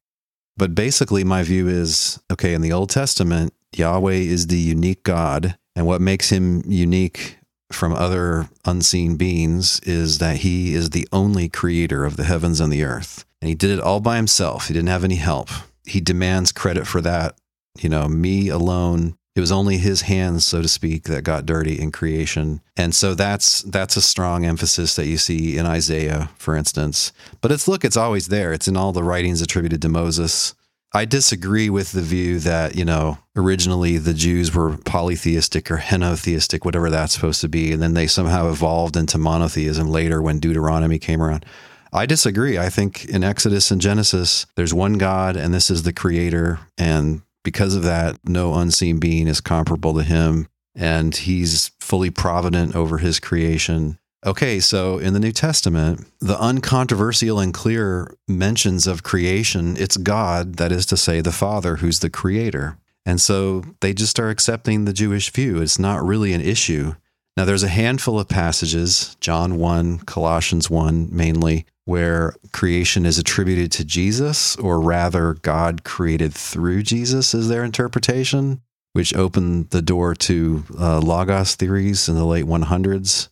But 0.57 0.73
basically, 0.73 1.23
my 1.23 1.43
view 1.43 1.67
is 1.67 2.19
okay, 2.31 2.53
in 2.53 2.61
the 2.61 2.73
Old 2.73 2.89
Testament, 2.89 3.53
Yahweh 3.75 4.13
is 4.13 4.47
the 4.47 4.57
unique 4.57 5.03
God. 5.03 5.57
And 5.75 5.85
what 5.85 6.01
makes 6.01 6.31
him 6.31 6.63
unique 6.65 7.37
from 7.71 7.93
other 7.93 8.49
unseen 8.65 9.17
beings 9.17 9.79
is 9.81 10.17
that 10.17 10.37
he 10.37 10.73
is 10.73 10.89
the 10.89 11.07
only 11.11 11.49
creator 11.49 12.05
of 12.05 12.17
the 12.17 12.23
heavens 12.23 12.59
and 12.59 12.71
the 12.71 12.83
earth. 12.83 13.25
And 13.41 13.49
he 13.49 13.55
did 13.55 13.69
it 13.69 13.79
all 13.79 13.99
by 13.99 14.15
himself. 14.15 14.67
He 14.67 14.73
didn't 14.73 14.89
have 14.89 15.03
any 15.03 15.15
help. 15.15 15.49
He 15.85 16.01
demands 16.01 16.51
credit 16.51 16.87
for 16.87 17.01
that. 17.01 17.37
You 17.79 17.89
know, 17.89 18.07
me 18.07 18.49
alone 18.49 19.17
it 19.37 19.41
was 19.41 19.51
only 19.51 19.77
his 19.77 20.01
hands, 20.01 20.45
so 20.45 20.61
to 20.61 20.67
speak, 20.67 21.03
that 21.03 21.23
got 21.23 21.45
dirty 21.45 21.79
in 21.79 21.91
creation. 21.91 22.61
And 22.75 22.93
so 22.95 23.13
that's 23.13 23.61
that's 23.61 23.95
a 23.95 24.01
strong 24.01 24.45
emphasis 24.45 24.95
that 24.95 25.05
you 25.05 25.17
see 25.17 25.57
in 25.57 25.65
Isaiah, 25.65 26.29
for 26.37 26.55
instance. 26.55 27.13
But 27.41 27.51
it's 27.51 27.67
look, 27.67 27.85
it's 27.85 27.97
always 27.97 28.27
there. 28.27 28.51
It's 28.51 28.67
in 28.67 28.75
all 28.75 28.91
the 28.91 29.03
writings 29.03 29.41
attributed 29.41 29.81
to 29.83 29.89
Moses. 29.89 30.55
I 30.93 31.05
disagree 31.05 31.69
with 31.69 31.91
the 31.91 32.01
view 32.01 32.39
that, 32.39 32.75
you 32.75 32.85
know, 32.85 33.19
originally 33.35 33.97
the 33.97 34.13
Jews 34.13 34.55
were 34.55 34.77
polytheistic 34.77 35.69
or 35.69 35.77
henotheistic, 35.77 36.65
whatever 36.65 36.89
that's 36.89 37.13
supposed 37.13 37.41
to 37.41 37.49
be, 37.49 37.73
and 37.73 37.81
then 37.81 37.93
they 37.93 38.07
somehow 38.07 38.49
evolved 38.49 38.95
into 38.95 39.17
monotheism 39.17 39.89
later 39.89 40.21
when 40.21 40.39
Deuteronomy 40.39 40.97
came 40.97 41.21
around. 41.21 41.45
I 41.93 42.05
disagree. 42.05 42.57
I 42.57 42.69
think 42.69 43.05
in 43.05 43.23
Exodus 43.23 43.69
and 43.69 43.81
Genesis, 43.81 44.45
there's 44.55 44.73
one 44.73 44.93
God 44.93 45.35
and 45.35 45.53
this 45.53 45.69
is 45.69 45.83
the 45.83 45.93
creator 45.93 46.59
and 46.77 47.21
because 47.47 47.75
of 47.75 47.83
that, 47.83 48.17
no 48.25 48.55
unseen 48.55 48.99
being 48.99 49.25
is 49.25 49.39
comparable 49.39 49.93
to 49.93 50.03
him, 50.03 50.49
and 50.75 51.15
he's 51.15 51.71
fully 51.79 52.09
provident 52.09 52.75
over 52.75 52.97
his 52.97 53.21
creation. 53.21 53.97
Okay, 54.25 54.59
so 54.59 54.97
in 54.97 55.13
the 55.13 55.19
New 55.21 55.31
Testament, 55.31 56.05
the 56.19 56.37
uncontroversial 56.37 57.39
and 57.39 57.53
clear 57.53 58.13
mentions 58.27 58.85
of 58.85 59.03
creation, 59.03 59.77
it's 59.77 59.95
God, 59.95 60.57
that 60.57 60.73
is 60.73 60.85
to 60.87 60.97
say, 60.97 61.21
the 61.21 61.31
Father, 61.31 61.77
who's 61.77 62.01
the 62.01 62.09
creator. 62.09 62.77
And 63.05 63.21
so 63.21 63.63
they 63.79 63.93
just 63.93 64.19
are 64.19 64.29
accepting 64.29 64.83
the 64.83 64.91
Jewish 64.91 65.31
view. 65.31 65.61
It's 65.61 65.79
not 65.79 66.05
really 66.05 66.33
an 66.33 66.41
issue. 66.41 66.95
Now, 67.37 67.45
there's 67.45 67.63
a 67.63 67.69
handful 67.69 68.19
of 68.19 68.27
passages, 68.27 69.15
John 69.21 69.57
1, 69.57 69.99
Colossians 69.99 70.69
1 70.69 71.07
mainly, 71.15 71.65
where 71.87 72.35
creation 72.51 73.05
is 73.05 73.17
attributed 73.17 73.71
to 73.71 73.85
Jesus, 73.85 74.57
or 74.57 74.81
rather, 74.81 75.35
God 75.35 75.85
created 75.85 76.33
through 76.33 76.83
Jesus, 76.83 77.33
is 77.33 77.47
their 77.47 77.63
interpretation, 77.63 78.59
which 78.91 79.15
opened 79.15 79.69
the 79.69 79.81
door 79.81 80.13
to 80.13 80.65
uh, 80.77 80.99
Logos 80.99 81.55
theories 81.55 82.09
in 82.09 82.15
the 82.15 82.25
late 82.25 82.43
100s. 82.43 83.29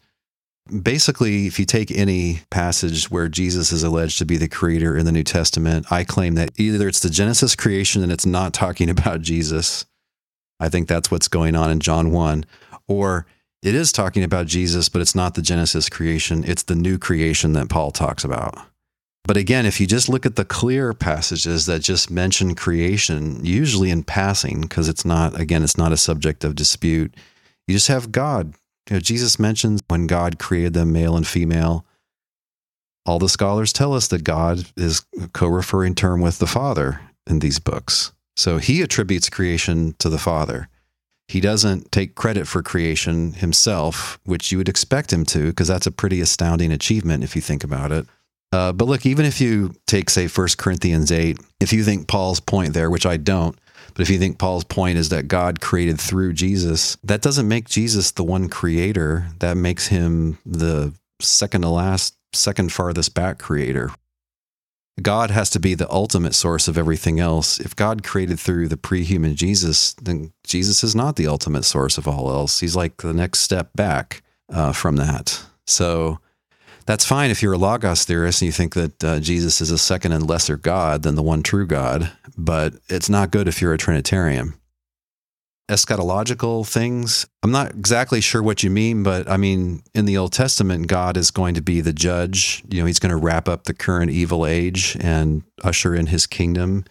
Basically, 0.82 1.48
if 1.48 1.60
you 1.60 1.66
take 1.66 1.92
any 1.92 2.44
passage 2.50 3.12
where 3.12 3.28
Jesus 3.28 3.74
is 3.74 3.84
alleged 3.84 4.20
to 4.20 4.26
be 4.26 4.38
the 4.38 4.48
creator 4.48 4.96
in 4.96 5.06
the 5.06 5.12
New 5.12 5.26
Testament, 5.26 5.92
I 5.92 6.06
claim 6.06 6.36
that 6.36 6.58
either 6.58 6.88
it's 6.88 7.02
the 7.02 7.10
Genesis 7.10 7.58
creation 7.58 8.04
and 8.04 8.12
it's 8.12 8.26
not 8.26 8.54
talking 8.54 8.90
about 8.98 9.20
Jesus. 9.20 9.86
I 10.62 10.70
think 10.70 10.88
that's 10.88 11.12
what's 11.12 11.28
going 11.28 11.58
on 11.58 11.72
in 11.72 11.82
John 11.82 12.10
1. 12.14 12.46
Or 12.88 13.26
it 13.66 13.74
is 13.74 13.92
talking 13.92 14.24
about 14.24 14.46
Jesus, 14.46 14.90
but 14.90 15.02
it's 15.02 15.16
not 15.16 15.34
the 15.34 15.42
Genesis 15.42 15.90
creation. 15.90 16.44
It's 16.46 16.62
the 16.62 16.76
new 16.76 17.00
creation 17.00 17.54
that 17.54 17.68
Paul 17.68 17.90
talks 17.90 18.24
about. 18.24 18.60
But 19.24 19.38
again, 19.38 19.66
if 19.66 19.82
you 19.82 19.88
just 19.88 20.08
look 20.08 20.24
at 20.24 20.36
the 20.36 20.46
clear 20.46 20.94
passages 20.94 21.66
that 21.66 21.80
just 21.80 22.12
mention 22.12 22.54
creation, 22.54 23.44
usually 23.44 23.90
in 23.90 24.04
passing, 24.04 24.62
because 24.62 24.88
it's 24.88 25.04
not, 25.04 25.40
again, 25.40 25.64
it's 25.64 25.80
not 25.80 25.92
a 25.92 25.98
subject 25.98 26.44
of 26.44 26.54
dispute, 26.54 27.16
you 27.68 27.74
just 27.74 27.88
have 27.88 28.12
God. 28.12 28.54
You 28.88 28.98
know, 28.98 29.00
Jesus 29.00 29.40
mentions 29.40 29.82
when 29.88 30.06
God 30.06 30.38
created 30.38 30.76
them 30.76 30.94
male 30.94 31.18
and 31.18 31.26
female. 31.26 31.88
All 33.08 33.18
the 33.18 33.28
scholars 33.28 33.74
tell 33.74 33.96
us 33.96 34.08
that 34.10 34.24
God 34.24 34.64
is 34.78 35.04
co 35.34 35.48
referring 35.48 35.96
term 35.96 36.22
with 36.22 36.38
the 36.38 36.46
Father 36.46 37.02
in 37.26 37.40
these 37.40 37.58
books. 37.58 38.12
So 38.38 38.60
he 38.60 38.84
attributes 38.84 39.28
creation 39.28 39.96
to 39.98 40.10
the 40.10 40.20
Father. 40.20 40.70
He 41.28 41.42
doesn't 41.42 41.92
take 41.92 42.16
credit 42.16 42.48
for 42.48 42.62
creation 42.62 43.34
himself, 43.34 44.20
which 44.26 44.52
you 44.52 44.58
would 44.58 44.70
expect 44.70 45.12
him 45.12 45.26
to, 45.26 45.48
because 45.48 45.68
that's 45.68 45.88
a 45.88 45.92
pretty 45.92 46.22
astounding 46.22 46.72
achievement 46.72 47.24
if 47.24 47.36
you 47.36 47.42
think 47.42 47.64
about 47.64 47.92
it. 47.92 48.06
Uh, 48.52 48.72
but 48.72 48.86
look, 48.86 49.06
even 49.06 49.26
if 49.26 49.42
you 49.42 49.76
take, 49.88 50.10
say, 50.10 50.28
1 50.28 50.48
Corinthians 50.58 51.12
8, 51.12 51.40
if 51.60 51.74
you 51.74 51.84
think 51.84 52.08
Paul's 52.08 52.40
point 52.40 52.74
there, 52.74 52.90
which 52.90 53.06
I 53.06 53.18
don't, 53.18 53.58
but 53.94 54.02
if 54.02 54.10
you 54.10 54.20
think 54.20 54.38
Paul's 54.38 54.64
point 54.64 54.98
is 54.98 55.10
that 55.10 55.28
God 55.28 55.62
created 55.62 56.00
through 56.00 56.34
Jesus, 56.34 56.98
that 57.04 57.22
doesn't 57.22 57.48
make 57.48 57.70
Jesus 57.70 58.12
the 58.12 58.24
one 58.24 58.50
creator. 58.50 59.28
That 59.40 59.58
makes 59.58 59.88
him 59.88 60.38
the 60.46 60.94
second 61.22 61.62
to 61.62 61.70
last, 61.70 62.16
second 62.34 62.72
farthest 62.72 63.14
back 63.14 63.40
creator. 63.40 63.92
God 65.02 65.30
has 65.30 65.50
to 65.52 65.60
be 65.60 65.76
the 65.76 65.92
ultimate 65.92 66.34
source 66.34 66.68
of 66.68 66.78
everything 66.78 67.20
else. 67.20 67.60
If 67.60 67.76
God 67.76 68.04
created 68.04 68.40
through 68.40 68.70
the 68.70 68.78
pre 68.78 69.04
human 69.04 69.36
Jesus, 69.36 69.94
then 69.94 70.32
Jesus 70.46 70.84
is 70.84 70.96
not 70.96 71.16
the 71.18 71.28
ultimate 71.28 71.64
source 71.64 71.98
of 71.98 72.08
all 72.08 72.30
else. 72.30 72.62
He's 72.62 72.76
like 72.76 72.98
the 72.98 73.14
next 73.14 73.40
step 73.40 73.72
back 73.76 74.24
uh, 74.50 74.72
from 74.72 74.96
that. 74.96 75.44
So 75.66 76.20
that's 76.86 77.06
fine 77.06 77.30
if 77.30 77.42
you're 77.42 77.54
a 77.54 77.58
Logos 77.58 78.06
theorist 78.06 78.42
and 78.42 78.48
you 78.48 78.52
think 78.54 78.74
that 78.76 79.04
uh, 79.04 79.20
Jesus 79.20 79.60
is 79.60 79.72
a 79.72 79.78
second 79.78 80.14
and 80.14 80.28
lesser 80.28 80.56
God 80.56 81.04
than 81.04 81.16
the 81.16 81.24
one 81.24 81.44
true 81.44 81.68
God, 81.68 82.12
but 82.38 82.76
it's 82.88 83.10
not 83.10 83.32
good 83.32 83.48
if 83.48 83.62
you're 83.62 83.74
a 83.74 83.78
Trinitarian 83.78 84.54
eschatological 85.68 86.68
things. 86.68 87.26
I'm 87.42 87.52
not 87.52 87.72
exactly 87.72 88.22
sure 88.22 88.44
what 88.44 88.64
you 88.64 88.70
mean, 88.70 89.04
but 89.04 89.30
I 89.30 89.38
mean, 89.38 89.82
in 89.94 90.06
the 90.06 90.18
Old 90.18 90.32
Testament, 90.32 90.88
God 90.88 91.18
is 91.18 91.32
going 91.32 91.56
to 91.56 91.62
be 91.62 91.82
the 91.82 91.94
judge. 91.94 92.64
You 92.70 92.82
know, 92.82 92.86
he's 92.86 93.00
going 93.00 93.12
to 93.12 93.16
wrap 93.16 93.50
up 93.50 93.64
the 93.64 93.74
current 93.74 94.12
evil 94.12 94.46
age 94.46 94.96
and 95.00 95.44
usher 95.64 95.96
in 95.96 96.08
his 96.08 96.28
kingdom. 96.28 96.86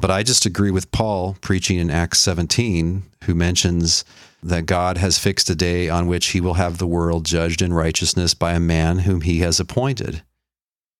But 0.00 0.10
I 0.10 0.22
just 0.22 0.46
agree 0.46 0.70
with 0.70 0.92
Paul 0.92 1.36
preaching 1.40 1.78
in 1.78 1.90
Acts 1.90 2.18
17, 2.20 3.02
who 3.24 3.34
mentions 3.34 4.04
that 4.42 4.66
God 4.66 4.96
has 4.96 5.18
fixed 5.18 5.50
a 5.50 5.54
day 5.54 5.88
on 5.88 6.06
which 6.06 6.28
he 6.28 6.40
will 6.40 6.54
have 6.54 6.78
the 6.78 6.86
world 6.86 7.26
judged 7.26 7.60
in 7.60 7.72
righteousness 7.72 8.32
by 8.32 8.52
a 8.52 8.60
man 8.60 9.00
whom 9.00 9.22
he 9.22 9.40
has 9.40 9.60
appointed. 9.60 10.22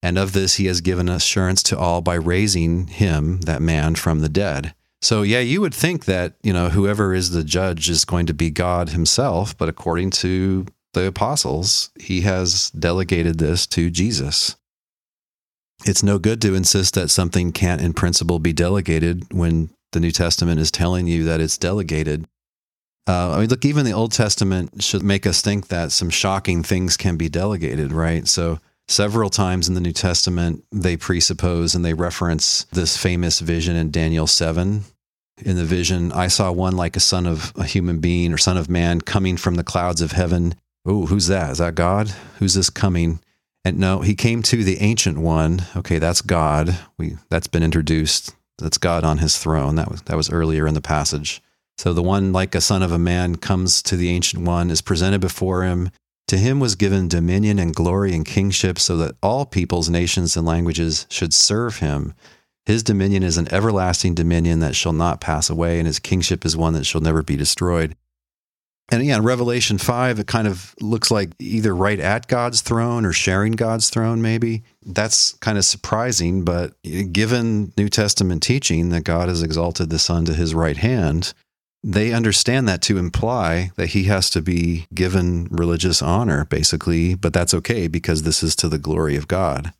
And 0.02 0.18
of 0.18 0.32
this 0.32 0.56
he 0.56 0.66
has 0.66 0.80
given 0.80 1.08
assurance 1.08 1.62
to 1.64 1.78
all 1.78 2.00
by 2.00 2.14
raising 2.14 2.86
him, 2.88 3.40
that 3.42 3.62
man, 3.62 3.94
from 3.94 4.20
the 4.20 4.28
dead. 4.28 4.74
So 5.02 5.22
yeah, 5.22 5.40
you 5.40 5.60
would 5.60 5.74
think 5.74 6.04
that, 6.04 6.34
you 6.42 6.52
know, 6.52 6.68
whoever 6.68 7.14
is 7.14 7.30
the 7.30 7.44
judge 7.44 7.88
is 7.88 8.04
going 8.04 8.26
to 8.26 8.34
be 8.34 8.50
God 8.50 8.90
himself, 8.90 9.56
but 9.56 9.68
according 9.68 10.10
to 10.10 10.66
the 10.92 11.06
apostles, 11.06 11.90
he 11.98 12.22
has 12.22 12.70
delegated 12.70 13.38
this 13.38 13.66
to 13.68 13.90
Jesus. 13.90 14.56
It's 15.86 16.02
no 16.02 16.18
good 16.18 16.42
to 16.42 16.54
insist 16.54 16.94
that 16.94 17.08
something 17.08 17.52
can't 17.52 17.80
in 17.80 17.94
principle 17.94 18.38
be 18.38 18.52
delegated 18.52 19.32
when 19.32 19.70
the 19.92 20.00
New 20.00 20.10
Testament 20.10 20.60
is 20.60 20.70
telling 20.70 21.06
you 21.06 21.24
that 21.24 21.40
it's 21.40 21.56
delegated. 21.56 22.26
Uh, 23.06 23.32
I 23.32 23.40
mean, 23.40 23.48
look, 23.48 23.64
even 23.64 23.86
the 23.86 23.92
Old 23.92 24.12
Testament 24.12 24.82
should 24.82 25.02
make 25.02 25.26
us 25.26 25.40
think 25.40 25.68
that 25.68 25.90
some 25.92 26.10
shocking 26.10 26.62
things 26.62 26.98
can 26.98 27.16
be 27.16 27.30
delegated, 27.30 27.92
right? 27.92 28.28
So 28.28 28.60
Several 28.90 29.30
times 29.30 29.68
in 29.68 29.74
the 29.74 29.80
New 29.80 29.92
Testament, 29.92 30.64
they 30.72 30.96
presuppose 30.96 31.76
and 31.76 31.84
they 31.84 31.94
reference 31.94 32.64
this 32.72 32.96
famous 32.96 33.38
vision 33.38 33.76
in 33.76 33.92
Daniel 33.92 34.26
7. 34.26 34.82
In 35.44 35.56
the 35.56 35.64
vision, 35.64 36.10
I 36.10 36.26
saw 36.26 36.50
one 36.50 36.76
like 36.76 36.96
a 36.96 37.00
son 37.00 37.24
of 37.24 37.52
a 37.54 37.62
human 37.62 38.00
being 38.00 38.32
or 38.32 38.36
son 38.36 38.56
of 38.56 38.68
man 38.68 39.00
coming 39.00 39.36
from 39.36 39.54
the 39.54 39.62
clouds 39.62 40.00
of 40.00 40.10
heaven. 40.10 40.56
Oh, 40.84 41.06
who's 41.06 41.28
that? 41.28 41.52
Is 41.52 41.58
that 41.58 41.76
God? 41.76 42.08
Who's 42.40 42.54
this 42.54 42.68
coming? 42.68 43.20
And 43.64 43.78
no, 43.78 44.00
he 44.00 44.16
came 44.16 44.42
to 44.42 44.64
the 44.64 44.80
ancient 44.80 45.18
one. 45.18 45.62
Okay, 45.76 46.00
that's 46.00 46.20
God. 46.20 46.76
We 46.98 47.16
that's 47.28 47.46
been 47.46 47.62
introduced. 47.62 48.34
That's 48.58 48.76
God 48.76 49.04
on 49.04 49.18
his 49.18 49.38
throne. 49.38 49.76
That 49.76 49.88
was 49.88 50.02
that 50.02 50.16
was 50.16 50.30
earlier 50.30 50.66
in 50.66 50.74
the 50.74 50.80
passage. 50.80 51.40
So 51.78 51.92
the 51.92 52.02
one 52.02 52.32
like 52.32 52.56
a 52.56 52.60
son 52.60 52.82
of 52.82 52.90
a 52.90 52.98
man 52.98 53.36
comes 53.36 53.82
to 53.82 53.96
the 53.96 54.10
ancient 54.10 54.44
one, 54.44 54.68
is 54.68 54.82
presented 54.82 55.20
before 55.20 55.62
him. 55.62 55.90
To 56.30 56.38
him 56.38 56.60
was 56.60 56.76
given 56.76 57.08
dominion 57.08 57.58
and 57.58 57.74
glory 57.74 58.14
and 58.14 58.24
kingship, 58.24 58.78
so 58.78 58.96
that 58.98 59.16
all 59.20 59.44
peoples, 59.44 59.88
nations, 59.88 60.36
and 60.36 60.46
languages 60.46 61.04
should 61.10 61.34
serve 61.34 61.78
him. 61.78 62.14
His 62.66 62.84
dominion 62.84 63.24
is 63.24 63.36
an 63.36 63.52
everlasting 63.52 64.14
dominion 64.14 64.60
that 64.60 64.76
shall 64.76 64.92
not 64.92 65.20
pass 65.20 65.50
away, 65.50 65.78
and 65.78 65.88
his 65.88 65.98
kingship 65.98 66.46
is 66.46 66.56
one 66.56 66.72
that 66.74 66.86
shall 66.86 67.00
never 67.00 67.24
be 67.24 67.34
destroyed. 67.34 67.96
And 68.92 69.04
yeah, 69.04 69.16
in 69.16 69.24
Revelation 69.24 69.76
5, 69.76 70.20
it 70.20 70.28
kind 70.28 70.46
of 70.46 70.72
looks 70.80 71.10
like 71.10 71.30
either 71.40 71.74
right 71.74 71.98
at 71.98 72.28
God's 72.28 72.60
throne 72.60 73.04
or 73.04 73.12
sharing 73.12 73.54
God's 73.54 73.90
throne, 73.90 74.22
maybe. 74.22 74.62
That's 74.86 75.32
kind 75.32 75.58
of 75.58 75.64
surprising, 75.64 76.44
but 76.44 76.80
given 77.10 77.72
New 77.76 77.88
Testament 77.88 78.44
teaching 78.44 78.90
that 78.90 79.02
God 79.02 79.28
has 79.28 79.42
exalted 79.42 79.90
the 79.90 79.98
Son 79.98 80.26
to 80.26 80.34
his 80.34 80.54
right 80.54 80.76
hand, 80.76 81.34
they 81.82 82.12
understand 82.12 82.68
that 82.68 82.82
to 82.82 82.98
imply 82.98 83.70
that 83.76 83.88
he 83.88 84.04
has 84.04 84.28
to 84.30 84.42
be 84.42 84.86
given 84.94 85.48
religious 85.50 86.02
honor, 86.02 86.44
basically, 86.44 87.14
but 87.14 87.32
that's 87.32 87.54
okay 87.54 87.88
because 87.88 88.22
this 88.22 88.42
is 88.42 88.54
to 88.56 88.68
the 88.68 88.78
glory 88.78 89.16
of 89.16 89.28
God. 89.28 89.72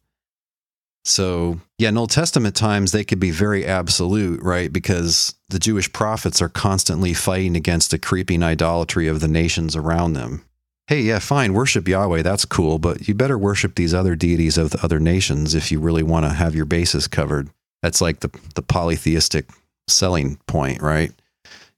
So, 1.05 1.61
yeah, 1.79 1.89
in 1.89 1.99
Old 1.99 2.11
Testament 2.11 2.55
times, 2.55 2.93
they 2.93 3.05
could 3.05 3.21
be 3.21 3.31
very 3.31 3.65
absolute, 3.65 4.43
right? 4.43 4.73
Because 4.73 5.35
the 5.49 5.59
Jewish 5.59 5.93
prophets 5.93 6.43
are 6.43 6.49
constantly 6.49 7.15
fighting 7.15 7.57
against 7.57 7.91
the 7.91 7.99
creeping 7.99 8.43
idolatry 8.43 9.09
of 9.09 9.21
the 9.21 9.29
nations 9.29 9.75
around 9.75 10.13
them. 10.13 10.45
Hey, 10.87 11.03
yeah, 11.03 11.19
fine, 11.21 11.55
worship 11.55 11.87
Yahweh, 11.87 12.23
that's 12.23 12.45
cool, 12.45 12.79
but 12.79 13.07
you 13.07 13.15
better 13.15 13.39
worship 13.39 13.77
these 13.77 13.95
other 13.95 14.17
deities 14.17 14.59
of 14.59 14.71
the 14.71 14.85
other 14.85 14.99
nations 14.99 15.55
if 15.55 15.71
you 15.71 15.81
really 15.81 16.03
want 16.03 16.27
to 16.27 16.33
have 16.33 16.55
your 16.55 16.65
bases 16.65 17.07
covered. 17.07 17.49
That's 17.83 18.01
like 18.01 18.21
the, 18.21 18.31
the 18.55 18.63
polytheistic 18.63 19.49
selling 19.89 20.37
point, 20.47 20.83
right? 20.83 21.13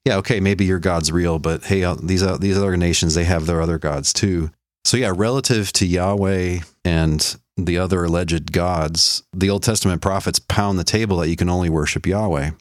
Yeah, 0.05 0.17
okay, 0.17 0.39
maybe 0.39 0.65
your 0.65 0.79
God's 0.79 1.11
real, 1.11 1.39
but 1.39 1.63
hey, 1.65 1.83
uh, 1.83 1.95
these 2.01 2.23
uh, 2.23 2.37
these 2.37 2.57
other 2.57 2.75
nations 2.75 3.15
they 3.15 3.23
have 3.23 3.45
their 3.45 3.61
other 3.61 3.77
gods 3.79 4.11
too. 4.11 4.51
So 4.85 4.97
yeah, 4.97 5.13
relative 5.15 5.71
to 5.73 5.85
Yahweh 5.85 6.59
and 6.83 7.35
the 7.55 7.77
other 7.77 8.03
alleged 8.03 8.51
gods, 8.51 9.23
the 9.31 9.49
Old 9.49 9.63
Testament 9.63 10.01
prophets 10.01 10.39
pound 10.39 10.77
the 10.77 10.83
table 10.83 11.17
that 11.17 11.29
you 11.29 11.35
can 11.35 11.49
only 11.49 11.69
worship 11.69 12.05
Yahweh. 12.05 12.51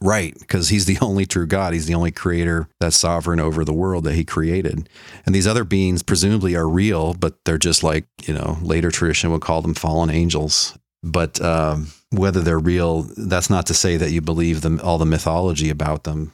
Right, 0.00 0.36
because 0.38 0.70
he's 0.70 0.86
the 0.86 0.98
only 1.02 1.26
true 1.26 1.46
God. 1.46 1.74
He's 1.74 1.86
the 1.86 1.94
only 1.94 2.10
creator 2.10 2.68
that's 2.80 2.98
sovereign 2.98 3.38
over 3.38 3.64
the 3.64 3.74
world 3.74 4.04
that 4.04 4.14
he 4.14 4.24
created. 4.24 4.88
And 5.26 5.34
these 5.34 5.46
other 5.46 5.64
beings 5.64 6.02
presumably 6.02 6.56
are 6.56 6.68
real, 6.68 7.14
but 7.14 7.36
they're 7.44 7.58
just 7.58 7.82
like, 7.82 8.06
you 8.24 8.34
know, 8.34 8.58
later 8.62 8.90
tradition 8.90 9.30
would 9.32 9.42
call 9.42 9.62
them 9.62 9.74
fallen 9.74 10.10
angels. 10.10 10.76
But 11.02 11.40
um, 11.40 11.88
whether 12.12 12.40
they're 12.40 12.58
real, 12.58 13.02
that's 13.16 13.50
not 13.50 13.66
to 13.66 13.74
say 13.74 13.96
that 13.96 14.10
you 14.10 14.20
believe 14.20 14.60
them 14.60 14.80
all 14.82 14.98
the 14.98 15.06
mythology 15.06 15.70
about 15.70 16.04
them. 16.04 16.32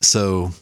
So, 0.00 0.52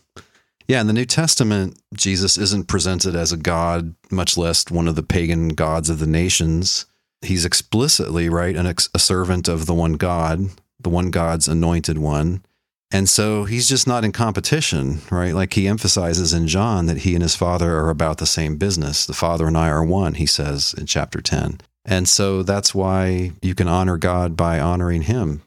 yeah, 0.66 0.80
in 0.80 0.88
the 0.88 0.92
New 0.92 1.04
Testament, 1.04 1.78
Jesus 1.94 2.36
isn't 2.36 2.66
presented 2.66 3.14
as 3.14 3.32
a 3.32 3.36
god, 3.36 3.94
much 4.10 4.36
less 4.36 4.68
one 4.70 4.88
of 4.88 4.96
the 4.96 5.02
pagan 5.02 5.50
gods 5.50 5.88
of 5.88 6.00
the 6.00 6.06
nations. 6.06 6.86
He's 7.22 7.44
explicitly, 7.44 8.28
right, 8.28 8.56
an 8.56 8.66
ex- 8.66 8.88
a 8.92 8.98
servant 8.98 9.46
of 9.46 9.66
the 9.66 9.74
one 9.74 9.94
God, 9.94 10.48
the 10.80 10.90
one 10.90 11.10
God's 11.10 11.46
anointed 11.46 11.98
one. 11.98 12.44
And 12.92 13.08
so 13.08 13.44
he's 13.44 13.68
just 13.68 13.86
not 13.86 14.04
in 14.04 14.12
competition, 14.12 15.00
right? 15.10 15.34
Like 15.34 15.54
he 15.54 15.66
emphasizes 15.66 16.32
in 16.32 16.48
John 16.48 16.86
that 16.86 16.98
he 16.98 17.14
and 17.14 17.22
his 17.22 17.34
father 17.36 17.76
are 17.76 17.90
about 17.90 18.18
the 18.18 18.26
same 18.26 18.56
business. 18.56 19.06
The 19.06 19.12
father 19.12 19.46
and 19.46 19.56
I 19.56 19.68
are 19.68 19.84
one, 19.84 20.14
he 20.14 20.26
says 20.26 20.74
in 20.76 20.86
chapter 20.86 21.20
10. 21.20 21.60
And 21.86 22.08
so 22.08 22.42
that's 22.42 22.74
why 22.74 23.32
you 23.40 23.54
can 23.54 23.68
honor 23.68 23.96
God 23.96 24.36
by 24.36 24.58
honoring 24.58 25.02
Him. 25.02 25.42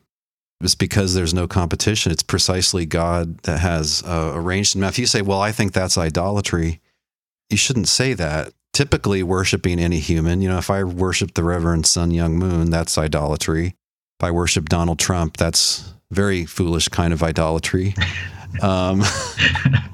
It's 0.62 0.76
because 0.76 1.14
there's 1.14 1.34
no 1.34 1.48
competition. 1.48 2.12
It's 2.12 2.24
precisely 2.24 2.86
God 2.86 3.40
that 3.44 3.60
has 3.60 4.04
uh, 4.06 4.32
arranged. 4.34 4.76
Now, 4.76 4.88
if 4.88 5.00
you 5.00 5.06
say, 5.06 5.22
well, 5.22 5.42
I 5.42 5.52
think 5.52 5.74
that's 5.74 5.98
idolatry, 5.98 6.82
you 7.50 7.58
shouldn't 7.58 7.88
say 7.88 8.14
that. 8.14 8.54
Typically, 8.74 9.24
worshiping 9.24 9.80
any 9.80 10.00
human, 10.00 10.42
you 10.42 10.50
know, 10.50 10.58
if 10.58 10.70
I 10.70 10.84
worship 10.84 11.34
the 11.34 11.44
Reverend 11.44 11.86
Sun 11.86 12.12
Myung 12.12 12.34
Moon, 12.34 12.70
that's 12.70 12.98
idolatry. 12.98 13.76
If 14.20 14.24
I 14.24 14.32
worship 14.32 14.70
Donald 14.70 15.00
Trump, 15.00 15.38
that's 15.38 15.94
very 16.12 16.46
foolish 16.46 16.88
kind 16.88 17.14
of 17.14 17.22
idolatry. 17.24 17.96
Um, 18.64 19.04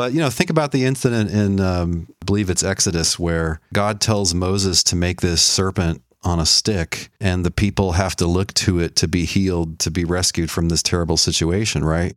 But 0.00 0.14
you 0.14 0.20
know, 0.20 0.30
think 0.30 0.48
about 0.48 0.72
the 0.72 0.86
incident 0.86 1.30
in, 1.30 1.60
um, 1.60 2.06
I 2.22 2.24
believe 2.24 2.48
it's 2.48 2.64
Exodus, 2.64 3.18
where 3.18 3.60
God 3.74 4.00
tells 4.00 4.32
Moses 4.32 4.82
to 4.84 4.96
make 4.96 5.20
this 5.20 5.42
serpent 5.42 6.02
on 6.22 6.40
a 6.40 6.46
stick, 6.46 7.10
and 7.20 7.44
the 7.44 7.50
people 7.50 7.92
have 7.92 8.16
to 8.16 8.26
look 8.26 8.54
to 8.54 8.78
it 8.78 8.96
to 8.96 9.06
be 9.06 9.26
healed, 9.26 9.78
to 9.80 9.90
be 9.90 10.06
rescued 10.06 10.50
from 10.50 10.70
this 10.70 10.82
terrible 10.82 11.18
situation, 11.18 11.84
right? 11.84 12.16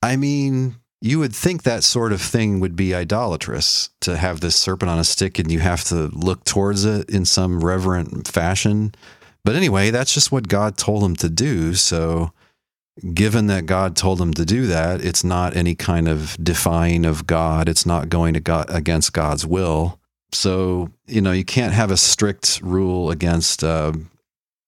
I 0.00 0.14
mean, 0.14 0.76
you 1.00 1.18
would 1.18 1.34
think 1.34 1.64
that 1.64 1.82
sort 1.82 2.12
of 2.12 2.22
thing 2.22 2.60
would 2.60 2.76
be 2.76 2.94
idolatrous 2.94 3.90
to 4.02 4.16
have 4.16 4.38
this 4.38 4.54
serpent 4.54 4.88
on 4.88 5.00
a 5.00 5.04
stick 5.04 5.40
and 5.40 5.50
you 5.50 5.58
have 5.58 5.82
to 5.86 6.06
look 6.12 6.44
towards 6.44 6.84
it 6.84 7.10
in 7.10 7.24
some 7.24 7.64
reverent 7.64 8.28
fashion. 8.28 8.94
But 9.44 9.56
anyway, 9.56 9.90
that's 9.90 10.14
just 10.14 10.30
what 10.30 10.46
God 10.46 10.76
told 10.76 11.02
him 11.02 11.16
to 11.16 11.28
do. 11.28 11.74
So 11.74 12.30
given 13.14 13.46
that 13.46 13.66
God 13.66 13.96
told 13.96 14.20
him 14.20 14.34
to 14.34 14.44
do 14.44 14.66
that, 14.66 15.02
it's 15.02 15.24
not 15.24 15.56
any 15.56 15.74
kind 15.74 16.08
of 16.08 16.36
defying 16.42 17.04
of 17.04 17.26
God. 17.26 17.68
It's 17.68 17.86
not 17.86 18.08
going 18.08 18.34
to 18.34 18.40
God, 18.40 18.66
against 18.68 19.12
God's 19.12 19.46
will. 19.46 19.98
So, 20.32 20.90
you 21.06 21.20
know, 21.20 21.32
you 21.32 21.44
can't 21.44 21.72
have 21.72 21.90
a 21.90 21.96
strict 21.96 22.60
rule 22.62 23.10
against, 23.10 23.64
uh, 23.64 23.92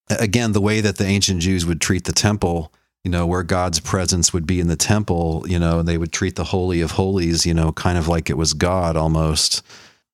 again, 0.09 0.53
the 0.53 0.61
way 0.61 0.81
that 0.81 0.97
the 0.97 1.07
ancient 1.07 1.41
Jews 1.41 1.67
would 1.67 1.81
treat 1.81 2.05
the 2.05 2.13
temple, 2.13 2.73
you 3.03 3.11
know, 3.11 3.27
where 3.27 3.43
God's 3.43 3.81
presence 3.81 4.33
would 4.33 4.47
be 4.47 4.61
in 4.61 4.69
the 4.69 4.77
temple, 4.77 5.45
you 5.47 5.59
know, 5.59 5.79
and 5.79 5.89
they 5.89 5.99
would 5.99 6.13
treat 6.13 6.37
the 6.37 6.45
Holy 6.45 6.81
of 6.81 6.93
Holies, 6.93 7.45
you 7.47 7.55
know, 7.55 7.73
kind 7.73 7.99
of 7.99 8.09
like 8.09 8.31
it 8.31 8.37
was 8.37 8.55
God 8.55 8.97
almost. 8.97 9.63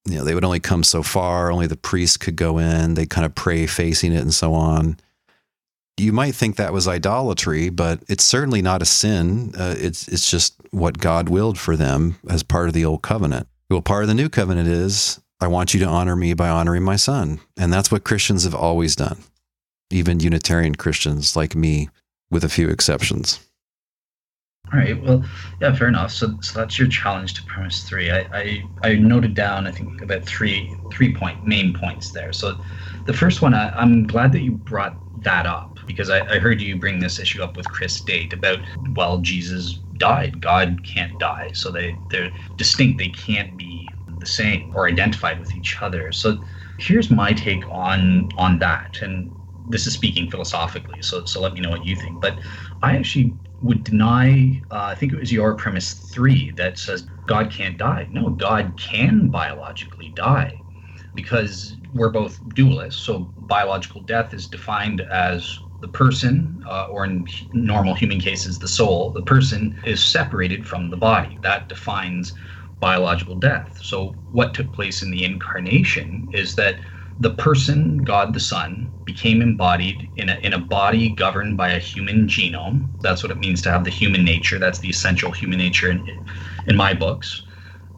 You 0.06 0.16
know, 0.16 0.24
they 0.24 0.34
would 0.34 0.44
only 0.44 0.60
come 0.60 0.82
so 0.82 1.02
far, 1.02 1.52
only 1.52 1.66
the 1.66 1.76
priest 1.76 2.20
could 2.20 2.36
go 2.36 2.58
in, 2.58 2.94
they 2.94 3.06
kind 3.06 3.26
of 3.26 3.34
pray 3.34 3.66
facing 3.66 4.12
it 4.12 4.22
and 4.22 4.34
so 4.34 4.54
on 4.54 4.96
you 6.00 6.12
might 6.12 6.34
think 6.34 6.56
that 6.56 6.72
was 6.72 6.88
idolatry, 6.88 7.68
but 7.68 8.02
it's 8.08 8.24
certainly 8.24 8.62
not 8.62 8.82
a 8.82 8.86
sin. 8.86 9.52
Uh, 9.56 9.74
it's 9.78 10.08
it's 10.08 10.30
just 10.30 10.54
what 10.70 10.98
God 10.98 11.28
willed 11.28 11.58
for 11.58 11.76
them 11.76 12.16
as 12.28 12.42
part 12.42 12.68
of 12.68 12.74
the 12.74 12.84
old 12.84 13.02
covenant. 13.02 13.46
Well, 13.68 13.82
part 13.82 14.02
of 14.04 14.08
the 14.08 14.14
new 14.14 14.28
covenant 14.28 14.68
is 14.68 15.20
I 15.40 15.46
want 15.46 15.74
you 15.74 15.80
to 15.80 15.86
honor 15.86 16.16
me 16.16 16.34
by 16.34 16.48
honoring 16.48 16.82
my 16.82 16.96
son, 16.96 17.40
and 17.58 17.72
that's 17.72 17.90
what 17.90 18.04
Christians 18.04 18.44
have 18.44 18.54
always 18.54 18.96
done. 18.96 19.18
even 19.90 20.20
Unitarian 20.20 20.74
Christians 20.76 21.36
like 21.36 21.54
me, 21.54 21.88
with 22.30 22.44
a 22.44 22.48
few 22.48 22.68
exceptions. 22.68 23.40
All 24.72 24.78
right. 24.78 25.02
Well, 25.02 25.24
yeah, 25.60 25.74
fair 25.74 25.88
enough. 25.88 26.12
So, 26.12 26.38
so 26.42 26.60
that's 26.60 26.78
your 26.78 26.86
challenge 26.88 27.34
to 27.34 27.42
premise 27.44 27.82
three. 27.82 28.10
I, 28.10 28.20
I, 28.32 28.62
I 28.84 28.94
noted 28.94 29.34
down, 29.34 29.66
I 29.66 29.72
think, 29.72 30.00
about 30.00 30.24
three 30.24 30.72
three 30.92 31.14
point 31.14 31.44
main 31.46 31.74
points 31.74 32.10
there. 32.12 32.32
So, 32.32 32.56
the 33.06 33.12
first 33.12 33.42
one, 33.42 33.52
I, 33.54 33.70
I'm 33.70 34.06
glad 34.06 34.32
that 34.32 34.40
you 34.40 34.52
brought 34.52 34.96
that 35.24 35.46
up 35.46 35.69
because 35.92 36.10
I, 36.10 36.20
I 36.34 36.38
heard 36.38 36.60
you 36.60 36.76
bring 36.76 37.00
this 37.00 37.18
issue 37.18 37.42
up 37.42 37.56
with 37.56 37.68
Chris 37.68 38.00
Date 38.00 38.32
about 38.32 38.60
well, 38.94 39.18
Jesus 39.18 39.80
died. 39.96 40.40
God 40.40 40.84
can't 40.84 41.18
die, 41.18 41.50
so 41.52 41.70
they 41.70 42.00
they're 42.10 42.32
distinct. 42.56 42.98
They 42.98 43.10
can't 43.10 43.56
be 43.56 43.92
the 44.06 44.26
same 44.26 44.72
or 44.74 44.88
identified 44.88 45.38
with 45.40 45.54
each 45.54 45.80
other. 45.80 46.12
So, 46.12 46.38
here's 46.78 47.10
my 47.10 47.32
take 47.32 47.64
on 47.70 48.28
on 48.36 48.58
that, 48.60 48.98
and 49.02 49.34
this 49.66 49.86
is 49.86 49.94
speaking 49.94 50.30
philosophically. 50.30 51.02
So, 51.02 51.24
so 51.24 51.40
let 51.40 51.54
me 51.54 51.60
know 51.60 51.70
what 51.70 51.84
you 51.84 51.96
think. 51.96 52.20
But 52.20 52.38
I 52.82 52.96
actually 52.96 53.36
would 53.60 53.84
deny, 53.84 54.62
uh, 54.70 54.84
I 54.84 54.94
think 54.94 55.12
it 55.12 55.18
was 55.18 55.32
your 55.32 55.54
premise 55.54 55.92
three 55.92 56.50
that 56.52 56.78
says 56.78 57.06
God 57.26 57.50
can't 57.50 57.78
die. 57.78 58.08
No, 58.10 58.30
God 58.30 58.76
can 58.76 59.28
biologically 59.28 60.08
die 60.10 60.62
because 61.14 61.76
we're 61.92 62.10
both 62.10 62.42
dualists. 62.48 62.94
So 62.94 63.30
biological 63.36 64.00
death 64.00 64.32
is 64.32 64.48
defined 64.48 65.00
as 65.02 65.60
the 65.80 65.88
person, 65.88 66.62
uh, 66.68 66.86
or 66.90 67.04
in 67.04 67.26
normal 67.52 67.94
human 67.94 68.20
cases, 68.20 68.58
the 68.58 68.68
soul, 68.68 69.10
the 69.12 69.22
person 69.22 69.78
is 69.84 70.04
separated 70.04 70.66
from 70.66 70.90
the 70.90 70.96
body. 70.96 71.38
That 71.42 71.68
defines 71.68 72.34
biological 72.80 73.36
death. 73.36 73.78
So, 73.82 74.16
what 74.30 74.54
took 74.54 74.72
place 74.72 75.02
in 75.02 75.10
the 75.10 75.24
incarnation 75.24 76.28
is 76.32 76.56
that 76.56 76.80
the 77.18 77.30
person, 77.34 77.98
God 77.98 78.32
the 78.32 78.40
Son, 78.40 78.94
became 79.04 79.42
embodied 79.42 80.10
in 80.16 80.30
a, 80.30 80.36
in 80.36 80.54
a 80.54 80.58
body 80.58 81.10
governed 81.10 81.56
by 81.56 81.70
a 81.70 81.78
human 81.78 82.26
genome. 82.26 82.88
That's 83.00 83.22
what 83.22 83.32
it 83.32 83.38
means 83.38 83.60
to 83.62 83.70
have 83.70 83.84
the 83.84 83.90
human 83.90 84.24
nature. 84.24 84.58
That's 84.58 84.78
the 84.78 84.88
essential 84.88 85.30
human 85.30 85.58
nature 85.58 85.90
in, 85.90 86.24
in 86.66 86.76
my 86.76 86.94
books. 86.94 87.44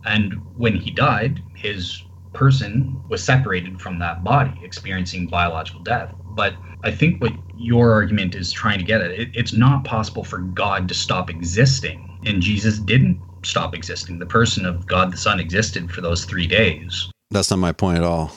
And 0.05 0.45
when 0.57 0.75
he 0.75 0.91
died, 0.91 1.45
his 1.55 2.03
person 2.33 3.05
was 3.09 3.23
separated 3.23 3.81
from 3.81 4.01
that 4.01 4.25
body, 4.25 4.61
experiencing 4.65 5.29
biological 5.29 5.83
death. 5.83 6.13
But 6.35 6.55
I 6.85 6.91
think 6.91 7.23
what 7.23 7.33
your 7.57 7.93
argument 7.93 8.35
is 8.35 8.53
trying 8.53 8.79
to 8.79 8.85
get 8.85 9.01
at, 9.01 9.11
it, 9.11 9.31
it's 9.35 9.53
not 9.53 9.85
possible 9.85 10.25
for 10.25 10.39
God 10.39 10.89
to 10.89 10.95
stop 10.95 11.31
existing. 11.31 12.19
And 12.25 12.43
Jesus 12.43 12.79
didn't 12.79 13.21
stop 13.45 13.75
existing. 13.75 14.19
The 14.19 14.27
person 14.27 14.67
of 14.67 14.87
God 14.87 15.13
the 15.13 15.17
Son 15.17 15.41
existed 15.41 15.91
for 15.91 16.01
those 16.01 16.25
three 16.25 16.47
days. 16.47 17.11
That's 17.31 17.51
not 17.51 17.59
my 17.59 17.73
point 17.73 17.99
at 17.99 18.05
all. 18.05 18.33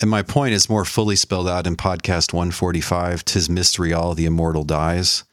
And 0.00 0.10
my 0.10 0.22
point 0.22 0.52
is 0.52 0.68
more 0.68 0.84
fully 0.84 1.16
spelled 1.16 1.48
out 1.48 1.66
in 1.66 1.76
podcast 1.76 2.32
145 2.32 3.24
Tis 3.24 3.48
Mystery 3.48 3.92
All 3.92 4.14
the 4.14 4.26
Immortal 4.26 4.64
Dies. 4.64 5.24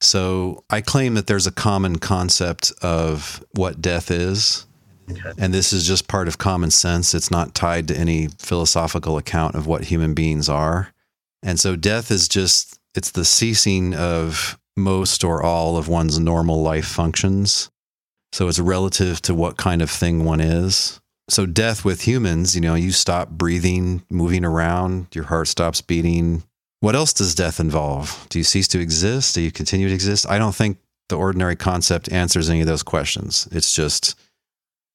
So 0.00 0.64
I 0.70 0.80
claim 0.80 1.14
that 1.14 1.26
there's 1.26 1.46
a 1.46 1.52
common 1.52 1.98
concept 1.98 2.72
of 2.80 3.44
what 3.54 3.82
death 3.82 4.10
is. 4.10 4.66
Okay. 5.10 5.32
And 5.38 5.52
this 5.52 5.72
is 5.72 5.86
just 5.86 6.06
part 6.06 6.28
of 6.28 6.38
common 6.38 6.70
sense. 6.70 7.14
It's 7.14 7.30
not 7.30 7.54
tied 7.54 7.88
to 7.88 7.96
any 7.96 8.28
philosophical 8.38 9.16
account 9.16 9.54
of 9.54 9.66
what 9.66 9.84
human 9.84 10.14
beings 10.14 10.48
are. 10.48 10.92
And 11.42 11.58
so 11.58 11.76
death 11.76 12.10
is 12.10 12.28
just, 12.28 12.78
it's 12.94 13.10
the 13.10 13.24
ceasing 13.24 13.94
of 13.94 14.58
most 14.76 15.24
or 15.24 15.42
all 15.42 15.76
of 15.76 15.88
one's 15.88 16.18
normal 16.18 16.62
life 16.62 16.86
functions. 16.86 17.70
So 18.32 18.48
it's 18.48 18.58
relative 18.58 19.22
to 19.22 19.34
what 19.34 19.56
kind 19.56 19.82
of 19.82 19.90
thing 19.90 20.24
one 20.24 20.40
is 20.40 21.00
so 21.28 21.44
death 21.44 21.84
with 21.84 22.02
humans, 22.02 22.54
you 22.54 22.60
know, 22.60 22.74
you 22.74 22.90
stop 22.90 23.30
breathing, 23.30 24.02
moving 24.10 24.44
around, 24.44 25.08
your 25.14 25.24
heart 25.24 25.48
stops 25.48 25.80
beating. 25.82 26.42
What 26.80 26.94
else 26.94 27.12
does 27.12 27.34
death 27.34 27.60
involve? 27.60 28.26
Do 28.30 28.38
you 28.38 28.44
cease 28.44 28.68
to 28.68 28.80
exist? 28.80 29.34
Do 29.34 29.42
you 29.42 29.52
continue 29.52 29.88
to 29.88 29.94
exist? 29.94 30.28
I 30.28 30.38
don't 30.38 30.54
think 30.54 30.78
the 31.08 31.16
ordinary 31.16 31.56
concept 31.56 32.10
answers 32.10 32.48
any 32.48 32.60
of 32.60 32.66
those 32.66 32.82
questions. 32.82 33.46
It's 33.52 33.72
just 33.72 34.18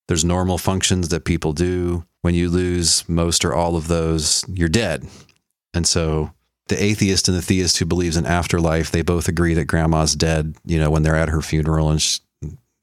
there's 0.08 0.26
normal 0.26 0.58
functions 0.58 1.10
that 1.10 1.26
people 1.26 1.54
do. 1.54 2.06
When 2.22 2.34
you 2.34 2.50
lose 2.50 3.08
most 3.08 3.44
or 3.44 3.54
all 3.54 3.76
of 3.76 3.88
those, 3.88 4.46
you're 4.48 4.70
dead. 4.70 5.06
And 5.74 5.88
so 5.88 6.32
the 6.68 6.82
atheist 6.82 7.28
and 7.28 7.38
the 7.38 7.42
theist 7.42 7.78
who 7.78 7.86
believes 7.86 8.18
in 8.18 8.26
afterlife, 8.26 8.92
they 8.92 9.02
both 9.02 9.28
agree 9.28 9.54
that 9.56 9.66
grandma's 9.66 10.16
dead, 10.16 10.56
you 10.66 10.80
know, 10.80 10.90
when 10.90 11.04
they're 11.04 11.16
at 11.16 11.30
her 11.30 11.42
funeral 11.42 11.90
and 11.90 12.02
she, 12.02 12.20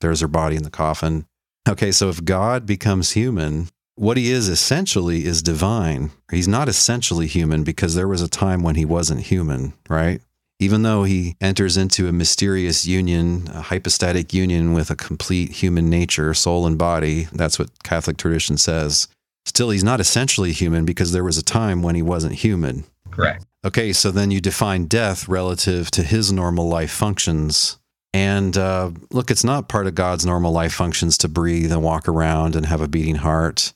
there's 0.01 0.21
her 0.21 0.29
body 0.29 0.57
in 0.57 0.63
the 0.63 0.71
coffin. 0.71 1.27
Okay, 1.69 1.93
so 1.93 2.09
if 2.09 2.25
God 2.25 2.67
becomes 2.67 3.13
human, 3.13 3.69
what 3.95 4.17
he 4.17 4.31
is 4.31 4.49
essentially 4.49 5.25
is 5.25 5.43
divine. 5.43 6.11
He's 6.31 6.49
not 6.49 6.69
essentially 6.69 7.27
human 7.27 7.65
because 7.65 7.95
there 7.95 8.09
was 8.09 8.23
a 8.23 8.29
time 8.29 8.63
when 8.63 8.75
he 8.75 8.85
wasn't 8.85 9.21
human, 9.21 9.75
right? 9.89 10.23
Even 10.59 10.83
though 10.83 11.05
he 11.05 11.37
enters 11.41 11.77
into 11.77 12.09
a 12.09 12.13
mysterious 12.13 12.87
union, 12.87 13.49
a 13.53 13.63
hypostatic 13.63 14.35
union 14.35 14.73
with 14.73 14.91
a 14.91 14.97
complete 14.97 15.53
human 15.53 15.89
nature, 15.89 16.35
soul 16.35 16.67
and 16.67 16.79
body, 16.79 17.29
that's 17.33 17.59
what 17.59 17.83
Catholic 17.83 18.17
tradition 18.17 18.59
says. 18.59 19.09
Still, 19.45 19.71
he's 19.71 19.85
not 19.85 20.01
essentially 20.01 20.53
human 20.53 20.85
because 20.85 21.13
there 21.13 21.25
was 21.25 21.39
a 21.39 21.43
time 21.43 21.83
when 21.83 21.95
he 21.95 22.03
wasn't 22.03 22.35
human. 22.35 22.85
Correct. 23.11 23.45
Okay, 23.65 23.93
so 23.93 24.11
then 24.11 24.31
you 24.31 24.41
define 24.41 24.87
death 24.87 25.29
relative 25.29 25.91
to 25.93 26.03
his 26.03 26.33
normal 26.33 26.69
life 26.69 26.91
functions 26.91 27.79
and 28.13 28.57
uh, 28.59 28.91
look, 29.11 29.31
it's 29.31 29.45
not 29.45 29.69
part 29.69 29.87
of 29.87 29.95
God's 29.95 30.27
normal 30.27 30.53
life 30.53 30.73
functions 30.73 31.17
to 31.19 31.29
breathe 31.29 31.71
and 31.71 31.83
walk 31.83 32.09
around 32.09 32.57
and 32.57 32.67
have 32.67 32.81
a 32.81 32.89
beating 32.89 33.17
heart. 33.17 33.73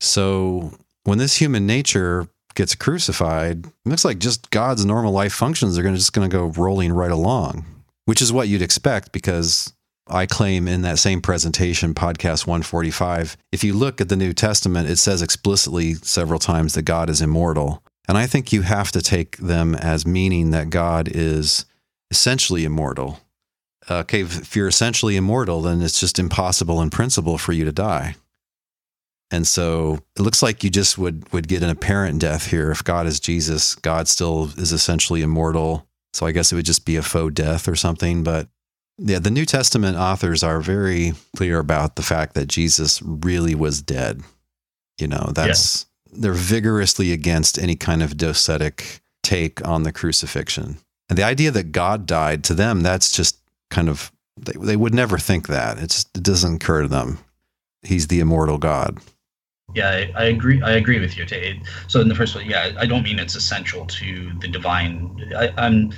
So 0.00 0.72
when 1.04 1.18
this 1.18 1.36
human 1.36 1.66
nature 1.66 2.28
gets 2.54 2.74
crucified, 2.74 3.66
it 3.66 3.88
looks 3.88 4.04
like 4.04 4.18
just 4.18 4.50
God's 4.50 4.84
normal 4.84 5.12
life 5.12 5.32
functions 5.32 5.78
are 5.78 5.82
going 5.82 5.94
to 5.94 5.98
just 5.98 6.12
going 6.12 6.28
to 6.28 6.36
go 6.36 6.46
rolling 6.46 6.92
right 6.92 7.10
along, 7.10 7.64
which 8.04 8.20
is 8.20 8.32
what 8.32 8.48
you'd 8.48 8.62
expect 8.62 9.12
because 9.12 9.72
I 10.06 10.26
claim 10.26 10.68
in 10.68 10.82
that 10.82 10.98
same 10.98 11.20
presentation, 11.20 11.94
podcast 11.94 12.46
145, 12.46 13.36
if 13.52 13.64
you 13.64 13.72
look 13.74 14.00
at 14.00 14.08
the 14.08 14.16
New 14.16 14.32
Testament, 14.32 14.88
it 14.88 14.96
says 14.96 15.22
explicitly 15.22 15.94
several 15.94 16.38
times 16.38 16.74
that 16.74 16.82
God 16.82 17.08
is 17.08 17.22
immortal. 17.22 17.82
And 18.06 18.18
I 18.18 18.26
think 18.26 18.52
you 18.52 18.62
have 18.62 18.92
to 18.92 19.00
take 19.00 19.38
them 19.38 19.74
as 19.74 20.06
meaning 20.06 20.50
that 20.50 20.68
God 20.68 21.08
is 21.10 21.64
essentially 22.10 22.64
immortal. 22.64 23.20
Okay, 23.90 24.20
if 24.20 24.54
you're 24.54 24.68
essentially 24.68 25.16
immortal, 25.16 25.62
then 25.62 25.82
it's 25.82 26.00
just 26.00 26.18
impossible 26.18 26.80
in 26.80 26.90
principle 26.90 27.38
for 27.38 27.52
you 27.52 27.64
to 27.64 27.72
die. 27.72 28.16
And 29.30 29.46
so 29.46 30.00
it 30.16 30.22
looks 30.22 30.42
like 30.42 30.62
you 30.62 30.70
just 30.70 30.96
would 30.96 31.30
would 31.32 31.48
get 31.48 31.62
an 31.62 31.70
apparent 31.70 32.20
death 32.20 32.50
here. 32.50 32.70
If 32.70 32.84
God 32.84 33.06
is 33.06 33.20
Jesus, 33.20 33.74
God 33.74 34.06
still 34.06 34.50
is 34.56 34.72
essentially 34.72 35.22
immortal. 35.22 35.86
So 36.12 36.26
I 36.26 36.32
guess 36.32 36.52
it 36.52 36.54
would 36.54 36.66
just 36.66 36.84
be 36.84 36.96
a 36.96 37.02
faux 37.02 37.34
death 37.34 37.66
or 37.66 37.74
something. 37.74 38.22
But 38.22 38.48
yeah, 38.98 39.18
the 39.18 39.30
New 39.30 39.44
Testament 39.44 39.96
authors 39.96 40.42
are 40.42 40.60
very 40.60 41.14
clear 41.36 41.58
about 41.58 41.96
the 41.96 42.02
fact 42.02 42.34
that 42.34 42.46
Jesus 42.46 43.02
really 43.02 43.54
was 43.54 43.82
dead. 43.82 44.22
You 44.98 45.08
know, 45.08 45.32
that's 45.34 45.86
yeah. 46.06 46.18
they're 46.20 46.32
vigorously 46.32 47.12
against 47.12 47.58
any 47.58 47.74
kind 47.74 48.02
of 48.02 48.16
docetic 48.16 49.00
take 49.22 49.66
on 49.66 49.82
the 49.82 49.92
crucifixion. 49.92 50.78
And 51.08 51.18
the 51.18 51.24
idea 51.24 51.50
that 51.50 51.72
God 51.72 52.06
died 52.06 52.44
to 52.44 52.54
them, 52.54 52.80
that's 52.80 53.10
just 53.10 53.38
kind 53.70 53.88
of, 53.88 54.12
they, 54.36 54.52
they 54.60 54.76
would 54.76 54.94
never 54.94 55.18
think 55.18 55.48
that. 55.48 55.78
It 55.78 55.90
just 55.90 56.16
it 56.16 56.22
doesn't 56.22 56.56
occur 56.56 56.82
to 56.82 56.88
them. 56.88 57.18
He's 57.82 58.06
the 58.06 58.20
immortal 58.20 58.58
God. 58.58 58.98
Yeah, 59.74 59.88
I, 59.88 60.12
I 60.16 60.24
agree. 60.26 60.62
I 60.62 60.72
agree 60.72 61.00
with 61.00 61.16
you. 61.16 61.26
Tate. 61.26 61.60
So 61.88 62.00
in 62.00 62.08
the 62.08 62.14
first 62.14 62.34
place, 62.34 62.46
yeah, 62.46 62.72
I 62.78 62.86
don't 62.86 63.02
mean 63.02 63.18
it's 63.18 63.34
essential 63.34 63.86
to 63.86 64.32
the 64.40 64.48
divine. 64.48 65.32
I, 65.36 65.52
am 65.56 65.92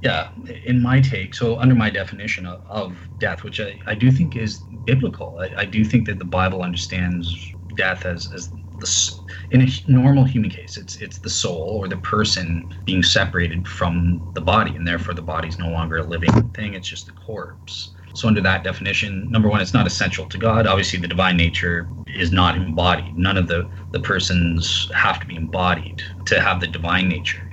yeah, 0.00 0.28
in 0.64 0.82
my 0.82 1.00
take, 1.00 1.34
so 1.34 1.58
under 1.58 1.74
my 1.74 1.90
definition 1.90 2.46
of, 2.46 2.62
of 2.68 3.08
death, 3.18 3.42
which 3.42 3.60
I, 3.60 3.80
I 3.86 3.94
do 3.94 4.10
think 4.10 4.36
is 4.36 4.58
biblical, 4.84 5.38
I, 5.40 5.62
I 5.62 5.64
do 5.64 5.84
think 5.84 6.06
that 6.06 6.18
the 6.18 6.24
Bible 6.24 6.62
understands 6.62 7.54
death 7.74 8.04
as, 8.04 8.30
as 8.32 8.50
the, 8.78 9.12
in 9.50 9.62
a 9.62 9.68
normal 9.86 10.24
human 10.24 10.50
case, 10.50 10.76
it's 10.76 10.96
it's 10.96 11.18
the 11.18 11.30
soul 11.30 11.78
or 11.80 11.88
the 11.88 11.96
person 11.96 12.68
being 12.84 13.02
separated 13.02 13.66
from 13.66 14.22
the 14.34 14.40
body, 14.40 14.74
and 14.76 14.86
therefore 14.86 15.14
the 15.14 15.22
body's 15.22 15.58
no 15.58 15.68
longer 15.68 15.98
a 15.98 16.04
living 16.04 16.50
thing; 16.50 16.74
it's 16.74 16.88
just 16.88 17.08
a 17.08 17.12
corpse. 17.12 17.92
So, 18.14 18.28
under 18.28 18.40
that 18.42 18.64
definition, 18.64 19.30
number 19.30 19.48
one, 19.48 19.60
it's 19.60 19.74
not 19.74 19.86
essential 19.86 20.26
to 20.26 20.38
God. 20.38 20.66
Obviously, 20.66 20.98
the 20.98 21.08
divine 21.08 21.36
nature 21.36 21.92
is 22.06 22.32
not 22.32 22.56
embodied. 22.56 23.16
None 23.16 23.36
of 23.36 23.48
the 23.48 23.68
the 23.92 24.00
persons 24.00 24.90
have 24.94 25.20
to 25.20 25.26
be 25.26 25.36
embodied 25.36 26.02
to 26.26 26.40
have 26.40 26.60
the 26.60 26.66
divine 26.66 27.08
nature. 27.08 27.50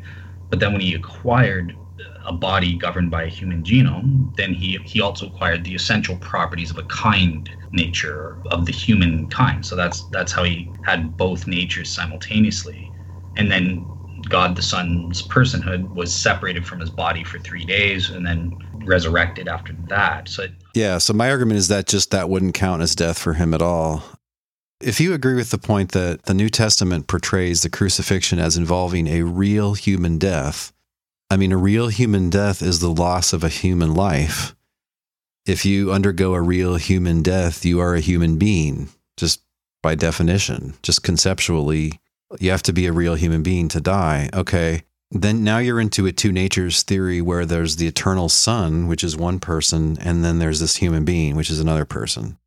But 0.50 0.60
then, 0.60 0.72
when 0.74 0.82
he 0.82 0.94
acquired 0.94 1.78
a 2.26 2.34
body 2.34 2.76
governed 2.76 3.12
by 3.12 3.24
a 3.24 3.28
human 3.28 3.64
genome, 3.64 4.36
then 4.36 4.54
he 4.54 4.78
he 4.86 5.02
also 5.02 5.28
acquired 5.28 5.64
the 5.64 5.76
essential 5.76 6.16
properties 6.18 6.72
of 6.72 6.78
a 6.78 6.84
kind 6.84 7.50
nature 7.72 8.38
of 8.48 8.66
the 8.66 8.72
human 8.72 9.28
kind. 9.30 9.66
So 9.66 9.76
that's 9.76 10.04
that's 10.10 10.32
how 10.32 10.44
he 10.44 10.72
had 10.84 11.18
both 11.18 11.48
natures 11.48 11.90
simultaneously. 11.90 12.92
And 13.36 13.52
then 13.52 13.86
God 14.30 14.56
the 14.56 14.62
Son's 14.62 15.22
personhood 15.28 15.94
was 15.94 16.14
separated 16.14 16.66
from 16.66 16.80
his 16.80 16.90
body 16.90 17.24
for 17.24 17.40
three 17.40 17.66
days 17.66 18.10
and 18.10 18.26
then 18.26 18.56
resurrected 18.86 19.48
after 19.48 19.74
that. 19.90 20.30
So 20.30 20.48
Yeah, 20.74 20.98
so 20.98 21.14
my 21.14 21.30
argument 21.30 21.60
is 21.60 21.68
that 21.68 21.88
just 21.88 22.12
that 22.12 22.30
wouldn't 22.30 22.54
count 22.54 22.82
as 22.82 22.96
death 22.96 23.20
for 23.20 23.34
him 23.34 23.54
at 23.54 23.62
all. 23.62 24.04
If 24.80 25.00
you 25.00 25.14
agree 25.14 25.36
with 25.36 25.52
the 25.52 25.58
point 25.58 25.94
that 25.94 26.24
the 26.24 26.34
New 26.34 26.50
Testament 26.50 27.08
portrays 27.08 27.62
the 27.62 27.70
crucifixion 27.70 28.38
as 28.38 28.58
involving 28.58 29.08
a 29.08 29.24
real 29.24 29.76
human 29.76 30.18
death, 30.18 30.74
I 31.30 31.38
mean, 31.38 31.52
a 31.52 31.58
real 31.58 31.88
human 31.88 32.30
death 32.30 32.62
is 32.62 32.80
the 32.80 32.92
loss 32.92 33.34
of 33.34 33.44
a 33.44 33.50
human 33.50 33.94
life. 33.94 34.56
If 35.46 35.66
you 35.66 35.92
undergo 35.92 36.34
a 36.34 36.42
real 36.42 36.76
human 36.76 37.22
death, 37.22 37.66
you 37.66 37.80
are 37.80 37.96
a 37.96 38.00
human 38.00 38.38
being, 38.38 38.90
just 39.18 39.42
by 39.82 39.96
definition, 39.96 40.76
just 40.84 41.04
conceptually. 41.04 42.00
You 42.40 42.52
have 42.52 42.64
to 42.64 42.74
be 42.74 42.86
a 42.88 42.94
real 42.94 43.16
human 43.16 43.44
being 43.44 43.68
to 43.70 43.82
die. 43.82 44.30
Okay. 44.34 44.84
Then 45.12 45.44
now 45.44 45.60
you're 45.60 45.80
into 45.80 46.08
a 46.08 46.12
two 46.12 46.32
natures 46.32 46.82
theory 46.82 47.22
where 47.22 47.46
there's 47.46 47.76
the 47.76 47.88
eternal 47.88 48.30
son, 48.30 48.88
which 48.88 49.04
is 49.04 49.16
one 49.16 49.40
person, 49.40 49.98
and 50.00 50.24
then 50.24 50.40
there's 50.40 50.60
this 50.60 50.78
human 50.78 51.06
being, 51.06 51.36
which 51.36 51.52
is 51.52 51.60
another 51.60 51.86
person. 51.86 52.38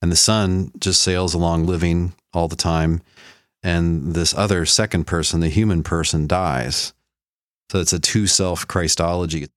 And 0.00 0.10
the 0.10 0.16
son 0.16 0.72
just 0.78 1.02
sails 1.02 1.34
along 1.34 1.66
living 1.66 2.14
all 2.32 2.48
the 2.48 2.56
time. 2.56 3.02
And 3.62 4.14
this 4.14 4.32
other 4.34 4.64
second 4.64 5.06
person, 5.06 5.40
the 5.40 5.48
human 5.48 5.82
person, 5.82 6.26
dies. 6.26 6.94
So 7.70 7.80
it's 7.80 7.92
a 7.92 7.98
two 7.98 8.26
self 8.26 8.66
Christology. 8.66 9.48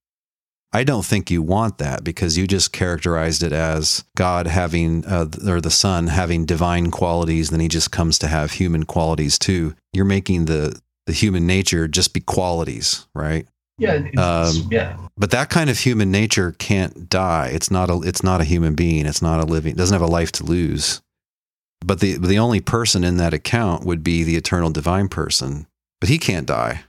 I 0.71 0.83
don't 0.83 1.05
think 1.05 1.31
you 1.31 1.41
want 1.41 1.79
that 1.79 2.03
because 2.03 2.37
you 2.37 2.45
just 2.45 2.71
characterized 2.71 3.41
it 3.41 3.51
as 3.51 4.05
God 4.15 4.45
having, 4.45 5.03
uh, 5.05 5.25
or 5.47 5.59
the 5.59 5.71
Son 5.71 6.07
having 6.07 6.45
divine 6.45 6.91
qualities, 6.91 7.49
then 7.49 7.59
he 7.59 7.67
just 7.67 7.91
comes 7.91 8.19
to 8.19 8.27
have 8.27 8.51
human 8.51 8.83
qualities 8.83 9.39
too. 9.39 9.73
You're 9.93 10.05
making 10.05 10.45
the, 10.45 10.79
the 11.07 11.13
human 11.13 11.47
nature 11.47 11.87
just 11.87 12.13
be 12.13 12.19
qualities, 12.19 13.07
right? 13.15 13.47
Yeah, 13.79 13.95
um, 14.17 14.67
yeah. 14.69 14.97
But 15.17 15.31
that 15.31 15.49
kind 15.49 15.69
of 15.69 15.79
human 15.79 16.11
nature 16.11 16.51
can't 16.51 17.09
die. 17.09 17.47
It's 17.53 17.71
not 17.71 17.89
a 17.89 18.01
it's 18.01 18.23
not 18.23 18.41
a 18.41 18.43
human 18.43 18.75
being. 18.75 19.05
It's 19.05 19.21
not 19.21 19.39
a 19.39 19.45
living. 19.45 19.71
It 19.71 19.77
doesn't 19.77 19.97
have 19.97 20.07
a 20.07 20.11
life 20.11 20.33
to 20.33 20.43
lose. 20.43 21.01
But 21.79 22.01
the 22.01 22.17
the 22.17 22.39
only 22.39 22.59
person 22.59 23.05
in 23.05 23.17
that 23.17 23.33
account 23.33 23.85
would 23.85 24.03
be 24.03 24.23
the 24.23 24.35
eternal 24.35 24.69
divine 24.69 25.07
person. 25.07 25.65
But 26.01 26.09
he 26.09 26.17
can't 26.17 26.45
die. 26.45 26.83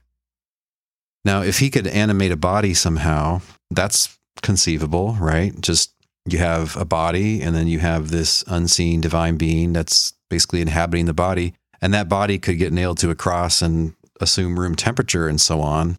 Now, 1.25 1.43
if 1.43 1.59
he 1.59 1.71
could 1.71 1.87
animate 1.87 2.33
a 2.33 2.37
body 2.37 2.75
somehow, 2.75 3.43
that's 3.71 4.19
conceivable, 4.43 5.17
right? 5.21 5.59
Just 5.61 5.93
you 6.27 6.39
have 6.39 6.77
a 6.77 6.85
body 6.85 7.43
and 7.43 7.55
then 7.55 7.67
you 7.67 7.79
have 7.79 8.11
this 8.11 8.45
unseen 8.47 9.01
divine 9.01 9.37
being 9.37 9.73
that's 9.73 10.13
basically 10.29 10.61
inhabiting 10.61 11.07
the 11.07 11.15
body. 11.15 11.55
And 11.83 11.95
that 11.95 12.09
body 12.09 12.39
could 12.39 12.59
get 12.59 12.73
nailed 12.73 12.99
to 12.99 13.11
a 13.11 13.15
cross 13.15 13.63
and 13.63 13.95
assume 14.21 14.59
room 14.59 14.75
temperature 14.75 15.29
and 15.29 15.41
so 15.41 15.61
on. 15.61 15.97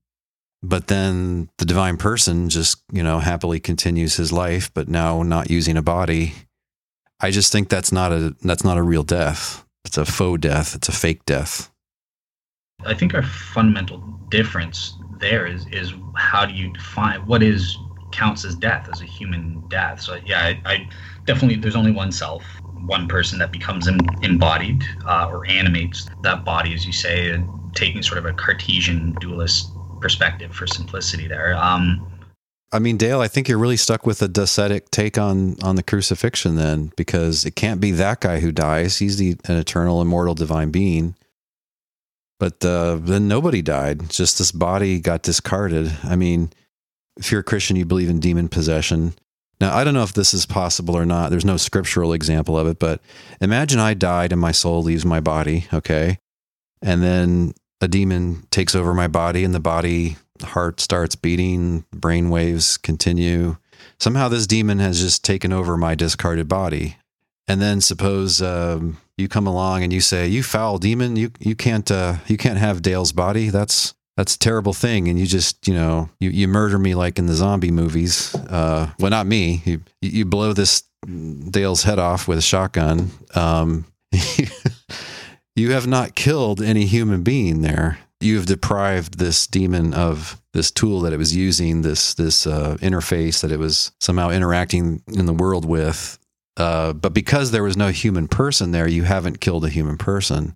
But 0.63 0.88
then 0.88 1.49
the 1.57 1.65
divine 1.65 1.97
person 1.97 2.49
just, 2.49 2.84
you 2.91 3.01
know, 3.01 3.19
happily 3.19 3.59
continues 3.59 4.15
his 4.15 4.32
life, 4.32 4.72
but 4.74 4.88
now 4.88 5.24
not 5.24 5.49
using 5.49 5.76
a 5.76 5.82
body. 5.82 6.34
I 7.19 7.32
just 7.32 7.51
think 7.51 7.69
that's 7.69 7.91
not 7.91 8.11
a 8.11 8.36
that's 8.43 8.63
not 8.63 8.78
a 8.78 8.84
real 8.84 9.03
death. 9.03 9.65
It's 9.86 9.97
a 9.97 10.05
faux 10.05 10.39
death. 10.39 10.76
It's 10.76 10.88
a 10.88 10.91
fake 10.91 11.26
death. 11.26 11.72
I 12.86 12.93
think 12.93 13.13
our 13.13 13.24
fundamental 13.24 13.97
difference 14.30 14.95
there 15.22 15.45
is 15.45 15.65
is 15.72 15.93
how 16.15 16.45
do 16.45 16.53
you 16.53 16.74
define 16.74 17.26
what 17.26 17.41
is 17.41 17.78
counts 18.11 18.45
as 18.45 18.55
death 18.55 18.89
as 18.91 19.01
a 19.01 19.05
human 19.05 19.63
death. 19.69 20.01
So 20.01 20.19
yeah, 20.26 20.41
I, 20.41 20.61
I 20.65 20.89
definitely 21.26 21.57
there's 21.57 21.76
only 21.76 21.91
one 21.91 22.11
self, 22.11 22.43
one 22.86 23.07
person 23.07 23.39
that 23.39 23.51
becomes 23.51 23.88
embodied 23.88 24.84
uh, 25.05 25.30
or 25.32 25.47
animates 25.47 26.09
that 26.24 26.43
body, 26.43 26.74
as 26.74 26.86
you 26.86 26.93
say, 26.93 27.41
taking 27.74 28.03
sort 28.03 28.17
of 28.17 28.26
a 28.26 28.34
Cartesian 28.34 29.13
dualist 29.19 29.69
perspective 29.99 30.53
for 30.53 30.67
simplicity 30.67 31.28
there. 31.28 31.55
Um, 31.55 32.07
I 32.74 32.80
mean, 32.80 32.95
Dale, 32.97 33.19
I 33.19 33.28
think 33.28 33.49
you're 33.49 33.57
really 33.57 33.78
stuck 33.78 34.05
with 34.05 34.22
a 34.22 34.28
docetic 34.28 34.89
take 34.91 35.17
on 35.17 35.57
on 35.61 35.76
the 35.76 35.84
crucifixion 35.84 36.55
then, 36.55 36.91
because 36.95 37.45
it 37.45 37.55
can't 37.55 37.82
be 37.82 37.91
that 37.91 38.22
guy 38.22 38.39
who 38.39 38.51
dies. 38.51 38.97
He's 38.97 39.17
the 39.17 39.36
an 39.45 39.57
eternal, 39.57 40.01
immortal, 40.01 40.36
divine 40.36 40.72
being. 40.72 41.15
But 42.42 42.66
uh, 42.66 42.96
then 42.96 43.28
nobody 43.28 43.62
died. 43.62 44.10
Just 44.10 44.39
this 44.39 44.52
body 44.52 45.00
got 45.00 45.22
discarded. 45.22 45.96
I 46.04 46.16
mean, 46.16 46.50
if 47.16 47.32
you're 47.32 47.42
a 47.42 47.44
Christian, 47.44 47.76
you 47.76 47.86
believe 47.86 48.10
in 48.10 48.20
demon 48.20 48.50
possession. 48.50 49.14
Now, 49.60 49.76
I 49.76 49.84
don't 49.84 49.94
know 49.94 50.02
if 50.02 50.14
this 50.14 50.34
is 50.34 50.48
possible 50.48 50.98
or 50.98 51.06
not. 51.06 51.30
There's 51.30 51.46
no 51.46 51.58
scriptural 51.58 52.14
example 52.14 52.58
of 52.58 52.66
it, 52.66 52.80
but 52.80 53.00
imagine 53.42 53.80
I 53.80 53.94
died 53.94 54.32
and 54.32 54.42
my 54.42 54.54
soul 54.54 54.82
leaves 54.82 55.06
my 55.06 55.20
body, 55.20 55.68
okay? 55.72 56.18
And 56.82 57.04
then 57.04 57.54
a 57.80 57.88
demon 57.88 58.48
takes 58.50 58.74
over 58.74 58.96
my 58.96 59.08
body 59.08 59.44
and 59.44 59.54
the 59.54 59.60
body 59.60 60.18
heart 60.42 60.80
starts 60.80 61.16
beating, 61.16 61.86
brain 61.94 62.32
waves 62.32 62.76
continue. 62.76 63.58
Somehow 64.00 64.30
this 64.30 64.48
demon 64.48 64.80
has 64.80 65.00
just 65.00 65.24
taken 65.24 65.54
over 65.54 65.78
my 65.78 65.94
discarded 65.94 66.48
body. 66.48 66.98
And 67.48 67.62
then 67.62 67.82
suppose 67.82 68.42
um, 68.42 68.98
you 69.18 69.28
come 69.28 69.48
along 69.48 69.84
and 69.84 69.92
you 69.92 70.02
say, 70.02 70.28
"You 70.28 70.44
foul 70.44 70.78
demon, 70.78 71.16
you 71.16 71.32
you 71.39 71.56
can't 71.56 71.89
uh, 71.89 72.16
you 72.28 72.38
can't 72.38 72.60
have 72.60 72.82
Dale's 72.82 73.12
body. 73.12 73.50
That's 73.50 73.94
that's 74.18 74.36
a 74.36 74.39
terrible 74.39 74.74
thing." 74.74 75.08
And 75.08 75.20
you 75.20 75.26
just 75.26 75.68
you 75.68 75.74
know 75.74 76.10
you, 76.20 76.30
you 76.30 76.48
murder 76.48 76.78
me 76.78 76.96
like 76.96 77.20
in 77.20 77.26
the 77.26 77.34
zombie 77.34 77.72
movies. 77.72 78.34
Uh, 78.36 78.92
well, 79.00 79.10
not 79.10 79.28
me. 79.28 79.62
You 79.66 79.82
you 80.02 80.26
blow 80.26 80.54
this 80.54 80.84
Dale's 81.50 81.84
head 81.84 82.00
off 82.00 82.28
with 82.28 82.38
a 82.38 82.44
shotgun. 82.44 83.12
Um, 83.34 83.86
you 85.56 85.72
have 85.72 85.88
not 85.88 86.16
killed 86.16 86.62
any 86.62 86.86
human 86.86 87.24
being 87.24 87.62
there. 87.62 88.00
You 88.20 88.36
have 88.36 88.46
deprived 88.46 89.18
this 89.18 89.48
demon 89.48 89.94
of 89.94 90.39
this 90.54 90.70
tool 90.70 91.02
that 91.02 91.14
it 91.14 91.18
was 91.18 91.36
using, 91.36 91.82
this 91.82 92.14
this 92.14 92.46
uh, 92.46 92.78
interface 92.82 93.42
that 93.42 93.52
it 93.52 93.58
was 93.60 93.92
somehow 94.00 94.30
interacting 94.30 95.02
in 95.08 95.26
the 95.26 95.34
world 95.34 95.66
with. 95.66 96.20
Uh, 96.58 96.93
but 96.93 97.14
because 97.14 97.52
there 97.52 97.64
was 97.64 97.78
no 97.78 97.89
human 97.89 98.28
person 98.28 98.72
there, 98.72 98.88
you 98.88 99.04
haven't 99.04 99.41
killed 99.41 99.66
a 99.66 99.70
human 99.70 99.97
person. 99.97 100.56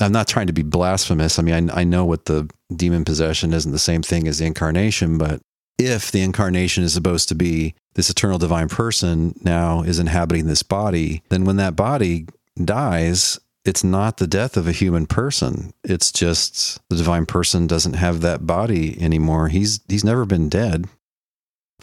I'm 0.00 0.12
not 0.12 0.28
trying 0.28 0.46
to 0.46 0.52
be 0.52 0.62
blasphemous. 0.62 1.38
I 1.38 1.42
mean, 1.42 1.70
I, 1.70 1.80
I 1.80 1.84
know 1.84 2.04
what 2.04 2.26
the 2.26 2.48
demon 2.74 3.04
possession 3.04 3.52
isn't 3.52 3.72
the 3.72 3.78
same 3.78 4.02
thing 4.02 4.26
as 4.26 4.38
the 4.38 4.46
incarnation, 4.46 5.18
but 5.18 5.40
if 5.78 6.10
the 6.10 6.22
incarnation 6.22 6.84
is 6.84 6.92
supposed 6.92 7.28
to 7.28 7.34
be 7.34 7.74
this 7.94 8.10
eternal 8.10 8.38
divine 8.38 8.68
person 8.68 9.34
now 9.42 9.82
is 9.82 9.98
inhabiting 9.98 10.46
this 10.46 10.62
body, 10.62 11.22
then 11.28 11.44
when 11.44 11.56
that 11.56 11.76
body 11.76 12.26
dies, 12.62 13.38
it's 13.64 13.84
not 13.84 14.16
the 14.16 14.26
death 14.26 14.56
of 14.56 14.66
a 14.66 14.72
human 14.72 15.06
person. 15.06 15.72
It's 15.84 16.10
just 16.10 16.80
the 16.88 16.96
divine 16.96 17.26
person 17.26 17.66
doesn't 17.66 17.94
have 17.94 18.20
that 18.20 18.46
body 18.46 19.00
anymore. 19.00 19.48
He's 19.48 19.80
he's 19.88 20.04
never 20.04 20.24
been 20.24 20.48
dead. 20.48 20.86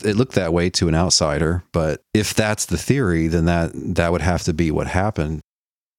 It 0.03 0.15
looked 0.15 0.33
that 0.33 0.53
way 0.53 0.69
to 0.71 0.87
an 0.87 0.95
outsider, 0.95 1.63
but 1.71 2.03
if 2.13 2.33
that's 2.33 2.65
the 2.65 2.77
theory, 2.77 3.27
then 3.27 3.45
that 3.45 3.71
that 3.73 4.11
would 4.11 4.21
have 4.21 4.43
to 4.43 4.53
be 4.53 4.71
what 4.71 4.87
happened. 4.87 5.41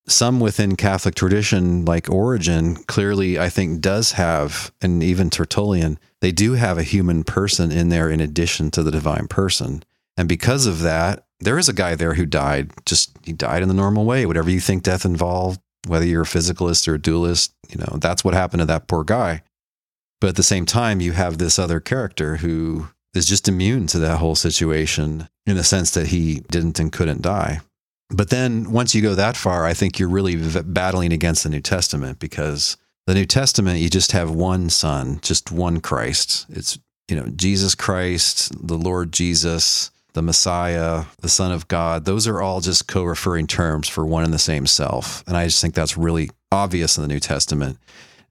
Some 0.09 0.41
within 0.41 0.77
Catholic 0.77 1.15
tradition, 1.15 1.85
like 1.85 2.11
Origen, 2.11 2.77
clearly 2.85 3.39
I 3.39 3.49
think 3.49 3.81
does 3.81 4.13
have, 4.13 4.73
and 4.81 5.03
even 5.03 5.31
Tertullian, 5.31 5.99
they 6.21 6.33
do 6.33 6.55
have 6.55 6.79
a 6.79 6.83
human 6.83 7.23
person 7.23 7.71
in 7.71 7.91
there 7.91 8.11
in 8.11 8.21
addition 8.21 8.71
to 8.73 8.83
the 8.83 8.91
divine 8.91 9.29
person. 9.29 9.83
And 10.17 10.29
because 10.29 10.67
of 10.67 10.81
that, 10.81 11.27
there 11.41 11.59
is 11.59 11.69
a 11.69 11.75
guy 11.75 11.95
there 11.95 12.15
who 12.15 12.27
died. 12.27 12.71
Just 12.87 13.17
he 13.25 13.33
died 13.33 13.63
in 13.63 13.69
the 13.69 13.75
normal 13.75 14.05
way. 14.05 14.27
Whatever 14.27 14.51
you 14.51 14.61
think 14.61 14.83
death 14.83 15.05
involved, 15.05 15.61
whether 15.87 16.05
you're 16.05 16.23
a 16.23 16.27
physicalist 16.27 16.89
or 16.89 16.95
a 16.95 17.01
dualist, 17.01 17.55
you 17.69 17.79
know, 17.79 17.99
that's 17.99 18.25
what 18.25 18.35
happened 18.35 18.61
to 18.61 18.67
that 18.67 18.89
poor 18.89 19.05
guy. 19.05 19.43
But 20.21 20.29
at 20.29 20.37
the 20.37 20.43
same 20.43 20.67
time, 20.67 21.01
you 21.01 21.13
have 21.13 21.39
this 21.39 21.59
other 21.59 21.81
character 21.81 22.37
who 22.37 22.89
is 23.15 23.27
just 23.27 23.49
immune 23.49 23.87
to 23.89 23.99
that 23.99 24.19
whole 24.19 24.35
situation 24.35 25.29
in 25.47 25.57
the 25.57 25.65
sense 25.65 25.91
that 25.93 26.09
he 26.09 26.41
didn't 26.51 26.79
and 26.79 26.93
couldn't 26.93 27.23
die. 27.23 27.61
But 28.11 28.31
then 28.31 28.71
once 28.73 28.95
you 28.95 29.03
go 29.03 29.15
that 29.15 29.37
far, 29.37 29.65
I 29.65 29.75
think 29.75 29.99
you're 29.99 30.09
really 30.09 30.35
v- 30.35 30.63
battling 30.63 31.13
against 31.13 31.45
the 31.45 31.49
New 31.49 31.61
Testament 31.61 32.19
because 32.19 32.77
the 33.07 33.15
New 33.15 33.27
Testament, 33.27 33.81
you 33.81 33.89
just 33.89 34.13
have 34.13 34.31
one 34.31 34.69
son, 34.71 35.21
just 35.23 35.53
one 35.53 35.81
Christ. 35.81 36.47
It's, 36.49 36.79
you 37.09 37.17
know, 37.17 37.27
Jesus 37.35 37.75
Christ, 37.75 38.53
the 38.67 38.77
Lord 38.77 39.13
Jesus, 39.13 39.91
the 40.13 40.23
Messiah, 40.23 41.05
the 41.21 41.29
Son 41.29 41.53
of 41.53 41.69
God, 41.69 42.05
those 42.05 42.27
are 42.27 42.41
all 42.41 42.61
just 42.61 42.89
co 42.89 43.05
referring 43.05 43.47
terms 43.47 43.89
for 43.89 44.05
one 44.05 44.25
and 44.25 44.35
the 44.35 44.39
same 44.39 44.67
self. 44.67 45.25
And 45.27 45.37
I 45.37 45.45
just 45.45 45.61
think 45.61 45.75
that's 45.75 45.97
really 45.97 46.31
obvious 46.51 46.97
in 46.97 47.03
the 47.03 47.09
New 47.09 47.21
Testament. 47.21 47.79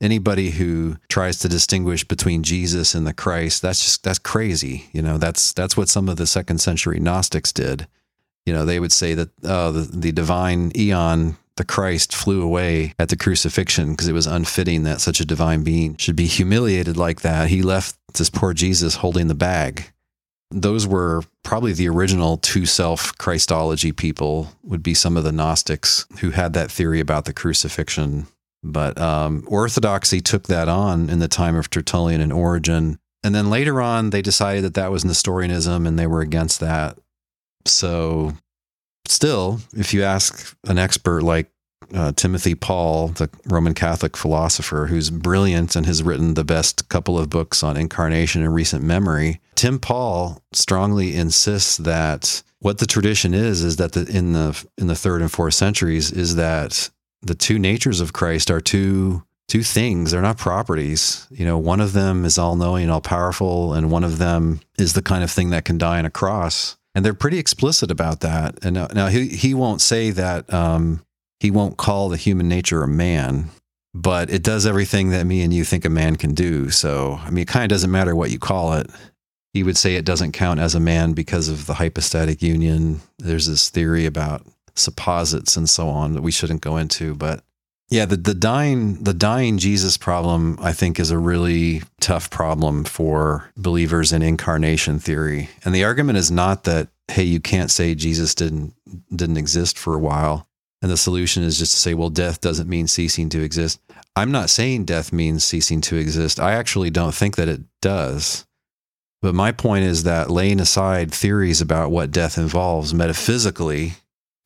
Anybody 0.02 0.52
who 0.52 0.97
tries 1.10 1.39
to 1.39 1.50
distinguish 1.50 2.06
between 2.06 2.43
Jesus 2.43 2.95
and 2.95 3.06
the 3.06 3.14
Christ, 3.14 3.62
that's 3.62 3.84
just 3.84 4.04
that's 4.04 4.20
crazy. 4.20 4.86
You 4.93 5.02
know, 5.02 5.18
that's 5.18 5.52
that's 5.52 5.76
what 5.76 5.89
some 5.89 6.08
of 6.08 6.18
the 6.18 6.28
second 6.28 6.60
century 6.60 7.00
Gnostics 7.00 7.52
did. 7.52 7.88
You 8.45 8.54
know, 8.54 8.66
they 8.66 8.80
would 8.80 8.93
say 8.93 9.14
that 9.14 9.30
uh, 9.43 9.72
the, 9.72 9.82
the 9.82 10.12
divine 10.12 10.72
eon, 10.76 11.38
the 11.58 11.66
Christ, 11.66 12.16
flew 12.16 12.41
away 12.41 12.93
at 12.97 13.10
the 13.10 13.18
crucifixion 13.18 13.91
because 13.91 14.08
it 14.08 14.14
was 14.14 14.26
unfitting 14.26 14.84
that 14.84 15.02
such 15.02 15.20
a 15.20 15.26
divine 15.26 15.64
being 15.64 15.97
should 15.97 16.16
be 16.16 16.26
humiliated 16.26 16.95
like 16.95 17.22
that. 17.22 17.50
He 17.50 17.62
left 17.62 17.97
this 18.14 18.30
poor 18.30 18.54
Jesus 18.54 18.95
holding 18.95 19.28
the 19.28 19.36
bag 19.36 19.91
those 20.52 20.88
were 20.88 21.24
probably 21.43 21.74
the 21.74 21.89
original 21.89 22.38
two 22.38 22.66
self 22.66 23.18
Christology 23.18 23.91
people, 23.91 24.50
would 24.64 24.84
be 24.84 24.93
some 24.93 25.18
of 25.18 25.24
the 25.24 25.32
Gnostics 25.32 26.06
who 26.20 26.32
had 26.32 26.54
that 26.54 26.72
theory 26.72 27.00
about 27.00 27.26
the 27.26 27.34
crucifixion. 27.34 28.28
But 28.64 28.99
um, 28.99 29.43
Orthodoxy 29.47 30.22
took 30.22 30.43
that 30.43 30.68
on 30.68 31.10
in 31.10 31.20
the 31.20 31.28
time 31.28 31.55
of 31.55 31.70
Tertullian 31.70 32.22
and 32.22 32.34
Origen. 32.34 32.99
And 33.24 33.34
then 33.34 33.49
later 33.49 33.82
on, 33.82 34.10
they 34.10 34.22
decided 34.22 34.64
that 34.64 34.74
that 34.76 34.91
was 34.91 35.05
Nestorianism 35.05 35.86
and 35.86 35.97
they 35.97 36.07
were 36.07 36.22
against 36.22 36.60
that. 36.60 36.97
So, 37.66 38.34
still, 39.05 39.60
if 39.74 39.93
you 39.93 40.03
ask 40.03 40.55
an 40.68 40.78
expert 40.78 41.22
like 41.22 41.49
uh, 41.93 42.12
Timothy 42.14 42.55
Pawl, 42.55 43.10
the 43.10 43.30
Roman 43.45 43.74
Catholic 43.74 44.16
philosopher, 44.16 44.88
who's 44.88 45.10
brilliant 45.10 45.76
and 45.76 45.86
has 45.86 46.03
written 46.03 46.34
the 46.34 46.43
best 46.43 46.89
couple 46.89 47.18
of 47.18 47.30
books 47.30 47.64
on 47.64 47.78
incarnation 47.78 48.43
in 48.43 48.51
recent 48.51 48.84
memory. 48.84 49.41
Tim 49.55 49.80
Pawl 49.80 50.41
strongly 50.53 51.16
insists 51.16 51.78
that 51.78 52.43
what 52.60 52.78
the 52.78 52.86
tradition 52.86 53.34
is 53.34 53.64
is 53.64 53.78
that 53.78 53.93
the, 53.93 54.05
in 54.05 54.34
the 54.34 54.66
in 54.78 54.88
the 54.88 54.95
third 54.95 55.22
and 55.22 55.32
fourth 55.32 55.53
centuries 55.53 56.12
is 56.12 56.36
that 56.36 56.89
the 57.22 57.36
two 57.36 57.60
natures 57.60 58.00
of 58.00 58.14
Christ 58.14 58.50
are 58.52 58.62
two 58.62 59.24
two 59.50 59.64
things. 59.64 60.12
They're 60.12 60.22
not 60.22 60.38
properties. 60.38 61.28
You 61.32 61.44
know, 61.44 61.58
one 61.58 61.82
of 61.82 61.94
them 61.94 62.24
is 62.24 62.38
all 62.38 62.56
knowing, 62.56 62.90
all 62.90 63.02
powerful, 63.02 63.74
and 63.74 63.92
one 63.92 64.04
of 64.04 64.20
them 64.20 64.62
is 64.78 64.94
the 64.94 65.02
kind 65.02 65.24
of 65.24 65.32
thing 65.32 65.50
that 65.50 65.66
can 65.66 65.78
die 65.78 65.98
on 65.98 66.06
a 66.06 66.12
cross. 66.12 66.78
And 66.96 67.04
they're 67.04 67.14
pretty 67.14 67.40
explicit 67.40 67.92
about 67.92 68.22
that. 68.22 68.64
And 68.64 68.76
now, 68.76 68.88
now 68.94 69.08
he 69.08 69.28
he 69.28 69.54
won't 69.54 69.82
say 69.82 70.12
that 70.12 70.52
um, 70.54 71.04
he 71.40 71.52
won't 71.52 71.78
call 71.78 72.10
the 72.10 72.18
human 72.18 72.48
nature 72.48 72.84
a 72.84 72.88
man, 72.88 73.50
but 73.94 74.30
it 74.30 74.44
does 74.44 74.66
everything 74.66 75.10
that 75.10 75.26
me 75.26 75.42
and 75.42 75.54
you 75.54 75.64
think 75.64 75.86
a 75.86 75.90
man 75.90 76.16
can 76.16 76.34
do. 76.34 76.70
So 76.70 77.20
I 77.24 77.30
mean, 77.32 77.44
it 77.44 77.48
kind 77.48 77.64
of 77.64 77.70
doesn't 77.70 77.92
matter 77.92 78.16
what 78.16 78.32
you 78.32 78.40
call 78.40 78.74
it. 78.74 78.90
He 79.54 79.64
would 79.64 79.78
say 79.78 79.96
it 79.96 80.06
doesn't 80.06 80.34
count 80.34 80.60
as 80.60 80.76
a 80.76 80.80
man 80.80 81.14
because 81.14 81.50
of 81.50 81.66
the 81.66 81.74
hypostatic 81.74 82.44
union. 82.44 83.02
There's 83.18 83.48
this 83.48 83.70
theory 83.70 84.06
about 84.06 84.46
supposits 84.80 85.56
and 85.58 85.70
so 85.70 85.90
on 85.90 86.14
that 86.14 86.22
we 86.22 86.32
shouldn't 86.32 86.62
go 86.62 86.78
into, 86.78 87.16
but 87.16 87.44
yeah, 87.90 88.06
the, 88.06 88.18
the 88.18 88.36
dying 88.36 89.04
the 89.04 89.16
dying 89.16 89.58
Jesus 89.58 89.98
problem 89.98 90.60
I 90.62 90.74
think 90.74 91.00
is 91.00 91.10
a 91.10 91.18
really 91.18 91.82
tough 92.00 92.30
problem 92.30 92.84
for 92.84 93.52
believers 93.58 94.14
in 94.14 94.22
incarnation 94.22 95.00
theory. 95.00 95.50
And 95.66 95.74
the 95.74 95.84
argument 95.84 96.20
is 96.20 96.30
not 96.30 96.66
that 96.66 96.90
hey, 97.10 97.24
you 97.24 97.40
can't 97.40 97.72
say 97.72 97.96
Jesus 97.96 98.36
didn't 98.36 98.76
didn't 99.16 99.38
exist 99.38 99.78
for 99.78 99.96
a 99.96 100.00
while. 100.00 100.48
And 100.82 100.90
the 100.90 100.98
solution 100.98 101.44
is 101.44 101.58
just 101.58 101.74
to 101.74 101.78
say, 101.78 101.94
well, 101.94 102.10
death 102.10 102.40
doesn't 102.40 102.70
mean 102.70 102.88
ceasing 102.88 103.28
to 103.30 103.42
exist. 103.42 103.82
I'm 104.16 104.32
not 104.32 104.50
saying 104.50 104.86
death 104.86 105.12
means 105.12 105.44
ceasing 105.44 105.82
to 105.82 105.98
exist. 105.98 106.40
I 106.40 106.54
actually 106.54 106.90
don't 106.90 107.14
think 107.14 107.36
that 107.36 107.50
it 107.50 107.62
does. 107.82 108.46
But 109.22 109.36
my 109.36 109.52
point 109.52 109.84
is 109.84 110.04
that 110.04 110.30
laying 110.30 110.62
aside 110.62 111.14
theories 111.14 111.60
about 111.60 111.92
what 111.92 112.12
death 112.12 112.38
involves 112.38 112.94
metaphysically, 112.94 113.94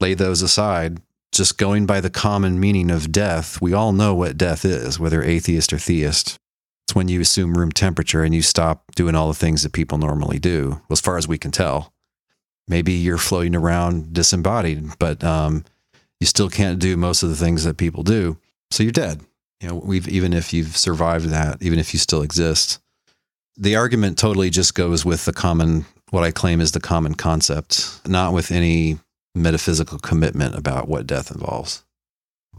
lay 0.04 0.14
those 0.14 0.42
aside 0.42 1.00
just 1.32 1.58
going 1.58 1.86
by 1.86 2.02
the 2.02 2.10
common 2.10 2.60
meaning 2.60 2.92
of 2.92 3.10
death, 3.10 3.62
we 3.62 3.74
all 3.74 3.94
know 3.94 4.14
what 4.14 4.38
death 4.38 4.66
is, 4.66 5.00
whether 5.00 5.24
atheist 5.24 5.72
or 5.72 5.78
theist. 5.78 6.38
It's 6.86 6.94
when 6.94 7.08
you 7.08 7.22
assume 7.22 7.58
room 7.58 7.72
temperature 7.72 8.22
and 8.22 8.36
you 8.36 8.42
stop 8.42 8.94
doing 8.96 9.16
all 9.16 9.30
the 9.30 9.34
things 9.34 9.64
that 9.64 9.72
people 9.72 9.98
normally 9.98 10.40
do, 10.40 10.82
as 10.92 11.00
far 11.00 11.18
as 11.18 11.26
we 11.26 11.38
can 11.38 11.52
tell. 11.52 11.94
Maybe 12.68 12.92
you're 12.92 13.18
floating 13.18 13.56
around 13.56 14.14
disembodied, 14.14 15.00
but 15.00 15.24
um, 15.24 15.64
you 16.20 16.28
still 16.28 16.50
can't 16.50 16.80
do 16.80 16.98
most 16.98 17.24
of 17.24 17.30
the 17.30 17.38
things 17.38 17.64
that 17.64 17.78
people 17.78 18.04
do. 18.04 18.38
So 18.72 18.84
you're 18.84 18.92
dead. 18.92 19.22
You 19.62 19.70
know, 19.70 19.76
we've 19.76 20.10
even 20.10 20.34
if 20.34 20.52
you've 20.54 20.76
survived 20.76 21.30
that, 21.30 21.62
even 21.62 21.80
if 21.80 21.94
you 21.94 22.00
still 22.00 22.24
exist. 22.24 22.80
The 23.56 23.78
argument 23.78 24.18
totally 24.18 24.50
just 24.50 24.76
goes 24.76 25.06
with 25.06 25.24
the 25.24 25.34
common, 25.34 25.86
what 26.10 26.26
I 26.26 26.32
claim 26.32 26.60
is 26.60 26.74
the 26.74 26.82
common 26.82 27.16
concept, 27.16 28.02
not 28.06 28.34
with 28.34 28.52
any 28.52 28.98
metaphysical 29.36 30.00
commitment 30.00 30.56
about 30.56 30.88
what 30.88 31.08
death 31.08 31.32
involves. 31.32 31.84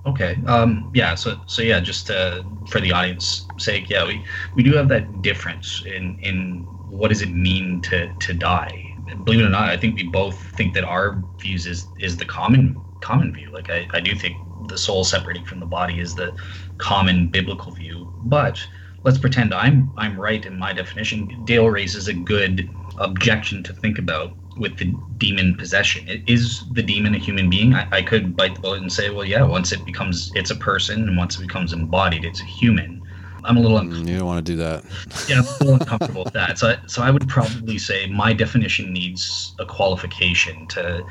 Okay. 0.06 0.36
Um, 0.46 0.90
yeah. 0.94 1.14
So 1.14 1.40
so 1.46 1.62
yeah, 1.62 1.80
just 1.80 2.10
uh, 2.10 2.42
for 2.68 2.80
the 2.80 2.92
audience 2.92 3.46
sake, 3.58 3.88
yeah, 3.88 4.06
we 4.06 4.22
we 4.54 4.62
do 4.62 4.72
have 4.74 4.88
that 4.88 5.22
difference 5.22 5.82
in 5.86 6.18
in 6.20 6.66
what 6.90 7.08
does 7.08 7.22
it 7.22 7.30
mean 7.30 7.80
to 7.82 8.12
to 8.12 8.34
die. 8.34 8.90
Believe 9.24 9.40
it 9.40 9.44
or 9.44 9.50
not, 9.50 9.68
I 9.68 9.76
think 9.76 9.96
we 9.96 10.04
both 10.04 10.38
think 10.56 10.74
that 10.74 10.84
our 10.84 11.22
views 11.38 11.66
is 11.66 11.86
is 12.00 12.16
the 12.16 12.24
common 12.24 12.80
common 13.00 13.32
view. 13.32 13.50
Like 13.50 13.70
I, 13.70 13.88
I 13.92 14.00
do 14.00 14.14
think 14.14 14.36
the 14.68 14.78
soul 14.78 15.04
separating 15.04 15.44
from 15.44 15.60
the 15.60 15.66
body 15.66 16.00
is 16.00 16.14
the 16.14 16.36
common 16.78 17.28
biblical 17.28 17.72
view. 17.72 18.12
But 18.24 18.58
let's 19.04 19.18
pretend 19.18 19.54
I'm 19.54 19.90
I'm 19.96 20.20
right 20.20 20.44
in 20.44 20.58
my 20.58 20.72
definition. 20.72 21.44
Dale 21.44 21.70
raises 21.70 22.08
a 22.08 22.14
good 22.14 22.68
objection 22.98 23.62
to 23.62 23.72
think 23.72 23.98
about 23.98 24.36
with 24.56 24.76
the 24.78 24.94
demon 25.18 25.56
possession. 25.56 26.22
Is 26.26 26.64
the 26.72 26.82
demon 26.82 27.14
a 27.14 27.18
human 27.18 27.50
being? 27.50 27.74
I, 27.74 27.88
I 27.90 28.02
could 28.02 28.36
bite 28.36 28.54
the 28.54 28.60
bullet 28.60 28.82
and 28.82 28.92
say, 28.92 29.10
well, 29.10 29.24
yeah, 29.24 29.42
once 29.42 29.72
it 29.72 29.84
becomes, 29.84 30.32
it's 30.34 30.50
a 30.50 30.56
person, 30.56 31.08
and 31.08 31.16
once 31.16 31.36
it 31.38 31.42
becomes 31.42 31.72
embodied, 31.72 32.24
it's 32.24 32.40
a 32.40 32.44
human. 32.44 33.02
I'm 33.44 33.56
a 33.56 33.60
little. 33.60 33.78
Mm, 33.78 34.08
you 34.08 34.18
don't 34.18 34.26
want 34.26 34.44
to 34.44 34.52
do 34.52 34.56
that. 34.56 34.84
yeah, 35.28 35.38
I'm 35.38 35.44
a 35.44 35.50
little 35.60 35.74
uncomfortable 35.74 36.24
with 36.24 36.32
that. 36.32 36.58
So, 36.58 36.70
I, 36.70 36.78
so 36.86 37.02
I 37.02 37.10
would 37.10 37.28
probably 37.28 37.78
say 37.78 38.06
my 38.06 38.32
definition 38.32 38.92
needs 38.92 39.54
a 39.58 39.66
qualification 39.66 40.66
to 40.68 41.04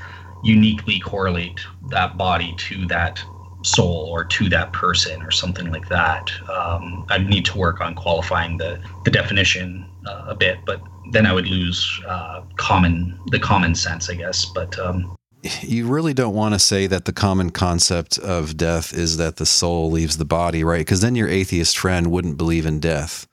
uniquely 0.43 0.99
correlate 0.99 1.59
that 1.89 2.17
body 2.17 2.53
to 2.57 2.85
that 2.87 3.23
soul 3.63 4.09
or 4.11 4.25
to 4.25 4.49
that 4.49 4.73
person 4.73 5.21
or 5.21 5.31
something 5.31 5.71
like 5.71 5.87
that. 5.89 6.31
Um, 6.49 7.05
I 7.09 7.19
need 7.19 7.45
to 7.45 7.57
work 7.57 7.81
on 7.81 7.95
qualifying 7.95 8.57
the 8.57 8.81
the 9.05 9.11
definition 9.11 9.85
uh, 10.05 10.25
a 10.29 10.35
bit, 10.35 10.59
but 10.65 10.81
then 11.11 11.25
I 11.25 11.33
would 11.33 11.47
lose 11.47 12.01
uh, 12.07 12.41
common 12.57 13.19
the 13.27 13.39
common 13.39 13.75
sense, 13.75 14.09
I 14.09 14.15
guess. 14.15 14.45
But 14.45 14.77
um, 14.79 15.15
you 15.61 15.87
really 15.87 16.13
don't 16.13 16.35
want 16.35 16.53
to 16.53 16.59
say 16.59 16.87
that 16.87 17.05
the 17.05 17.13
common 17.13 17.49
concept 17.49 18.17
of 18.17 18.55
death 18.57 18.93
is 18.93 19.17
that 19.17 19.35
the 19.35 19.45
soul 19.45 19.91
leaves 19.91 20.17
the 20.17 20.25
body, 20.25 20.63
right? 20.63 20.79
Because 20.79 21.01
then 21.01 21.15
your 21.15 21.27
atheist 21.27 21.77
friend 21.77 22.11
wouldn't 22.11 22.37
believe 22.37 22.65
in 22.65 22.79
death. 22.79 23.27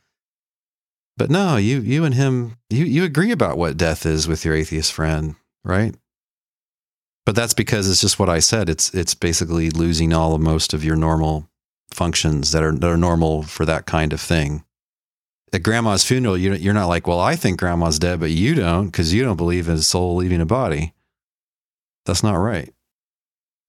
But 1.17 1.31
no, 1.31 1.57
you 1.57 1.81
you 1.81 2.05
and 2.05 2.15
him 2.15 2.57
you 2.71 2.85
you 2.85 3.05
agree 3.05 3.31
about 3.31 3.59
what 3.59 3.77
death 3.77 4.07
is 4.07 4.27
with 4.27 4.45
your 4.45 4.55
atheist 4.55 4.93
friend, 4.93 5.37
right? 5.65 5.95
But 7.27 7.37
that's 7.37 7.55
because 7.55 7.89
it's 7.89 8.01
just 8.01 8.19
what 8.19 8.31
I 8.31 8.39
said. 8.39 8.69
It's 8.69 8.93
it's 8.95 9.15
basically 9.15 9.71
losing 9.71 10.13
all 10.13 10.35
of 10.35 10.41
most 10.41 10.73
of 10.73 10.83
your 10.85 10.97
normal 10.97 11.49
functions 11.91 12.53
that 12.53 12.63
are 12.63 12.73
that 12.73 12.91
are 12.91 12.97
normal 12.97 13.43
for 13.43 13.65
that 13.67 13.87
kind 13.87 14.13
of 14.13 14.21
thing 14.21 14.65
at 15.53 15.63
grandma's 15.63 16.05
funeral, 16.05 16.37
you're 16.39 16.75
not 16.75 16.87
like, 16.87 17.07
well, 17.07 17.21
I 17.21 17.37
think 17.37 17.59
grandma's 17.59 17.99
dead, 17.99 18.21
but 18.21 18.31
you 18.31 18.55
don't 18.55 18.87
because 18.87 19.13
you 19.13 19.23
don't 19.23 19.37
believe 19.37 19.69
in 19.69 19.75
a 19.75 19.83
soul 19.83 20.17
leaving 20.17 20.41
a 20.41 20.47
body. 20.47 20.95
That's 22.07 22.23
not 22.23 22.35
right. 22.35 22.73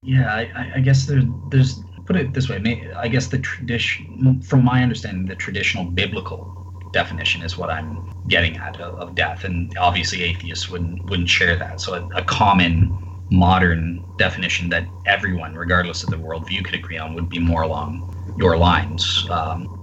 Yeah, 0.03 0.33
I, 0.33 0.73
I 0.75 0.79
guess 0.79 1.05
there's, 1.05 1.25
there's, 1.49 1.79
put 2.05 2.15
it 2.15 2.33
this 2.33 2.49
way, 2.49 2.91
I 2.95 3.07
guess 3.07 3.27
the 3.27 3.39
tradition, 3.39 4.41
from 4.41 4.63
my 4.63 4.81
understanding, 4.81 5.25
the 5.25 5.35
traditional 5.35 5.85
biblical 5.85 6.89
definition 6.93 7.41
is 7.41 7.57
what 7.57 7.69
I'm 7.69 8.11
getting 8.27 8.57
at 8.57 8.79
of, 8.79 8.99
of 8.99 9.15
death. 9.15 9.43
And 9.43 9.75
obviously 9.77 10.23
atheists 10.23 10.69
wouldn't, 10.69 11.09
wouldn't 11.09 11.29
share 11.29 11.55
that. 11.57 11.81
So 11.81 11.93
a, 11.93 12.07
a 12.15 12.23
common 12.23 12.97
modern 13.31 14.03
definition 14.17 14.69
that 14.69 14.85
everyone, 15.05 15.55
regardless 15.55 16.03
of 16.03 16.09
the 16.09 16.17
worldview, 16.17 16.65
could 16.65 16.75
agree 16.75 16.97
on 16.97 17.13
would 17.13 17.29
be 17.29 17.39
more 17.39 17.61
along 17.61 18.35
your 18.37 18.57
lines. 18.57 19.27
Um, 19.29 19.80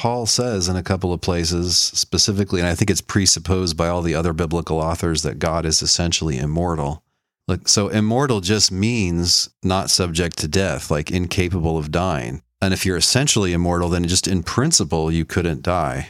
Paul 0.00 0.24
says 0.24 0.66
in 0.66 0.76
a 0.76 0.82
couple 0.82 1.12
of 1.12 1.20
places 1.20 1.76
specifically, 1.76 2.58
and 2.58 2.66
I 2.70 2.74
think 2.74 2.88
it's 2.88 3.02
presupposed 3.02 3.76
by 3.76 3.88
all 3.88 4.00
the 4.00 4.14
other 4.14 4.32
biblical 4.32 4.78
authors 4.78 5.20
that 5.24 5.38
God 5.38 5.66
is 5.66 5.82
essentially 5.82 6.38
immortal. 6.38 7.02
Like, 7.46 7.68
so 7.68 7.88
immortal 7.88 8.40
just 8.40 8.72
means 8.72 9.50
not 9.62 9.90
subject 9.90 10.38
to 10.38 10.48
death, 10.48 10.90
like 10.90 11.10
incapable 11.10 11.76
of 11.76 11.92
dying. 11.92 12.40
And 12.62 12.72
if 12.72 12.86
you're 12.86 12.96
essentially 12.96 13.52
immortal, 13.52 13.90
then 13.90 14.08
just 14.08 14.26
in 14.26 14.42
principle, 14.42 15.12
you 15.12 15.26
couldn't 15.26 15.60
die. 15.60 16.08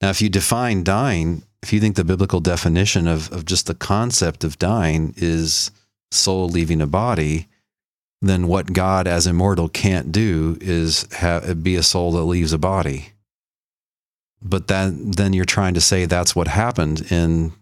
Now, 0.00 0.08
if 0.08 0.22
you 0.22 0.30
define 0.30 0.82
dying, 0.82 1.42
if 1.62 1.70
you 1.70 1.80
think 1.80 1.96
the 1.96 2.04
biblical 2.04 2.40
definition 2.40 3.06
of, 3.06 3.30
of 3.30 3.44
just 3.44 3.66
the 3.66 3.74
concept 3.74 4.42
of 4.42 4.58
dying 4.58 5.12
is 5.18 5.70
soul 6.10 6.48
leaving 6.48 6.80
a 6.80 6.86
body, 6.86 7.46
then 8.22 8.46
what 8.46 8.72
God 8.72 9.06
as 9.06 9.26
immortal 9.26 9.68
can't 9.68 10.12
do 10.12 10.56
is 10.60 11.04
be 11.62 11.76
a 11.76 11.82
soul 11.82 12.12
that 12.12 12.22
leaves 12.22 12.52
a 12.52 12.58
body. 12.58 13.08
But 14.40 14.68
that, 14.68 14.94
then 14.96 15.32
you're 15.32 15.44
trying 15.44 15.74
to 15.74 15.80
say 15.80 16.04
that's 16.04 16.34
what 16.34 16.48
happened 16.48 17.12
in 17.12 17.52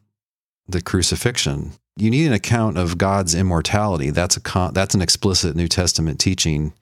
the 0.69 0.81
crucifixion. 0.81 1.73
You 1.97 2.11
need 2.11 2.27
an 2.27 2.33
account 2.33 2.79
of 2.79 2.99
God's 2.99 3.35
immortality. 3.35 4.11
That's 4.11 4.37
a 4.37 4.41
con, 4.41 4.73
that's 4.73 4.95
an 4.95 5.03
explicit 5.03 5.57
New 5.57 5.69
Testament 5.69 6.21
teaching. 6.21 6.73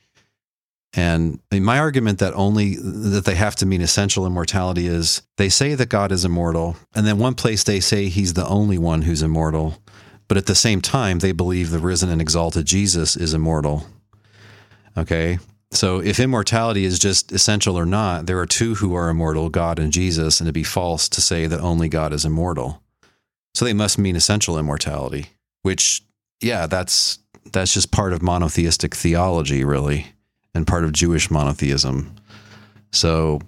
And 0.95 1.41
my 1.53 1.79
argument 1.79 2.19
that 2.19 2.35
only 2.35 2.77
that 2.77 3.25
they 3.25 3.35
have 3.35 3.57
to 3.57 3.67
mean 3.67 3.81
essential 3.81 4.27
immortality 4.27 4.87
is 4.87 5.23
they 5.37 5.49
say 5.49 5.75
that 5.75 5.89
God 5.89 6.13
is 6.13 6.25
immortal, 6.25 6.77
and 6.95 7.07
then 7.07 7.19
one 7.19 7.35
place 7.35 7.63
they 7.63 7.81
say 7.81 8.09
he's 8.09 8.35
the 8.35 8.47
only 8.47 8.79
one 8.79 9.03
who's 9.03 9.23
immortal. 9.23 9.79
But 10.29 10.37
at 10.37 10.47
the 10.47 10.55
same 10.55 10.81
time, 10.81 11.19
they 11.19 11.33
believe 11.33 11.71
the 11.71 11.79
risen 11.79 12.11
and 12.11 12.21
exalted 12.21 12.67
Jesus 12.67 13.17
is 13.17 13.35
immortal. 13.35 13.87
Okay. 14.97 15.39
So 15.71 16.01
if 16.01 16.21
immortality 16.21 16.85
is 16.85 16.99
just 16.99 17.33
essential 17.33 17.79
or 17.79 17.87
not, 17.87 18.27
there 18.27 18.39
are 18.39 18.47
two 18.47 18.75
who 18.77 18.95
are 18.95 19.09
immortal, 19.09 19.49
God 19.49 19.79
and 19.79 19.93
Jesus, 19.93 20.41
and 20.41 20.47
it'd 20.47 20.55
be 20.55 20.63
false 20.63 21.09
to 21.11 21.21
say 21.21 21.47
that 21.47 21.61
only 21.61 21.89
God 21.89 22.13
is 22.13 22.25
immortal. 22.25 22.83
So 23.55 23.65
they 23.65 23.75
must 23.75 23.99
mean 23.99 24.17
essential 24.17 24.59
immortality, 24.59 25.27
which, 25.63 26.03
yeah, 26.41 26.67
that's 26.67 27.19
that's 27.53 27.73
just 27.73 27.91
part 27.91 28.13
of 28.13 28.23
monotheistic 28.23 28.95
theology, 28.95 29.65
really, 29.65 30.09
and 30.55 30.67
part 30.67 30.85
of 30.85 30.93
Jewish 30.93 31.31
monotheism. 31.31 32.15
So 32.93 33.41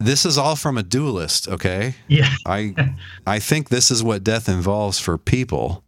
this 0.00 0.24
is 0.24 0.38
all 0.38 0.56
from 0.56 0.78
a 0.78 0.82
dualist, 0.82 1.46
okay? 1.46 1.94
Yeah. 2.08 2.32
I 2.46 2.74
I 3.26 3.38
think 3.38 3.68
this 3.68 3.90
is 3.90 4.02
what 4.02 4.24
death 4.24 4.48
involves 4.48 4.98
for 4.98 5.18
people. 5.18 5.84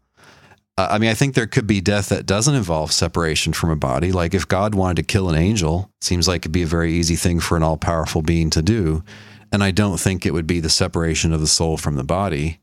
Uh, 0.79 0.89
I 0.91 0.99
mean, 0.99 1.11
I 1.11 1.15
think 1.15 1.35
there 1.35 1.47
could 1.47 1.67
be 1.67 1.81
death 1.81 2.09
that 2.11 2.25
doesn't 2.27 2.55
involve 2.55 2.93
separation 2.93 3.53
from 3.53 3.71
a 3.71 3.77
body. 3.77 4.13
Like 4.13 4.35
if 4.35 4.47
God 4.47 4.75
wanted 4.75 4.97
to 4.97 5.13
kill 5.13 5.29
an 5.29 5.37
angel, 5.37 5.91
seems 6.01 6.29
like 6.29 6.43
it'd 6.43 6.53
be 6.53 6.63
a 6.63 6.67
very 6.67 6.93
easy 6.93 7.17
thing 7.17 7.41
for 7.41 7.57
an 7.57 7.63
all 7.63 7.77
powerful 7.77 8.23
being 8.23 8.51
to 8.51 8.63
do. 8.63 9.03
And 9.51 9.63
I 9.63 9.71
don't 9.71 10.01
think 10.01 10.25
it 10.25 10.33
would 10.33 10.47
be 10.47 10.61
the 10.61 10.71
separation 10.71 11.33
of 11.33 11.41
the 11.41 11.47
soul 11.47 11.77
from 11.77 11.97
the 11.97 12.05
body. 12.05 12.61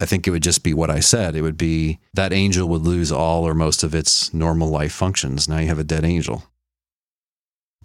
I 0.00 0.06
think 0.06 0.26
it 0.26 0.30
would 0.30 0.42
just 0.42 0.62
be 0.62 0.72
what 0.72 0.90
I 0.90 1.00
said. 1.00 1.36
It 1.36 1.42
would 1.42 1.58
be 1.58 1.98
that 2.14 2.32
angel 2.32 2.68
would 2.68 2.82
lose 2.82 3.12
all 3.12 3.46
or 3.46 3.54
most 3.54 3.82
of 3.82 3.94
its 3.94 4.32
normal 4.32 4.68
life 4.68 4.92
functions. 4.92 5.48
Now 5.48 5.58
you 5.58 5.66
have 5.66 5.78
a 5.78 5.84
dead 5.84 6.04
angel. 6.04 6.44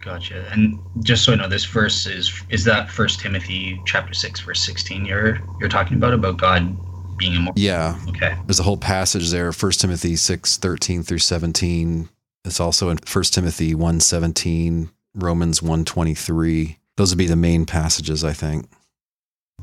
Gotcha. 0.01 0.47
And 0.51 0.79
just 1.01 1.23
so 1.23 1.33
I 1.33 1.35
know, 1.35 1.47
this 1.47 1.65
verse 1.65 2.05
is 2.05 2.43
is 2.49 2.63
that 2.65 2.89
First 2.89 3.19
Timothy 3.19 3.81
chapter 3.85 4.13
six, 4.13 4.39
verse 4.41 4.63
sixteen. 4.63 5.05
You're 5.05 5.39
you're 5.59 5.69
talking 5.69 5.97
about 5.97 6.13
about 6.13 6.37
God 6.37 6.77
being 7.17 7.35
immortal. 7.35 7.61
Yeah. 7.61 7.99
Okay. 8.09 8.35
There's 8.45 8.59
a 8.59 8.63
whole 8.63 8.77
passage 8.77 9.31
there, 9.31 9.51
First 9.51 9.81
Timothy 9.81 10.15
6, 10.15 10.57
13 10.57 11.03
through 11.03 11.19
17. 11.19 12.09
It's 12.43 12.59
also 12.59 12.89
in 12.89 12.97
First 12.97 13.33
Timothy 13.33 13.73
1, 13.73 13.99
17, 14.01 14.89
Romans 15.15 15.63
1, 15.63 15.85
23. 15.85 16.77
Those 16.97 17.11
would 17.11 17.17
be 17.17 17.25
the 17.25 17.35
main 17.35 17.65
passages, 17.65 18.23
I 18.23 18.33
think. 18.33 18.67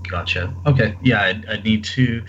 Gotcha. 0.08 0.54
Okay. 0.66 0.96
Yeah, 1.02 1.20
I, 1.20 1.42
I 1.52 1.56
need 1.62 1.84
to 1.84 2.24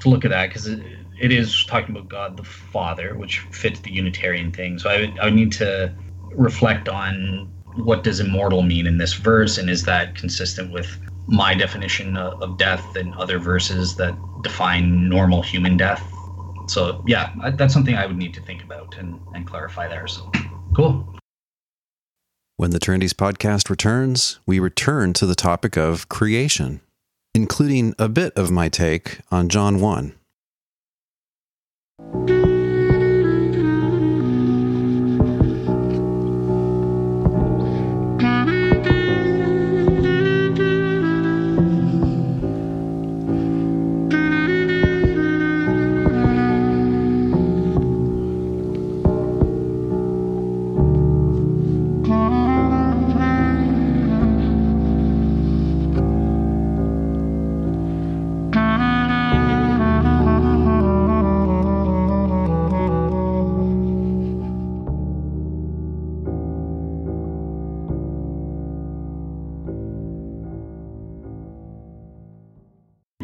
to 0.00 0.08
look 0.08 0.24
at 0.24 0.30
that 0.30 0.48
because 0.48 0.68
it, 0.68 0.80
it 1.20 1.32
is 1.32 1.64
talking 1.64 1.94
about 1.94 2.08
God 2.08 2.36
the 2.36 2.44
Father, 2.44 3.16
which 3.16 3.40
fits 3.50 3.80
the 3.80 3.90
Unitarian 3.90 4.52
thing. 4.52 4.78
So 4.78 4.88
I 4.88 5.00
would, 5.00 5.18
I 5.18 5.24
would 5.24 5.34
need 5.34 5.52
to 5.52 5.92
reflect 6.34 6.88
on 6.88 7.50
what 7.76 8.02
does 8.04 8.20
immortal 8.20 8.62
mean 8.62 8.86
in 8.86 8.98
this 8.98 9.14
verse, 9.14 9.58
and 9.58 9.70
is 9.70 9.84
that 9.84 10.14
consistent 10.14 10.72
with 10.72 10.98
my 11.26 11.54
definition 11.54 12.16
of 12.16 12.56
death 12.58 12.96
and 12.96 13.14
other 13.14 13.38
verses 13.38 13.96
that 13.96 14.16
define 14.42 15.08
normal 15.08 15.42
human 15.42 15.76
death. 15.76 16.02
So 16.68 17.04
yeah, 17.06 17.32
that's 17.54 17.72
something 17.72 17.94
I 17.94 18.06
would 18.06 18.16
need 18.16 18.34
to 18.34 18.40
think 18.42 18.62
about 18.62 18.96
and, 18.98 19.20
and 19.34 19.46
clarify 19.46 19.88
there. 19.88 20.06
So 20.06 20.30
cool. 20.74 21.14
When 22.56 22.70
the 22.70 22.80
Trinities 22.80 23.12
podcast 23.12 23.70
returns, 23.70 24.40
we 24.44 24.58
return 24.58 25.12
to 25.14 25.26
the 25.26 25.36
topic 25.36 25.76
of 25.76 26.08
creation, 26.08 26.80
including 27.34 27.94
a 27.98 28.08
bit 28.08 28.32
of 28.36 28.50
my 28.50 28.68
take 28.68 29.20
on 29.30 29.48
John 29.48 29.80
1. 29.80 30.14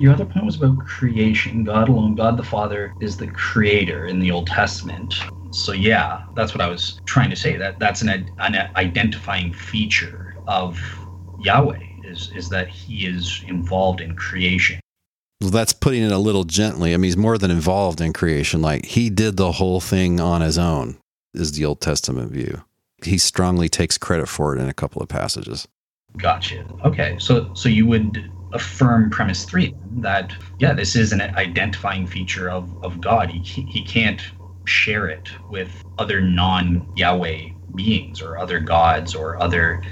Your 0.04 0.12
other 0.12 0.26
point 0.26 0.44
was 0.44 0.56
about 0.56 0.80
creation. 0.80 1.64
God 1.64 1.88
alone, 1.88 2.14
God 2.14 2.36
the 2.36 2.42
Father, 2.42 2.92
is 3.00 3.16
the 3.16 3.26
creator 3.28 4.04
in 4.04 4.20
the 4.20 4.30
Old 4.30 4.46
Testament. 4.46 5.14
So 5.50 5.72
yeah, 5.72 6.26
that's 6.36 6.52
what 6.52 6.60
I 6.60 6.68
was 6.68 7.00
trying 7.06 7.30
to 7.30 7.36
say. 7.36 7.56
That 7.56 7.78
that's 7.78 8.02
an, 8.02 8.10
an 8.10 8.70
identifying 8.76 9.54
feature 9.54 10.36
of 10.46 10.78
Yahweh 11.40 11.80
is 12.04 12.30
is 12.36 12.50
that 12.50 12.68
He 12.68 13.06
is 13.06 13.42
involved 13.48 14.02
in 14.02 14.14
creation. 14.14 14.78
Well, 15.40 15.48
that's 15.48 15.72
putting 15.72 16.02
it 16.02 16.12
a 16.12 16.18
little 16.18 16.44
gently. 16.44 16.92
I 16.92 16.98
mean, 16.98 17.04
he's 17.04 17.16
more 17.16 17.38
than 17.38 17.50
involved 17.50 18.02
in 18.02 18.12
creation. 18.12 18.60
Like 18.60 18.84
he 18.84 19.08
did 19.08 19.38
the 19.38 19.52
whole 19.52 19.80
thing 19.80 20.20
on 20.20 20.42
his 20.42 20.58
own. 20.58 20.98
Is 21.32 21.52
the 21.52 21.64
Old 21.64 21.80
Testament 21.80 22.30
view? 22.30 22.62
He 23.02 23.16
strongly 23.16 23.70
takes 23.70 23.96
credit 23.96 24.28
for 24.28 24.54
it 24.54 24.60
in 24.60 24.68
a 24.68 24.74
couple 24.74 25.00
of 25.00 25.08
passages. 25.08 25.66
Gotcha. 26.18 26.66
Okay, 26.84 27.16
so 27.18 27.54
so 27.54 27.70
you 27.70 27.86
would 27.86 28.30
affirm 28.54 29.10
premise 29.10 29.44
three 29.44 29.74
that 29.96 30.32
yeah 30.58 30.72
this 30.72 30.96
is 30.96 31.12
an 31.12 31.20
identifying 31.20 32.06
feature 32.06 32.50
of, 32.50 32.82
of 32.84 33.00
god. 33.00 33.30
He, 33.30 33.62
he 33.62 33.84
can't 33.84 34.22
share 34.64 35.08
it 35.08 35.28
with 35.50 35.84
other 35.98 36.20
non-yahweh 36.20 37.50
beings 37.74 38.22
or 38.22 38.38
other 38.38 38.60
gods 38.60 39.14
or 39.14 39.40
other 39.42 39.82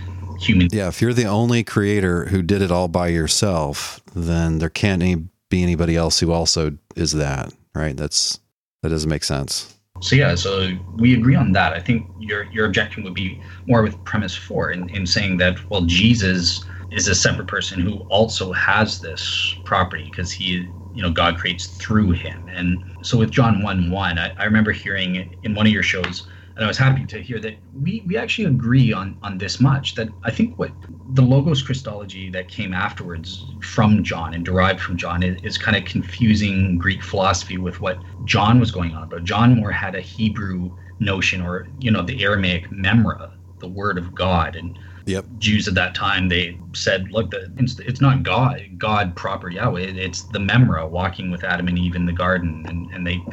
humans 0.40 0.72
yeah 0.72 0.88
if 0.88 1.02
you're 1.02 1.12
the 1.12 1.26
only 1.26 1.62
creator 1.62 2.26
who 2.26 2.42
did 2.42 2.62
it 2.62 2.70
all 2.70 2.88
by 2.88 3.08
yourself 3.08 4.00
then 4.14 4.58
there 4.58 4.70
can't 4.70 5.02
any, 5.02 5.16
be 5.50 5.62
anybody 5.62 5.96
else 5.96 6.20
who 6.20 6.32
also 6.32 6.78
is 6.96 7.12
that 7.12 7.52
right? 7.74 7.96
That's 7.96 8.38
that 8.82 8.88
doesn't 8.88 9.08
make 9.08 9.24
sense. 9.24 9.74
So 10.00 10.16
yeah 10.16 10.34
so 10.34 10.68
we 10.96 11.14
agree 11.14 11.34
on 11.34 11.52
that. 11.52 11.72
I 11.72 11.80
think 11.80 12.06
your 12.18 12.44
your 12.44 12.66
objection 12.66 13.04
would 13.04 13.14
be 13.14 13.40
more 13.66 13.82
with 13.82 14.02
premise 14.04 14.34
four 14.34 14.70
in, 14.70 14.88
in 14.90 15.06
saying 15.06 15.36
that 15.38 15.58
well 15.70 15.82
jesus 15.82 16.64
is 16.92 17.08
a 17.08 17.14
separate 17.14 17.48
person 17.48 17.80
who 17.80 17.98
also 18.10 18.52
has 18.52 19.00
this 19.00 19.56
property 19.64 20.04
because 20.04 20.30
he 20.30 20.68
you 20.94 21.02
know 21.02 21.10
god 21.10 21.38
creates 21.38 21.66
through 21.66 22.10
him. 22.10 22.48
And 22.48 22.84
so 23.02 23.18
with 23.18 23.30
john 23.30 23.62
1 23.62 23.90
1 23.90 24.18
I, 24.18 24.32
I, 24.38 24.44
remember 24.44 24.72
hearing 24.72 25.34
in 25.42 25.54
one 25.54 25.66
of 25.66 25.72
your 25.72 25.82
shows 25.82 26.28
and 26.54 26.64
i 26.64 26.68
was 26.68 26.76
happy 26.76 27.04
to 27.06 27.22
hear 27.22 27.40
that 27.40 27.56
we 27.80 28.02
we 28.06 28.16
actually 28.16 28.44
agree 28.44 28.92
on 28.92 29.16
on 29.22 29.38
this 29.38 29.60
much 29.60 29.94
that 29.94 30.08
i 30.22 30.30
think 30.30 30.58
what 30.58 30.70
the 31.14 31.22
logos 31.22 31.62
christology 31.62 32.30
that 32.30 32.48
came 32.48 32.74
afterwards 32.74 33.46
from 33.62 34.04
john 34.04 34.34
and 34.34 34.44
derived 34.44 34.80
from 34.80 34.96
john 34.96 35.22
is, 35.22 35.40
is 35.42 35.56
kind 35.58 35.76
of 35.76 35.84
confusing 35.84 36.76
greek 36.78 37.02
philosophy 37.02 37.56
with 37.56 37.80
what 37.80 37.98
john 38.24 38.60
was 38.60 38.70
going 38.70 38.94
on 38.94 39.08
but 39.08 39.24
john 39.24 39.56
more 39.56 39.72
had 39.72 39.94
a 39.94 40.00
hebrew 40.00 40.70
notion 40.98 41.40
or 41.40 41.66
you 41.80 41.90
know 41.90 42.02
the 42.02 42.22
aramaic 42.22 42.68
memra 42.70 43.32
the 43.60 43.68
word 43.68 43.96
of 43.96 44.14
god 44.14 44.56
and 44.56 44.78
Yep. 45.06 45.24
Jews 45.38 45.66
at 45.66 45.74
that 45.74 45.94
time 45.94 46.28
they 46.28 46.58
said, 46.74 47.10
look, 47.10 47.30
the, 47.30 47.52
it's, 47.58 47.78
it's 47.80 48.00
not 48.00 48.22
God, 48.22 48.62
God 48.78 49.16
proper 49.16 49.50
Yahweh. 49.50 49.80
It's 49.80 50.24
the 50.24 50.38
Memra 50.38 50.88
walking 50.88 51.30
with 51.30 51.44
Adam 51.44 51.68
and 51.68 51.78
Eve 51.78 51.96
in 51.96 52.06
the 52.06 52.12
garden, 52.12 52.64
and, 52.68 52.90
and 52.92 53.06
they 53.06 53.26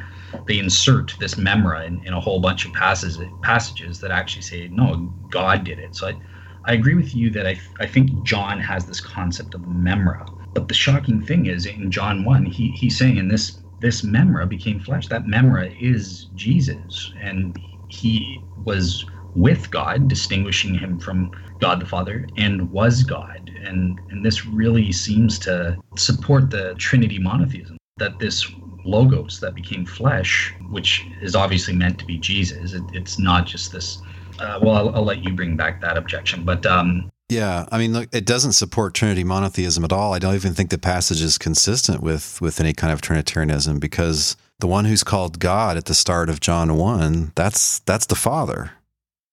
they 0.48 0.60
insert 0.60 1.16
this 1.20 1.36
Memra 1.36 1.86
in, 1.86 2.04
in 2.04 2.14
a 2.14 2.20
whole 2.20 2.40
bunch 2.40 2.66
of 2.66 2.74
passages 2.74 3.20
passages 3.42 4.00
that 4.00 4.12
actually 4.12 4.42
say 4.42 4.68
no, 4.70 5.12
God 5.30 5.64
did 5.64 5.80
it. 5.80 5.96
So 5.96 6.08
I, 6.08 6.20
I 6.66 6.74
agree 6.74 6.96
with 6.96 7.16
you 7.16 7.30
that 7.32 7.48
I 7.48 7.60
I 7.80 7.86
think 7.86 8.24
John 8.24 8.60
has 8.60 8.86
this 8.86 9.02
concept 9.02 9.54
of 9.54 9.62
Memra. 9.62 10.28
But 10.54 10.68
the 10.68 10.74
shocking 10.74 11.22
thing 11.22 11.46
is 11.46 11.66
in 11.66 11.92
John 11.92 12.26
one, 12.26 12.46
he 12.46 12.72
he's 12.72 12.98
saying 12.98 13.18
in 13.18 13.28
this 13.28 13.60
this 13.80 14.02
Memra 14.02 14.48
became 14.48 14.80
flesh. 14.80 15.08
That 15.08 15.26
Memra 15.26 15.76
is 15.80 16.26
Jesus, 16.36 17.12
and 17.22 17.58
he 17.88 18.44
was 18.64 19.06
with 19.36 19.70
God, 19.72 20.08
distinguishing 20.08 20.74
him 20.74 21.00
from 21.00 21.32
God 21.60 21.80
the 21.80 21.86
Father, 21.86 22.28
and 22.38 22.72
was 22.72 23.04
God. 23.04 23.52
And, 23.64 24.00
and 24.10 24.26
this 24.26 24.46
really 24.46 24.92
seems 24.92 25.38
to 25.40 25.78
support 25.98 26.50
the 26.50 26.74
Trinity 26.76 27.20
monotheism 27.20 27.78
that 27.98 28.20
this 28.20 28.50
logos 28.86 29.40
that 29.42 29.56
became 29.56 29.86
flesh, 29.86 30.54
which 30.70 31.06
is 31.22 31.36
obviously 31.36 31.76
meant 31.76 32.00
to 32.00 32.06
be 32.06 32.18
Jesus, 32.18 32.74
it, 32.74 32.84
it's 32.94 33.20
not 33.20 33.46
just 33.46 33.72
this. 33.72 34.02
Uh, 34.40 34.60
well, 34.62 34.76
I'll, 34.76 34.96
I'll, 34.96 35.04
let 35.04 35.24
you 35.24 35.34
bring 35.34 35.58
back 35.58 35.82
that 35.82 35.98
objection, 35.98 36.46
but 36.46 36.66
um, 36.66 37.10
yeah, 37.30 37.68
I 37.72 37.78
mean, 37.78 37.94
look, 37.94 38.10
it 38.12 38.26
doesn't 38.26 38.54
support 38.54 38.96
Trinity 38.96 39.24
monotheism 39.24 39.84
at 39.84 39.94
all. 39.94 40.14
I 40.14 40.20
don't 40.20 40.34
even 40.34 40.56
think 40.56 40.72
the 40.72 40.80
passage 40.80 41.22
is 41.22 41.38
consistent 41.38 42.02
with 42.02 42.42
with 42.42 42.60
any 42.60 42.74
kind 42.74 42.92
of 42.92 43.02
Trinitarianism 43.02 43.80
because 43.80 44.36
the 44.60 44.68
one 44.68 44.86
who's 44.86 45.04
called 45.04 45.40
God 45.40 45.78
at 45.78 45.86
the 45.86 45.94
start 45.94 46.30
of 46.30 46.40
John 46.40 46.76
one, 46.76 47.32
that's 47.36 47.80
that's 47.80 48.08
the 48.08 48.16
Father. 48.16 48.72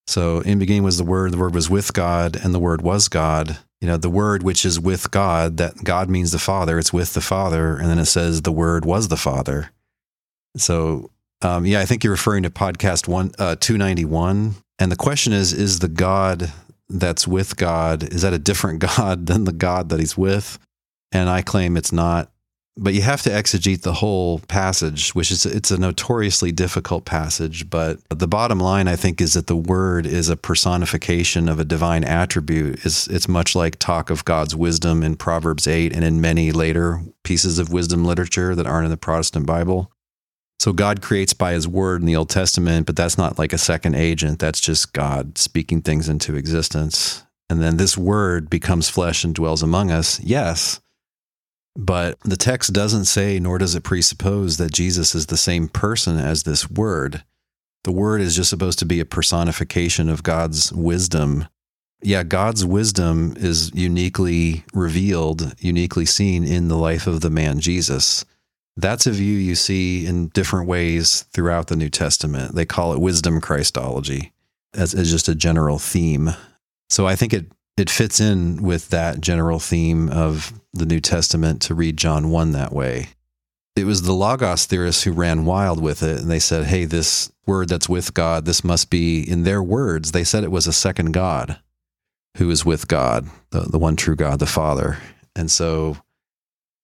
So 0.07 0.41
in 0.41 0.59
beginning 0.59 0.85
was 0.85 0.99
the 0.99 1.05
Word, 1.05 1.33
the 1.33 1.39
Word 1.39 1.55
was 1.55 1.69
with 1.69 1.93
God, 1.93 2.37
and 2.37 2.55
the 2.55 2.61
Word 2.61 2.83
was 2.83 3.09
God. 3.09 3.59
You 3.81 3.89
know, 3.89 3.97
the 3.97 4.11
Word 4.11 4.43
which 4.43 4.65
is 4.65 4.81
with 4.81 5.11
God, 5.11 5.57
that 5.59 5.85
God 5.85 6.09
means 6.09 6.33
the 6.33 6.39
Father, 6.39 6.79
it's 6.79 6.93
with 6.93 7.15
the 7.15 7.21
Father. 7.21 7.77
And 7.77 7.91
then 7.91 7.99
it 7.99 8.07
says 8.07 8.43
the 8.43 8.53
Word 8.53 8.85
was 8.85 9.09
the 9.09 9.17
Father. 9.17 9.71
So, 10.57 11.11
um, 11.43 11.67
yeah, 11.67 11.81
I 11.81 11.85
think 11.85 12.03
you're 12.03 12.13
referring 12.13 12.45
to 12.45 12.51
podcast 12.51 13.09
one, 13.09 13.33
uh, 13.39 13.57
291. 13.57 14.55
And 14.79 14.93
the 14.93 14.97
question 14.97 15.33
is, 15.33 15.53
is 15.53 15.81
the 15.81 15.89
God 15.89 16.53
that's 16.89 17.27
with 17.27 17.57
God, 17.57 18.03
is 18.05 18.23
that 18.23 18.33
a 18.33 18.39
different 18.39 18.79
God 18.97 19.27
than 19.27 19.45
the 19.45 19.53
God 19.53 19.89
that 19.91 20.01
he's 20.01 20.17
with? 20.17 20.59
And 21.13 21.29
I 21.29 21.43
claim 21.43 21.77
it's 21.77 21.93
not 21.93 22.31
but 22.79 22.93
you 22.93 23.01
have 23.03 23.23
to 23.23 23.31
exegete 23.31 23.83
the 23.83 23.95
whole 23.95 24.41
passage, 24.41 25.15
which 25.15 25.31
is 25.31 25.47
it's 25.47 25.71
a 25.71 25.79
notoriously 25.79 26.53
difficult 26.53 27.07
passage. 27.07 27.71
But 27.71 27.99
the 28.11 28.29
bottom 28.29 28.61
line, 28.61 28.87
I 28.87 28.97
think, 28.97 29.21
is 29.21 29.33
that 29.33 29.47
the 29.47 29.57
word 29.57 30.07
is 30.07 30.29
a 30.29 30.37
personification 30.37 31.49
of 31.49 31.59
a 31.59 31.65
divine 31.65 32.05
attribute. 32.05 32.85
It's 32.85 33.07
it's 33.07 33.29
much 33.29 33.55
like 33.55 33.79
talk 33.79 34.11
of 34.11 34.27
God's 34.27 34.55
wisdom 34.55 35.03
in 35.03 35.17
Proverbs 35.17 35.67
eight 35.67 35.95
and 35.95 36.05
in 36.05 36.21
many 36.21 36.53
later 36.53 37.01
pieces 37.23 37.59
of 37.59 37.73
wisdom 37.73 38.05
literature 38.05 38.55
that 38.55 38.67
aren't 38.67 38.85
in 38.85 38.91
the 38.91 38.99
Protestant 38.99 39.47
Bible. 39.47 39.91
So 40.59 40.73
God 40.73 41.03
creates 41.03 41.33
by 41.33 41.53
his 41.53 41.69
word 41.69 42.01
in 42.01 42.07
the 42.07 42.17
Old 42.17 42.31
Testament, 42.31 42.87
but 42.87 42.97
that's 42.97 43.19
not 43.19 43.39
like 43.39 43.53
a 43.53 43.59
second 43.59 43.95
agent. 43.95 44.39
That's 44.39 44.61
just 44.61 44.93
God 44.93 45.39
speaking 45.39 45.83
things 45.83 46.09
into 46.09 46.35
existence. 46.35 47.25
And 47.49 47.63
then 47.63 47.77
this 47.77 47.97
word 47.97 48.51
becomes 48.51 48.89
flesh 48.89 49.23
and 49.23 49.35
dwells 49.35 49.63
among 49.63 49.91
us. 49.91 50.19
Yes. 50.21 50.81
But 51.77 52.19
the 52.21 52.37
text 52.37 52.73
doesn't 52.73 53.05
say, 53.05 53.39
nor 53.39 53.59
does 53.59 53.75
it 53.75 53.85
presuppose 53.85 54.57
that 54.57 54.73
Jesus 54.73 55.15
is 55.15 55.27
the 55.27 55.37
same 55.37 55.69
person 55.69 56.19
as 56.19 56.43
this 56.43 56.71
word. 56.71 57.23
The 57.85 57.93
word 57.93 58.21
is 58.21 58.35
just 58.35 58.51
supposed 58.51 58.79
to 58.81 58.87
be 58.87 58.99
a 58.99 59.05
personification 59.05 60.09
of 60.09 60.23
God's 60.23 60.73
wisdom. 60.73 61.47
Yeah, 62.03 62.23
God's 62.23 62.65
wisdom 62.65 63.35
is 63.37 63.73
uniquely 63.75 64.65
revealed, 64.73 65.55
uniquely 65.59 66.07
seen 66.07 66.45
in 66.45 66.69
the 66.69 66.77
life 66.77 67.07
of 67.07 67.21
the 67.21 67.31
man 67.31 67.61
Jesus. 67.61 68.25
That's 68.77 69.07
a 69.07 69.13
view 69.13 69.39
you 69.39 69.55
see 69.55 70.07
in 70.07 70.29
different 70.29 70.69
ways 70.69 71.23
throughout 71.33 71.69
the 71.69 71.77
New 71.77 71.89
Testament. 71.89 72.55
They 72.55 72.67
call 72.67 72.93
it 72.93 73.01
wisdom 73.01 73.41
Christology 73.41 74.33
as, 74.75 74.95
as 74.95 75.11
just 75.11 75.29
a 75.29 75.35
general 75.35 75.79
theme. 75.79 76.31
So 76.91 77.07
I 77.07 77.17
think 77.17 77.33
it 77.33 77.47
it 77.77 77.91
fits 77.91 78.21
in 78.21 78.63
with 78.63 78.89
that 78.91 79.21
general 79.21 79.59
theme 79.59 80.09
of 80.09 80.53
the 80.73 80.87
New 80.87 81.01
Testament 81.01 81.61
to 81.63 81.75
read 81.75 81.97
John 81.97 82.31
1 82.31 82.53
that 82.53 82.73
way. 82.73 83.09
It 83.75 83.85
was 83.85 84.03
the 84.03 84.15
Logos 84.15 84.65
theorists 84.65 85.03
who 85.03 85.13
ran 85.13 85.45
wild 85.45 85.83
with 85.83 86.03
it, 86.03 86.19
and 86.19 86.31
they 86.31 86.39
said, 86.39 86.65
hey, 86.65 86.87
this 86.87 87.31
word 87.47 87.69
that's 87.69 87.89
with 87.89 88.15
God, 88.15 88.47
this 88.47 88.65
must 88.65 88.89
be, 88.89 89.21
in 89.21 89.43
their 89.43 89.63
words, 89.63 90.13
they 90.13 90.25
said 90.25 90.45
it 90.45 90.51
was 90.51 90.67
a 90.67 90.73
second 90.73 91.13
God 91.13 91.61
who 92.39 92.51
is 92.51 92.65
with 92.65 92.89
God, 92.89 93.29
the, 93.51 93.61
the 93.61 93.79
one 93.79 93.97
true 93.97 94.17
God, 94.17 94.39
the 94.39 94.47
Father. 94.47 94.99
And 95.35 95.51
so 95.51 95.99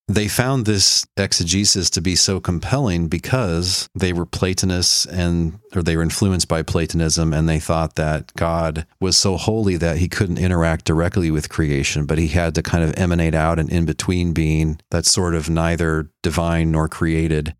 they 0.09 0.29
found 0.29 0.67
this 0.67 1.07
exegesis 1.17 1.89
to 1.91 2.01
be 2.01 2.17
so 2.17 2.41
compelling 2.41 3.09
because 3.09 3.89
they 3.95 4.13
were 4.13 4.27
Platonists 4.27 5.07
and 5.07 5.59
or 5.75 5.83
they 5.83 5.97
were 5.97 6.03
influenced 6.03 6.49
by 6.49 6.63
Platonism 6.63 7.33
and 7.33 7.49
they 7.49 7.61
thought 7.61 7.95
that 7.95 8.33
God 8.35 8.87
was 9.01 9.17
so 9.17 9.37
holy 9.37 9.77
that 9.77 9.99
he 9.99 10.09
couldn't 10.09 10.39
interact 10.39 10.85
directly 10.85 11.31
with 11.31 11.49
creation, 11.49 12.05
but 12.05 12.19
he 12.19 12.29
had 12.29 12.55
to 12.57 12.63
kind 12.63 12.85
of 12.85 12.95
emanate 12.99 13.35
out 13.35 13.59
an 13.59 13.69
in-between 13.69 14.33
being 14.33 14.81
that's 14.91 15.11
sort 15.11 15.35
of 15.35 15.49
neither 15.49 16.11
divine 16.23 16.73
nor 16.73 16.89
created. 16.89 17.55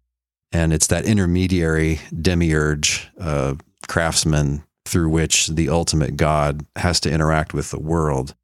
And 0.51 0.73
it's 0.73 0.89
that 0.89 1.07
intermediary 1.07 2.01
demiurge, 2.21 3.11
uh, 3.19 3.55
craftsman 3.89 4.65
through 4.85 5.09
which 5.09 5.49
the 5.49 5.69
ultimate 5.69 6.17
God 6.17 6.67
has 6.77 7.01
to 7.01 7.11
interact 7.11 7.55
with 7.55 7.71
the 7.71 7.81
world. 7.81 8.35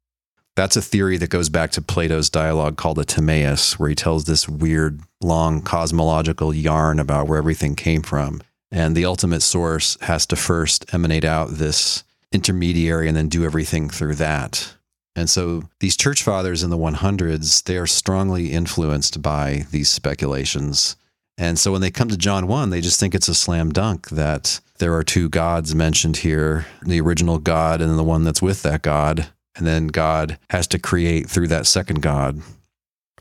That's 0.59 0.75
a 0.75 0.81
theory 0.81 1.15
that 1.15 1.29
goes 1.29 1.47
back 1.47 1.71
to 1.71 1.81
Plato's 1.81 2.29
dialogue 2.29 2.75
called 2.75 2.97
the 2.97 3.05
Timaeus, 3.05 3.79
where 3.79 3.87
he 3.87 3.95
tells 3.95 4.25
this 4.25 4.49
weird, 4.49 4.99
long 5.21 5.61
cosmological 5.61 6.53
yarn 6.53 6.99
about 6.99 7.29
where 7.29 7.37
everything 7.37 7.75
came 7.75 8.01
from. 8.01 8.41
And 8.69 8.93
the 8.93 9.05
ultimate 9.05 9.39
source 9.39 9.97
has 10.01 10.25
to 10.25 10.35
first 10.35 10.93
emanate 10.93 11.23
out 11.23 11.51
this 11.51 12.03
intermediary 12.33 13.07
and 13.07 13.15
then 13.15 13.29
do 13.29 13.45
everything 13.45 13.89
through 13.89 14.15
that. 14.15 14.75
And 15.15 15.29
so 15.29 15.63
these 15.79 15.95
church 15.95 16.23
fathers 16.23 16.61
in 16.61 16.71
the 16.71 16.77
100s, 16.77 17.63
they 17.63 17.77
are 17.77 17.87
strongly 17.87 18.51
influenced 18.51 19.21
by 19.21 19.65
these 19.71 19.89
speculations. 19.89 20.97
And 21.37 21.57
so 21.57 21.71
when 21.71 21.79
they 21.79 21.89
come 21.89 22.09
to 22.09 22.17
John 22.17 22.47
1, 22.47 22.69
they 22.69 22.81
just 22.81 22.99
think 22.99 23.15
it's 23.15 23.29
a 23.29 23.33
slam 23.33 23.71
dunk 23.71 24.09
that 24.09 24.59
there 24.79 24.93
are 24.93 25.03
two 25.03 25.29
gods 25.29 25.73
mentioned 25.73 26.17
here 26.17 26.65
the 26.81 26.99
original 26.99 27.37
God 27.37 27.79
and 27.79 27.97
the 27.97 28.03
one 28.03 28.25
that's 28.25 28.41
with 28.41 28.61
that 28.63 28.81
God 28.81 29.29
and 29.59 29.67
then 29.67 29.87
God 29.87 30.39
has 30.49 30.65
to 30.67 30.79
create 30.79 31.29
through 31.29 31.49
that 31.49 31.67
second 31.67 32.01
God. 32.01 32.41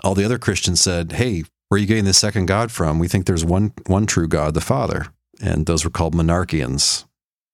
All 0.02 0.14
the 0.14 0.24
other 0.24 0.38
Christians 0.38 0.80
said, 0.80 1.12
"Hey, 1.12 1.44
where 1.68 1.76
are 1.76 1.78
you 1.78 1.86
getting 1.86 2.04
the 2.04 2.14
second 2.14 2.46
God 2.46 2.72
from? 2.72 2.98
We 2.98 3.08
think 3.08 3.26
there's 3.26 3.44
one 3.44 3.72
one 3.86 4.06
true 4.06 4.28
God, 4.28 4.54
the 4.54 4.60
Father." 4.60 5.08
And 5.40 5.66
those 5.66 5.84
were 5.84 5.90
called 5.90 6.14
monarchians. 6.14 7.04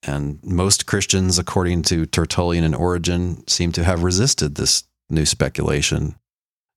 And 0.07 0.39
most 0.45 0.87
Christians, 0.87 1.39
according 1.39 1.83
to 1.85 2.07
Tertullian 2.07 2.65
and 2.65 2.75
Origen, 2.75 3.47
seem 3.49 3.73
to 3.73 3.85
have 3.85 4.03
resisted 4.03 4.55
this 4.55 4.85
new 5.09 5.25
speculation. 5.25 6.15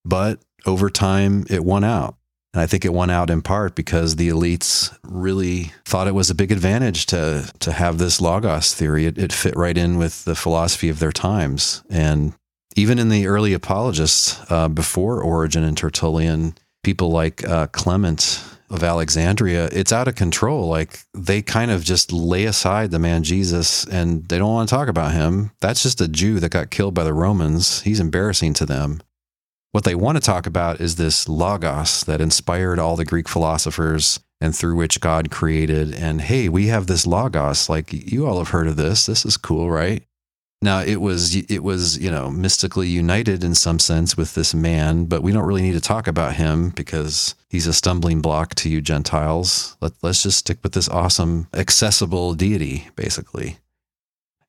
But 0.06 0.40
over 0.66 0.90
time, 0.90 1.46
it 1.50 1.66
won 1.66 1.84
out. 1.84 2.16
And 2.54 2.62
I 2.62 2.68
think 2.68 2.86
it 2.86 2.94
won 2.94 3.10
out 3.10 3.30
in 3.30 3.42
part 3.42 3.76
because 3.76 4.16
the 4.16 4.30
elites 4.30 4.98
really 5.04 5.74
thought 5.86 6.08
it 6.08 6.16
was 6.16 6.30
a 6.30 6.36
big 6.36 6.52
advantage 6.52 7.06
to 7.08 7.52
to 7.60 7.72
have 7.72 7.98
this 7.98 8.22
logos 8.22 8.74
theory. 8.74 9.06
It, 9.06 9.18
it 9.18 9.34
fit 9.34 9.56
right 9.56 9.78
in 9.78 9.98
with 9.98 10.26
the 10.26 10.36
philosophy 10.36 10.90
of 10.90 11.00
their 11.00 11.12
times. 11.12 11.84
And 11.90 12.34
even 12.76 13.00
in 13.00 13.10
the 13.10 13.28
early 13.28 13.54
apologists, 13.54 14.40
uh, 14.52 14.68
before 14.70 15.22
Origen 15.22 15.64
and 15.64 15.78
Tertullian, 15.78 16.56
people 16.84 17.10
like 17.10 17.44
uh, 17.48 17.68
Clement 17.68 18.44
of 18.70 18.84
Alexandria, 18.84 19.70
it's 19.72 19.94
out 19.94 20.08
of 20.08 20.16
control. 20.16 20.68
Like 20.68 21.00
they 21.14 21.42
kind 21.42 21.72
of 21.72 21.84
just 21.84 22.12
lay 22.12 22.46
aside 22.46 22.92
the 22.92 23.00
man 23.00 23.24
Jesus 23.24 23.86
and 23.86 24.28
they 24.28 24.38
don't 24.38 24.54
want 24.54 24.70
to 24.70 24.76
talk 24.76 24.88
about 24.88 25.14
him. 25.14 25.52
That's 25.62 25.84
just 25.84 26.02
a 26.02 26.08
Jew 26.08 26.40
that 26.40 26.52
got 26.52 26.70
killed 26.70 26.94
by 26.94 27.04
the 27.04 27.14
Romans. 27.14 27.82
He's 27.82 28.00
embarrassing 28.00 28.54
to 28.56 28.66
them. 28.66 29.02
What 29.78 29.84
they 29.84 29.94
want 29.94 30.16
to 30.18 30.24
talk 30.24 30.48
about 30.48 30.82
is 30.82 30.96
this 30.96 31.30
logos 31.30 32.02
that 32.06 32.20
inspired 32.20 32.80
all 32.80 32.96
the 32.96 33.06
Greek 33.06 33.30
philosophers 33.30 34.20
and 34.42 34.56
through 34.56 34.76
which 34.76 35.00
God 35.00 35.30
created. 35.30 35.94
And 35.94 36.20
hey, 36.20 36.50
we 36.50 36.66
have 36.66 36.88
this 36.88 37.06
logos. 37.06 37.70
Like 37.70 37.94
you 37.94 38.26
all 38.26 38.40
have 38.40 38.50
heard 38.50 38.66
of 38.66 38.76
this. 38.76 39.06
This 39.06 39.24
is 39.24 39.38
cool, 39.38 39.70
right? 39.70 40.02
Now 40.64 40.80
it 40.80 40.96
was 40.96 41.36
it 41.36 41.60
was 41.62 42.00
you 42.00 42.10
know 42.10 42.32
mystically 42.32 42.88
united 42.88 43.44
in 43.44 43.54
some 43.54 43.78
sense 43.78 44.18
with 44.18 44.34
this 44.34 44.56
man, 44.56 45.06
but 45.06 45.22
we 45.22 45.32
don't 45.32 45.46
really 45.46 45.62
need 45.62 45.74
to 45.74 45.80
talk 45.80 46.08
about 46.08 46.34
him 46.34 46.72
because 46.72 47.36
he's 47.48 47.68
a 47.68 47.72
stumbling 47.72 48.20
block 48.20 48.56
to 48.56 48.70
you 48.70 48.82
Gentiles. 48.82 49.78
Let, 49.80 49.92
let's 50.02 50.24
just 50.24 50.40
stick 50.40 50.58
with 50.64 50.72
this 50.72 50.90
awesome 50.90 51.50
accessible 51.54 52.34
deity, 52.34 52.90
basically. 52.96 53.60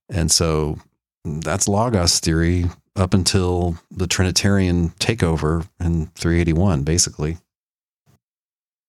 And 0.08 0.30
so 0.30 0.78
that's 1.22 1.68
logos 1.68 2.18
theory 2.18 2.64
up 2.98 3.14
until 3.14 3.76
the 3.90 4.06
Trinitarian 4.06 4.90
takeover 4.98 5.68
in 5.80 6.06
381, 6.14 6.82
basically. 6.82 7.38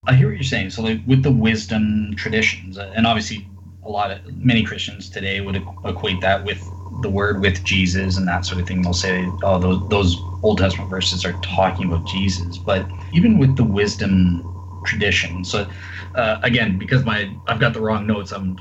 I 0.07 0.16
hear 0.16 0.28
what 0.28 0.36
you're 0.36 0.43
saying. 0.43 0.72
So, 0.72 0.82
like 0.82 1.01
with 1.05 1.24
the 1.24 1.32
wisdom 1.32 2.14
traditions, 2.16 2.78
uh, 2.78 2.91
and 2.95 3.05
obviously, 3.05 3.47
a 3.84 3.89
lot 3.89 4.12
of 4.12 4.20
many 4.36 4.64
Christians 4.64 5.10
today 5.10 5.41
would 5.41 5.55
equate 5.86 6.22
that 6.22 6.43
with 6.43 6.64
the 7.01 7.10
word 7.10 7.41
with 7.41 7.64
Jesus 7.64 8.18
and 8.18 8.28
that 8.28 8.45
sort 8.45 8.62
of 8.62 8.68
thing. 8.68 8.82
They'll 8.82 8.93
say, 8.93 9.26
"Oh, 9.43 9.60
those 9.60 9.88
those 9.89 10.18
Old 10.41 10.57
Testament 10.57 10.89
verses 10.89 11.26
are 11.26 11.34
talking 11.41 11.88
about 11.88 12.07
Jesus." 12.07 12.57
But 12.57 12.89
even 13.14 13.38
with 13.38 13.55
the 13.57 13.64
wisdom 13.64 14.43
tradition, 14.86 15.43
so 15.43 15.68
uh, 16.16 16.39
again, 16.43 16.78
because 16.78 17.05
my 17.05 17.30
I've 17.47 17.60
got 17.60 17.74
the 17.74 17.82
wrong 17.82 18.07
notes, 18.07 18.32
I'm 18.32 18.57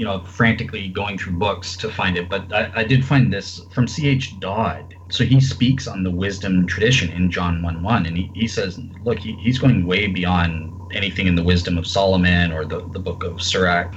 you 0.00 0.06
know 0.06 0.22
frantically 0.22 0.88
going 0.88 1.18
through 1.18 1.34
books 1.34 1.76
to 1.76 1.90
find 1.90 2.16
it 2.16 2.30
but 2.30 2.52
i, 2.54 2.70
I 2.76 2.84
did 2.84 3.04
find 3.04 3.32
this 3.32 3.60
from 3.70 3.86
ch 3.86 4.40
dodd. 4.40 4.94
So 5.10 5.24
he 5.24 5.40
speaks 5.40 5.86
on 5.86 6.04
the 6.04 6.10
wisdom 6.10 6.66
tradition 6.66 7.10
in 7.12 7.30
john 7.30 7.62
1 7.62 7.82
1 7.82 8.06
and 8.06 8.16
he, 8.16 8.32
he 8.34 8.48
says 8.48 8.80
look 9.04 9.20
he, 9.20 9.34
he's 9.34 9.58
going 9.58 9.86
way 9.86 10.06
beyond 10.06 10.80
anything 10.92 11.26
in 11.26 11.36
the 11.36 11.42
wisdom 11.42 11.78
of 11.78 11.86
solomon 11.86 12.52
or 12.52 12.64
the, 12.64 12.82
the 12.88 13.00
book 13.00 13.24
of 13.24 13.42
sirach 13.42 13.94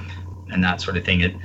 and 0.50 0.62
that 0.64 0.80
sort 0.80 0.96
of 0.96 1.04
thing. 1.04 1.22
It 1.22 1.38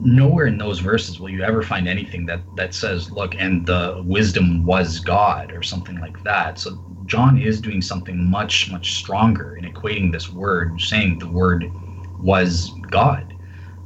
nowhere 0.00 0.46
in 0.46 0.58
those 0.58 0.80
verses 0.80 1.18
will 1.18 1.30
you 1.30 1.42
ever 1.42 1.62
find 1.62 1.88
anything 1.88 2.26
that 2.26 2.44
that 2.52 2.74
says 2.74 3.10
look 3.10 3.34
and 3.38 3.66
the 3.66 4.02
wisdom 4.06 4.64
was 4.64 5.00
god 5.00 5.52
or 5.52 5.62
something 5.62 5.98
like 5.98 6.22
that. 6.22 6.58
So 6.58 6.78
john 7.06 7.38
is 7.40 7.60
doing 7.60 7.82
something 7.82 8.30
much 8.30 8.70
much 8.70 8.94
stronger 8.94 9.56
in 9.56 9.64
equating 9.64 10.12
this 10.12 10.30
word 10.30 10.80
saying 10.80 11.18
the 11.18 11.28
word 11.28 11.72
was 12.18 12.74
god 12.90 13.31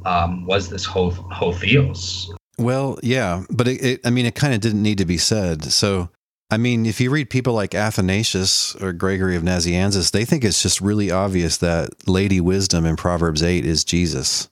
um, 0.07 0.45
was 0.45 0.69
this 0.69 0.85
whole 0.85 1.11
ho 1.11 1.51
theos. 1.51 2.33
Well, 2.57 2.97
yeah, 3.03 3.43
but 3.49 3.67
it, 3.67 3.83
it 3.83 4.01
I 4.05 4.09
mean, 4.09 4.25
it 4.25 4.35
kind 4.35 4.53
of 4.53 4.61
didn't 4.61 4.81
need 4.81 4.97
to 4.97 5.05
be 5.05 5.17
said. 5.17 5.65
So, 5.65 6.09
I 6.49 6.57
mean, 6.57 6.85
if 6.85 6.99
you 6.99 7.11
read 7.11 7.29
people 7.29 7.53
like 7.53 7.75
Athanasius 7.75 8.75
or 8.75 8.93
Gregory 8.93 9.35
of 9.35 9.43
Nazianzus, 9.43 10.11
they 10.11 10.25
think 10.25 10.43
it's 10.43 10.63
just 10.63 10.81
really 10.81 11.11
obvious 11.11 11.57
that 11.57 12.07
Lady 12.07 12.41
Wisdom 12.41 12.85
in 12.85 12.95
Proverbs 12.95 13.43
8 13.43 13.65
is 13.65 13.83
Jesus. 13.83 14.49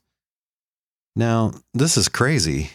Now, 1.16 1.54
this 1.74 1.96
is 1.98 2.10
crazy. 2.10 2.72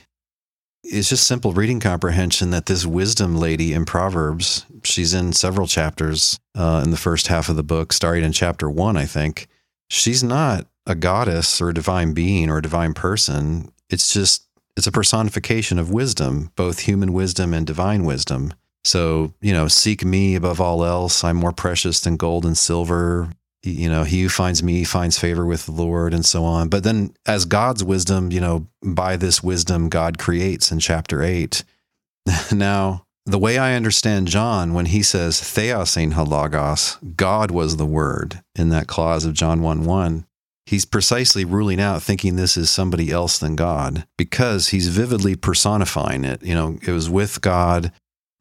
It's 0.82 1.10
just 1.10 1.26
simple 1.26 1.52
reading 1.52 1.78
comprehension 1.78 2.50
that 2.50 2.64
this 2.64 2.86
wisdom 2.86 3.36
lady 3.36 3.74
in 3.74 3.84
Proverbs, 3.84 4.64
she's 4.82 5.12
in 5.12 5.34
several 5.34 5.66
chapters 5.66 6.40
uh, 6.56 6.80
in 6.82 6.90
the 6.90 6.96
first 6.96 7.26
half 7.26 7.50
of 7.50 7.56
the 7.56 7.62
book, 7.62 7.92
starting 7.92 8.24
in 8.24 8.32
chapter 8.32 8.68
one, 8.70 8.96
I 8.96 9.04
think. 9.04 9.46
She's 9.90 10.24
not 10.24 10.66
a 10.90 10.94
goddess 10.94 11.60
or 11.60 11.70
a 11.70 11.74
divine 11.74 12.12
being 12.12 12.50
or 12.50 12.58
a 12.58 12.62
divine 12.62 12.94
person. 12.94 13.72
It's 13.88 14.12
just, 14.12 14.46
it's 14.76 14.86
a 14.86 14.92
personification 14.92 15.78
of 15.78 15.90
wisdom, 15.90 16.50
both 16.56 16.80
human 16.80 17.12
wisdom 17.12 17.54
and 17.54 17.66
divine 17.66 18.04
wisdom. 18.04 18.52
So, 18.84 19.32
you 19.40 19.52
know, 19.52 19.68
seek 19.68 20.04
me 20.04 20.34
above 20.34 20.60
all 20.60 20.84
else. 20.84 21.22
I'm 21.22 21.36
more 21.36 21.52
precious 21.52 22.00
than 22.00 22.16
gold 22.16 22.44
and 22.44 22.56
silver. 22.56 23.30
You 23.62 23.90
know, 23.90 24.04
he 24.04 24.22
who 24.22 24.28
finds 24.28 24.62
me 24.62 24.84
finds 24.84 25.18
favor 25.18 25.44
with 25.44 25.66
the 25.66 25.72
Lord 25.72 26.14
and 26.14 26.24
so 26.24 26.44
on. 26.44 26.68
But 26.68 26.82
then, 26.82 27.14
as 27.26 27.44
God's 27.44 27.84
wisdom, 27.84 28.32
you 28.32 28.40
know, 28.40 28.66
by 28.82 29.16
this 29.16 29.42
wisdom, 29.42 29.90
God 29.90 30.18
creates 30.18 30.72
in 30.72 30.78
chapter 30.78 31.22
eight. 31.22 31.62
now, 32.52 33.04
the 33.26 33.38
way 33.38 33.58
I 33.58 33.74
understand 33.74 34.28
John, 34.28 34.72
when 34.72 34.86
he 34.86 35.02
says 35.02 35.40
theos 35.40 35.96
en 35.96 36.12
ho 36.12 36.24
logos, 36.24 36.96
God 37.16 37.50
was 37.50 37.76
the 37.76 37.86
word 37.86 38.42
in 38.56 38.70
that 38.70 38.86
clause 38.86 39.26
of 39.26 39.34
John 39.34 39.60
1 39.60 39.84
1, 39.84 40.26
he's 40.70 40.84
precisely 40.84 41.44
ruling 41.44 41.80
out 41.80 42.00
thinking 42.00 42.36
this 42.36 42.56
is 42.56 42.70
somebody 42.70 43.10
else 43.10 43.40
than 43.40 43.56
God 43.56 44.06
because 44.16 44.68
he's 44.68 44.86
vividly 44.86 45.34
personifying 45.34 46.24
it. 46.24 46.44
You 46.44 46.54
know, 46.54 46.78
it 46.86 46.92
was 46.92 47.10
with 47.10 47.40
God. 47.40 47.90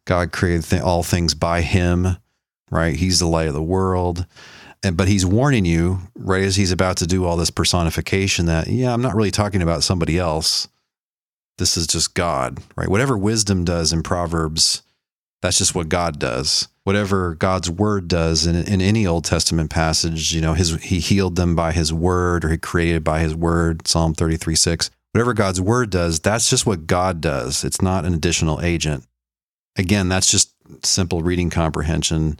God 0.06 0.32
created 0.32 0.64
th- 0.66 0.84
all 0.84 1.02
things 1.02 1.34
by 1.34 1.62
him, 1.62 2.18
right? 2.70 2.96
He's 2.96 3.18
the 3.18 3.26
light 3.26 3.48
of 3.48 3.56
the 3.56 3.64
world. 3.64 4.28
And, 4.84 4.96
but 4.96 5.08
he's 5.08 5.26
warning 5.26 5.66
you 5.66 6.02
right 6.16 6.44
as 6.44 6.56
he's 6.56 6.72
about 6.72 6.98
to 6.98 7.08
do 7.08 7.26
all 7.26 7.36
this 7.36 7.50
personification 7.50 8.46
that, 8.46 8.68
yeah, 8.68 8.94
I'm 8.94 9.02
not 9.02 9.16
really 9.16 9.32
talking 9.32 9.64
about 9.64 9.82
somebody 9.82 10.20
else. 10.20 10.68
This 11.58 11.78
is 11.78 11.88
just 11.88 12.14
God, 12.14 12.60
right? 12.76 12.90
Whatever 12.90 13.18
wisdom 13.18 13.66
does 13.66 13.92
in 13.92 14.04
Proverbs, 14.04 14.84
that's 15.42 15.58
just 15.58 15.74
what 15.74 15.90
God 15.90 16.20
does. 16.20 16.68
Whatever 16.90 17.36
God's 17.36 17.70
word 17.70 18.08
does 18.08 18.48
in, 18.48 18.56
in 18.56 18.82
any 18.82 19.06
Old 19.06 19.24
Testament 19.24 19.70
passage, 19.70 20.34
you 20.34 20.42
know, 20.42 20.56
his 20.56 20.74
he 20.82 20.98
healed 20.98 21.36
them 21.36 21.56
by 21.56 21.72
his 21.72 21.94
word 21.94 22.44
or 22.44 22.50
he 22.50 22.58
created 22.58 23.04
by 23.04 23.20
his 23.20 23.36
word, 23.36 23.88
Psalm 23.88 24.16
33 24.16 24.56
6. 24.56 24.90
Whatever 25.12 25.36
God's 25.36 25.62
word 25.62 25.92
does, 25.92 26.20
that's 26.20 26.50
just 26.50 26.66
what 26.66 26.88
God 26.88 27.22
does. 27.22 27.64
It's 27.64 27.80
not 27.80 28.06
an 28.06 28.16
additional 28.16 28.60
agent. 28.62 29.06
Again, 29.78 30.10
that's 30.10 30.32
just 30.32 30.52
simple 30.82 31.22
reading 31.22 31.52
comprehension. 31.52 32.40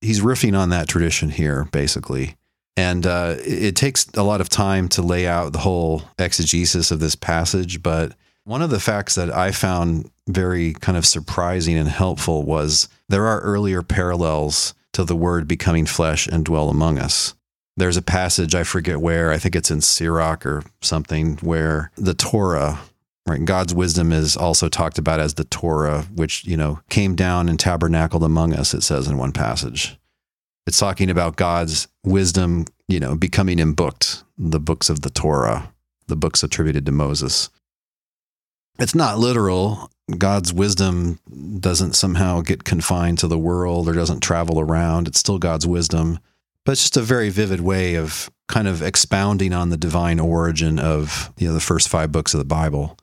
He's 0.00 0.20
riffing 0.20 0.58
on 0.58 0.70
that 0.70 0.88
tradition 0.88 1.30
here, 1.30 1.68
basically. 1.70 2.34
And 2.76 3.06
uh, 3.06 3.36
it, 3.38 3.62
it 3.62 3.76
takes 3.76 4.08
a 4.16 4.24
lot 4.24 4.40
of 4.40 4.48
time 4.48 4.88
to 4.88 5.02
lay 5.02 5.28
out 5.28 5.52
the 5.52 5.60
whole 5.60 6.02
exegesis 6.18 6.90
of 6.90 6.98
this 6.98 7.14
passage, 7.14 7.84
but 7.84 8.16
one 8.50 8.62
of 8.62 8.70
the 8.70 8.80
facts 8.80 9.14
that 9.14 9.32
I 9.32 9.52
found 9.52 10.10
very 10.26 10.72
kind 10.72 10.98
of 10.98 11.06
surprising 11.06 11.78
and 11.78 11.88
helpful 11.88 12.42
was 12.42 12.88
there 13.08 13.28
are 13.28 13.38
earlier 13.42 13.80
parallels 13.80 14.74
to 14.92 15.04
the 15.04 15.14
word 15.14 15.46
becoming 15.46 15.86
flesh 15.86 16.26
and 16.26 16.44
dwell 16.44 16.68
among 16.68 16.98
us. 16.98 17.36
There's 17.76 17.96
a 17.96 18.02
passage, 18.02 18.56
I 18.56 18.64
forget 18.64 19.00
where, 19.00 19.30
I 19.30 19.38
think 19.38 19.54
it's 19.54 19.70
in 19.70 19.80
Sirach 19.82 20.44
or 20.44 20.64
something, 20.80 21.36
where 21.36 21.92
the 21.94 22.12
Torah, 22.12 22.80
right, 23.24 23.44
God's 23.44 23.72
wisdom 23.72 24.12
is 24.12 24.36
also 24.36 24.68
talked 24.68 24.98
about 24.98 25.20
as 25.20 25.34
the 25.34 25.44
Torah, 25.44 26.02
which, 26.12 26.44
you 26.44 26.56
know, 26.56 26.80
came 26.90 27.14
down 27.14 27.48
and 27.48 27.58
tabernacled 27.58 28.24
among 28.24 28.52
us, 28.52 28.74
it 28.74 28.82
says 28.82 29.06
in 29.06 29.16
one 29.16 29.30
passage. 29.30 29.96
It's 30.66 30.80
talking 30.80 31.08
about 31.08 31.36
God's 31.36 31.86
wisdom, 32.02 32.64
you 32.88 32.98
know, 32.98 33.14
becoming 33.14 33.58
imbooked, 33.58 34.24
the 34.36 34.58
books 34.58 34.90
of 34.90 35.02
the 35.02 35.10
Torah, 35.10 35.72
the 36.08 36.16
books 36.16 36.42
attributed 36.42 36.84
to 36.86 36.90
Moses 36.90 37.48
it's 38.80 38.94
not 38.94 39.18
literal. 39.18 39.90
God's 40.16 40.52
wisdom 40.52 41.20
doesn't 41.60 41.92
somehow 41.92 42.40
get 42.40 42.64
confined 42.64 43.18
to 43.18 43.28
the 43.28 43.38
world 43.38 43.88
or 43.88 43.92
doesn't 43.92 44.20
travel 44.20 44.58
around. 44.58 45.06
It's 45.06 45.20
still 45.20 45.38
God's 45.38 45.66
wisdom, 45.66 46.18
but 46.64 46.72
it's 46.72 46.82
just 46.82 46.96
a 46.96 47.02
very 47.02 47.28
vivid 47.28 47.60
way 47.60 47.94
of 47.94 48.30
kind 48.48 48.66
of 48.66 48.82
expounding 48.82 49.52
on 49.52 49.68
the 49.68 49.76
divine 49.76 50.18
origin 50.18 50.78
of 50.80 51.32
you 51.36 51.46
know 51.46 51.54
the 51.54 51.60
first 51.60 51.88
five 51.88 52.10
books 52.10 52.34
of 52.34 52.38
the 52.38 52.44
Bible. 52.44 52.98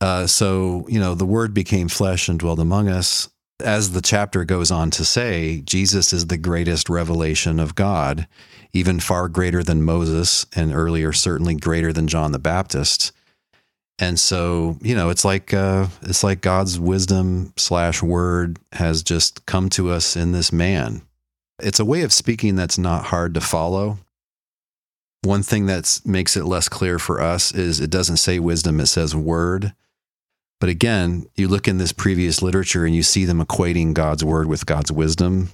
Uh, 0.00 0.26
so 0.26 0.86
you 0.88 1.00
know 1.00 1.14
the 1.14 1.26
Word 1.26 1.52
became 1.52 1.88
flesh 1.88 2.28
and 2.28 2.38
dwelled 2.38 2.60
among 2.60 2.88
us. 2.88 3.28
As 3.60 3.90
the 3.90 4.00
chapter 4.00 4.44
goes 4.44 4.70
on 4.70 4.92
to 4.92 5.04
say, 5.04 5.62
Jesus 5.62 6.12
is 6.12 6.28
the 6.28 6.38
greatest 6.38 6.88
revelation 6.88 7.58
of 7.58 7.74
God, 7.74 8.28
even 8.72 9.00
far 9.00 9.28
greater 9.28 9.64
than 9.64 9.82
Moses, 9.82 10.46
and 10.54 10.72
earlier 10.72 11.12
certainly 11.12 11.56
greater 11.56 11.92
than 11.92 12.06
John 12.06 12.30
the 12.30 12.38
Baptist 12.38 13.12
and 13.98 14.18
so 14.18 14.76
you 14.80 14.94
know 14.94 15.10
it's 15.10 15.24
like 15.24 15.52
uh, 15.52 15.88
it's 16.02 16.22
like 16.22 16.40
god's 16.40 16.78
wisdom 16.78 17.52
slash 17.56 18.02
word 18.02 18.58
has 18.72 19.02
just 19.02 19.44
come 19.46 19.68
to 19.70 19.90
us 19.90 20.16
in 20.16 20.32
this 20.32 20.52
man. 20.52 21.02
It's 21.60 21.80
a 21.80 21.84
way 21.84 22.02
of 22.02 22.12
speaking 22.12 22.54
that's 22.54 22.78
not 22.78 23.06
hard 23.06 23.34
to 23.34 23.40
follow. 23.40 23.98
One 25.22 25.42
thing 25.42 25.66
that 25.66 26.00
makes 26.04 26.36
it 26.36 26.44
less 26.44 26.68
clear 26.68 27.00
for 27.00 27.20
us 27.20 27.52
is 27.52 27.80
it 27.80 27.90
doesn't 27.90 28.18
say 28.18 28.38
wisdom 28.38 28.78
it 28.78 28.86
says 28.86 29.16
word. 29.16 29.72
But 30.60 30.70
again 30.70 31.26
you 31.34 31.48
look 31.48 31.66
in 31.66 31.78
this 31.78 31.92
previous 31.92 32.40
literature 32.40 32.84
and 32.84 32.94
you 32.94 33.02
see 33.02 33.24
them 33.24 33.44
equating 33.44 33.94
god's 33.94 34.24
word 34.24 34.46
with 34.46 34.66
god's 34.66 34.92
wisdom. 34.92 35.50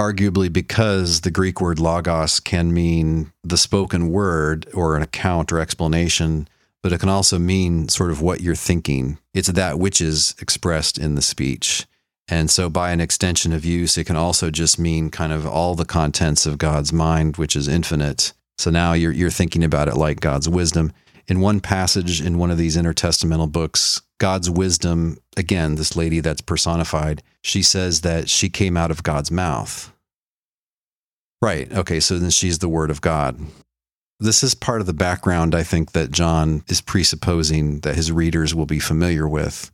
Arguably 0.00 0.52
because 0.52 1.20
the 1.20 1.30
greek 1.30 1.60
word 1.60 1.78
logos 1.80 2.38
can 2.38 2.72
mean 2.72 3.32
the 3.42 3.58
spoken 3.58 4.10
word 4.10 4.68
or 4.72 4.96
an 4.96 5.02
account 5.02 5.52
or 5.52 5.58
explanation 5.58 6.48
but 6.82 6.92
it 6.92 7.00
can 7.00 7.08
also 7.08 7.38
mean 7.38 7.88
sort 7.88 8.10
of 8.10 8.20
what 8.20 8.40
you're 8.40 8.54
thinking. 8.54 9.18
It's 9.32 9.48
that 9.48 9.78
which 9.78 10.00
is 10.00 10.34
expressed 10.40 10.98
in 10.98 11.14
the 11.14 11.22
speech. 11.22 11.86
And 12.28 12.50
so, 12.50 12.70
by 12.70 12.92
an 12.92 13.00
extension 13.00 13.52
of 13.52 13.64
use, 13.64 13.98
it 13.98 14.04
can 14.04 14.16
also 14.16 14.50
just 14.50 14.78
mean 14.78 15.10
kind 15.10 15.32
of 15.32 15.46
all 15.46 15.74
the 15.74 15.84
contents 15.84 16.46
of 16.46 16.58
God's 16.58 16.92
mind, 16.92 17.36
which 17.36 17.56
is 17.56 17.68
infinite. 17.68 18.32
So 18.58 18.70
now 18.70 18.92
you're, 18.92 19.12
you're 19.12 19.30
thinking 19.30 19.64
about 19.64 19.88
it 19.88 19.96
like 19.96 20.20
God's 20.20 20.48
wisdom. 20.48 20.92
In 21.26 21.40
one 21.40 21.60
passage 21.60 22.20
in 22.20 22.38
one 22.38 22.50
of 22.50 22.58
these 22.58 22.76
intertestamental 22.76 23.50
books, 23.50 24.02
God's 24.18 24.50
wisdom, 24.50 25.18
again, 25.36 25.74
this 25.76 25.96
lady 25.96 26.20
that's 26.20 26.40
personified, 26.40 27.22
she 27.42 27.62
says 27.62 28.02
that 28.02 28.28
she 28.28 28.48
came 28.48 28.76
out 28.76 28.90
of 28.90 29.02
God's 29.02 29.30
mouth. 29.30 29.92
Right. 31.40 31.72
Okay. 31.72 31.98
So 31.98 32.18
then 32.18 32.30
she's 32.30 32.60
the 32.60 32.68
word 32.68 32.90
of 32.90 33.00
God. 33.00 33.40
This 34.22 34.44
is 34.44 34.54
part 34.54 34.80
of 34.80 34.86
the 34.86 34.92
background 34.92 35.54
I 35.54 35.64
think 35.64 35.92
that 35.92 36.12
John 36.12 36.62
is 36.68 36.80
presupposing 36.80 37.80
that 37.80 37.96
his 37.96 38.12
readers 38.12 38.54
will 38.54 38.66
be 38.66 38.78
familiar 38.78 39.26
with. 39.28 39.72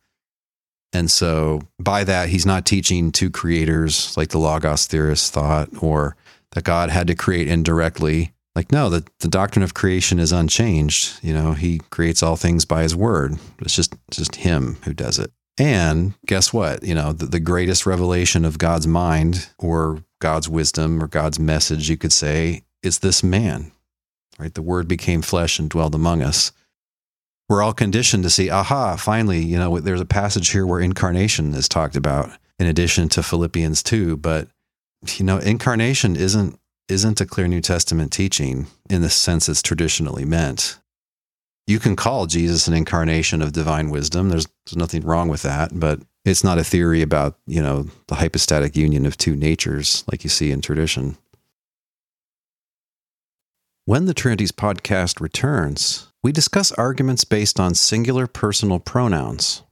And 0.93 1.11
so 1.11 1.61
by 1.79 2.05
that, 2.05 2.31
he's 2.31 2.47
not 2.47 2.65
teaching 2.65 3.13
two 3.13 3.31
creators 3.31 4.17
like 4.17 4.31
the 4.31 4.39
Logos 4.39 4.87
theorists 4.87 5.29
thought, 5.29 5.69
or 5.83 6.17
that 6.53 6.65
God 6.65 6.89
had 6.89 7.07
to 7.09 7.15
create 7.15 7.47
indirectly. 7.47 8.33
Like, 8.55 8.73
no, 8.73 8.89
the, 8.89 9.07
the 9.21 9.29
doctrine 9.29 9.63
of 9.63 9.75
creation 9.75 10.19
is 10.19 10.33
unchanged. 10.33 11.19
You 11.23 11.35
know, 11.35 11.53
he 11.53 11.81
creates 11.91 12.23
all 12.23 12.37
things 12.37 12.65
by 12.65 12.83
his 12.83 12.97
word. 12.97 13.37
It's 13.61 13.77
just, 13.77 13.95
just 14.11 14.37
him 14.37 14.79
who 14.85 14.95
does 14.95 15.19
it. 15.19 15.31
And 15.59 16.15
guess 16.27 16.53
what? 16.55 16.83
You 16.83 16.95
know, 16.95 17.13
the, 17.13 17.27
the 17.27 17.41
greatest 17.41 17.85
revelation 17.85 18.47
of 18.47 18.59
God's 18.59 18.87
mind 18.87 19.51
or 19.59 20.03
God's 20.21 20.49
wisdom 20.49 21.03
or 21.03 21.07
God's 21.07 21.39
message, 21.39 21.91
you 21.91 21.99
could 21.99 22.13
say, 22.13 22.63
is 22.83 23.01
this 23.01 23.23
man 23.23 23.73
right? 24.39 24.53
The 24.53 24.63
word 24.63 24.89
became 24.89 25.23
flesh 25.23 25.59
and 25.59 25.69
dwelled 25.69 25.95
among 25.95 26.23
us. 26.23 26.53
We're 27.49 27.63
all 27.63 27.73
conditioned 27.73 28.25
to 28.25 28.31
see, 28.31 28.51
aha, 28.51 28.97
finally, 28.97 29.43
you 29.43 29.59
know, 29.59 29.81
there's 29.81 30.01
a 30.01 30.07
passage 30.07 30.51
here 30.51 30.67
where 30.67 30.81
incarnation 30.81 31.55
is 31.55 31.69
talked 31.69 31.97
about 31.97 32.31
in 32.59 32.67
addition 32.67 33.09
to 33.11 33.23
Philippians 33.23 33.83
2, 33.83 34.17
but 34.19 34.49
you 35.17 35.25
know, 35.25 35.39
incarnation 35.39 36.17
isn't 36.17 36.59
isn't 36.89 37.21
a 37.21 37.27
clear 37.27 37.47
New 37.47 37.61
Testament 37.61 38.13
teaching 38.13 38.67
in 38.89 39.03
the 39.03 39.11
sense 39.11 39.49
it's 39.49 39.63
traditionally 39.63 40.25
meant. 40.25 40.79
You 41.67 41.79
can 41.79 41.97
call 41.97 42.25
Jesus 42.27 42.67
an 42.67 42.73
incarnation 42.73 43.43
of 43.43 43.53
divine 43.53 43.91
wisdom. 43.91 44.31
There's, 44.31 44.47
there's 44.65 44.77
nothing 44.77 45.03
wrong 45.03 45.29
with 45.29 45.43
that, 45.43 45.79
but 45.79 46.01
it's 46.25 46.43
not 46.43 46.57
a 46.57 46.65
theory 46.65 47.03
about, 47.03 47.39
you 47.47 47.61
know, 47.61 47.89
the 48.07 48.15
hypostatic 48.15 48.75
union 48.75 49.05
of 49.05 49.19
two 49.19 49.37
natures 49.37 50.03
like 50.11 50.25
you 50.25 50.31
see 50.31 50.51
in 50.51 50.63
tradition. 50.63 51.19
When 53.89 54.05
the 54.05 54.13
Trinities 54.13 54.53
podcast 54.53 55.19
returns, 55.19 56.13
we 56.23 56.31
discuss 56.31 56.73
arguments 56.73 57.25
based 57.25 57.59
on 57.59 57.73
singular 57.73 58.27
personal 58.27 58.81
pronouns. 58.81 59.63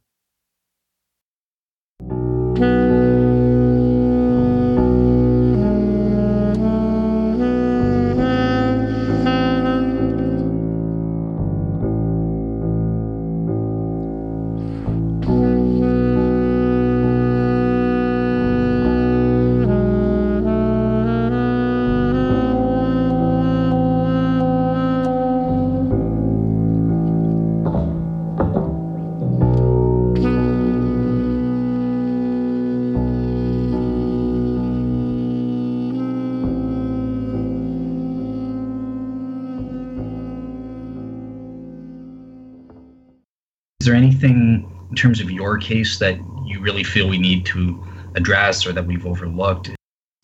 Is 43.87 43.91
there 43.91 43.95
anything 43.97 44.69
in 44.91 44.97
terms 44.97 45.21
of 45.21 45.31
your 45.31 45.59
case 45.59 46.01
that 46.01 46.19
you 46.45 46.59
really 46.59 46.83
feel 46.83 47.09
we 47.09 47.19
need 47.19 47.47
to 47.47 47.87
address 48.17 48.67
or 48.67 48.73
that 48.73 48.85
we've 48.85 49.07
overlooked? 49.07 49.71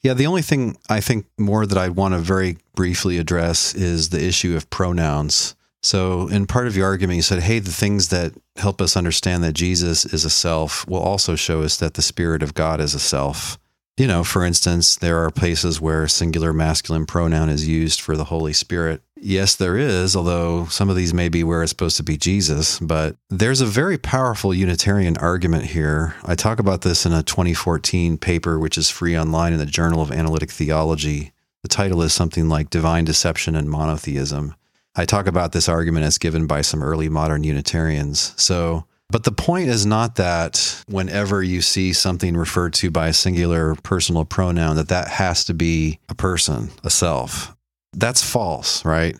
Yeah, 0.02 0.14
the 0.14 0.26
only 0.26 0.42
thing 0.42 0.76
I 0.90 0.98
think 0.98 1.26
more 1.38 1.64
that 1.64 1.78
I 1.78 1.88
want 1.88 2.14
to 2.14 2.18
very 2.18 2.58
briefly 2.74 3.18
address 3.18 3.72
is 3.72 4.08
the 4.08 4.20
issue 4.20 4.56
of 4.56 4.68
pronouns. 4.70 5.54
So, 5.80 6.26
in 6.26 6.48
part 6.48 6.66
of 6.66 6.76
your 6.76 6.86
argument, 6.86 7.18
you 7.18 7.22
said, 7.22 7.44
hey, 7.44 7.60
the 7.60 7.70
things 7.70 8.08
that 8.08 8.32
help 8.56 8.82
us 8.82 8.96
understand 8.96 9.44
that 9.44 9.52
Jesus 9.52 10.04
is 10.06 10.24
a 10.24 10.30
self 10.30 10.84
will 10.88 10.98
also 10.98 11.36
show 11.36 11.62
us 11.62 11.76
that 11.76 11.94
the 11.94 12.02
Spirit 12.02 12.42
of 12.42 12.54
God 12.54 12.80
is 12.80 12.94
a 12.94 12.98
self. 12.98 13.60
You 13.96 14.08
know, 14.08 14.24
for 14.24 14.44
instance, 14.44 14.96
there 14.96 15.22
are 15.22 15.30
places 15.30 15.80
where 15.80 16.08
singular 16.08 16.52
masculine 16.52 17.06
pronoun 17.06 17.48
is 17.48 17.68
used 17.68 18.00
for 18.00 18.16
the 18.16 18.24
Holy 18.24 18.54
Spirit. 18.54 19.02
Yes, 19.25 19.55
there 19.55 19.77
is, 19.77 20.16
although 20.16 20.66
some 20.66 20.91
of 20.91 20.97
these 20.97 21.14
may 21.14 21.29
be 21.29 21.45
where 21.45 21.62
it's 21.62 21.70
supposed 21.70 21.97
to 21.99 22.03
be 22.03 22.16
Jesus, 22.16 22.81
but 22.81 23.14
there's 23.31 23.61
a 23.61 23.66
very 23.66 23.97
powerful 23.97 24.53
Unitarian 24.53 25.16
argument 25.16 25.66
here. 25.66 26.16
I 26.25 26.35
talk 26.35 26.59
about 26.59 26.81
this 26.81 27.07
in 27.07 27.12
a 27.12 27.23
2014 27.23 28.18
paper, 28.18 28.59
which 28.59 28.77
is 28.77 28.91
free 28.91 29.16
online 29.16 29.53
in 29.53 29.61
the 29.61 29.66
Journal 29.66 30.03
of 30.03 30.11
Analytic 30.11 30.51
Theology. 30.51 31.33
The 31.62 31.68
title 31.68 32.03
is 32.03 32.12
something 32.12 32.49
like 32.49 32.68
Divine 32.68 33.05
Deception 33.05 33.55
and 33.55 33.70
Monotheism. 33.70 34.57
I 34.97 35.05
talk 35.05 35.29
about 35.29 35.53
this 35.53 35.68
argument 35.68 36.05
as 36.05 36.18
given 36.18 36.49
by 36.49 36.62
some 36.62 36.83
early 36.83 37.09
modern 37.09 37.45
Unitarians. 37.45 38.35
So, 38.37 38.87
but 39.09 39.23
the 39.23 39.31
point 39.31 39.68
is 39.68 39.87
not 39.87 40.16
that 40.16 40.83
whenever 40.89 41.45
you 41.45 41.61
see 41.62 41.93
something 41.93 42.37
referred 42.37 42.75
to 42.75 42.91
by 42.91 43.07
a 43.09 43.12
singular 43.12 43.77
personal 43.85 44.25
pronoun, 44.25 44.75
that 44.75 44.89
that 44.89 45.07
has 45.07 45.45
to 45.45 45.55
be 45.55 46.01
a 46.09 46.14
person, 46.16 46.70
a 46.83 46.91
self. 46.91 47.55
That's 47.93 48.22
false, 48.22 48.84
right? 48.84 49.16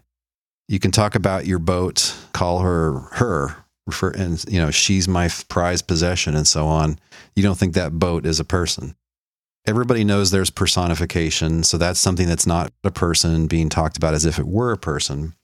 You 0.69 0.79
can 0.79 0.91
talk 0.91 1.15
about 1.15 1.47
your 1.47 1.59
boat, 1.59 2.15
call 2.33 2.61
her 2.61 3.01
her, 3.13 3.57
refer, 3.87 4.11
and 4.11 4.43
you 4.49 4.61
know 4.61 4.71
she's 4.71 5.07
my 5.07 5.29
prized 5.49 5.87
possession, 5.87 6.35
and 6.35 6.47
so 6.47 6.67
on. 6.67 6.99
You 7.37 7.43
don't 7.43 7.59
think 7.59 7.75
that 7.75 7.99
boat 7.99 8.25
is 8.25 8.41
a 8.41 8.45
person. 8.45 8.97
Everybody 9.67 10.03
knows 10.03 10.31
there's 10.31 10.51
personification, 10.51 11.63
so 11.63 11.79
that's 11.79 12.01
something 12.01 12.27
that's 12.27 12.47
not 12.47 12.73
a 12.83 12.91
person 12.91 13.47
being 13.47 13.69
talked 13.69 13.97
about 13.97 14.15
as 14.15 14.25
if 14.25 14.39
it 14.39 14.47
were 14.47 14.73
a 14.73 14.79
person. 14.79 15.35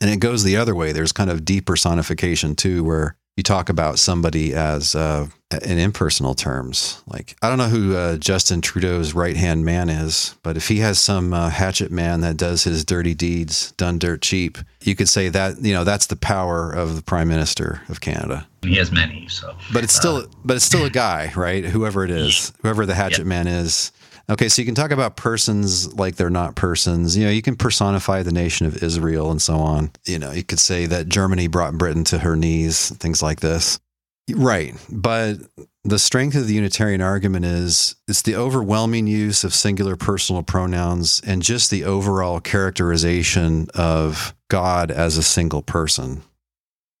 And 0.00 0.10
it 0.10 0.16
goes 0.16 0.42
the 0.42 0.56
other 0.56 0.74
way. 0.74 0.92
There's 0.92 1.12
kind 1.12 1.30
of 1.30 1.42
depersonification 1.42 2.56
too, 2.56 2.82
where 2.82 3.16
you 3.40 3.42
talk 3.42 3.70
about 3.70 3.98
somebody 3.98 4.52
as 4.52 4.94
uh, 4.94 5.26
in 5.62 5.78
impersonal 5.78 6.34
terms. 6.34 7.02
Like 7.06 7.36
I 7.40 7.48
don't 7.48 7.56
know 7.56 7.68
who 7.68 7.96
uh, 7.96 8.18
Justin 8.18 8.60
Trudeau's 8.60 9.14
right 9.14 9.34
hand 9.34 9.64
man 9.64 9.88
is, 9.88 10.36
but 10.42 10.58
if 10.58 10.68
he 10.68 10.80
has 10.80 10.98
some 10.98 11.32
uh, 11.32 11.48
hatchet 11.48 11.90
man 11.90 12.20
that 12.20 12.36
does 12.36 12.64
his 12.64 12.84
dirty 12.84 13.14
deeds 13.14 13.72
done 13.72 13.98
dirt 13.98 14.20
cheap, 14.20 14.58
you 14.82 14.94
could 14.94 15.08
say 15.08 15.30
that 15.30 15.64
you 15.64 15.72
know 15.72 15.84
that's 15.84 16.06
the 16.08 16.16
power 16.16 16.70
of 16.70 16.96
the 16.96 17.02
Prime 17.02 17.28
Minister 17.28 17.80
of 17.88 18.02
Canada. 18.02 18.46
He 18.60 18.74
has 18.74 18.92
many, 18.92 19.26
so. 19.28 19.56
But 19.72 19.84
it's 19.84 19.94
still, 19.94 20.26
but 20.44 20.56
it's 20.56 20.66
still 20.66 20.84
a 20.84 20.90
guy, 20.90 21.32
right? 21.34 21.64
Whoever 21.64 22.04
it 22.04 22.10
is, 22.10 22.52
whoever 22.60 22.84
the 22.84 22.94
hatchet 22.94 23.24
man 23.26 23.46
is. 23.46 23.90
Okay, 24.30 24.48
so 24.48 24.62
you 24.62 24.66
can 24.66 24.76
talk 24.76 24.92
about 24.92 25.16
persons 25.16 25.92
like 25.94 26.14
they're 26.14 26.30
not 26.30 26.54
persons. 26.54 27.16
You 27.16 27.24
know, 27.24 27.32
you 27.32 27.42
can 27.42 27.56
personify 27.56 28.22
the 28.22 28.30
nation 28.30 28.64
of 28.64 28.80
Israel 28.80 29.32
and 29.32 29.42
so 29.42 29.56
on. 29.56 29.90
You 30.06 30.20
know, 30.20 30.30
you 30.30 30.44
could 30.44 30.60
say 30.60 30.86
that 30.86 31.08
Germany 31.08 31.48
brought 31.48 31.76
Britain 31.76 32.04
to 32.04 32.18
her 32.18 32.36
knees, 32.36 32.90
things 32.98 33.24
like 33.24 33.40
this. 33.40 33.80
Right. 34.32 34.74
But 34.88 35.38
the 35.82 35.98
strength 35.98 36.36
of 36.36 36.46
the 36.46 36.54
Unitarian 36.54 37.00
argument 37.00 37.44
is 37.44 37.96
it's 38.06 38.22
the 38.22 38.36
overwhelming 38.36 39.08
use 39.08 39.42
of 39.42 39.52
singular 39.52 39.96
personal 39.96 40.44
pronouns 40.44 41.20
and 41.26 41.42
just 41.42 41.70
the 41.70 41.84
overall 41.84 42.38
characterization 42.38 43.66
of 43.74 44.32
God 44.48 44.92
as 44.92 45.16
a 45.16 45.24
single 45.24 45.62
person. 45.62 46.22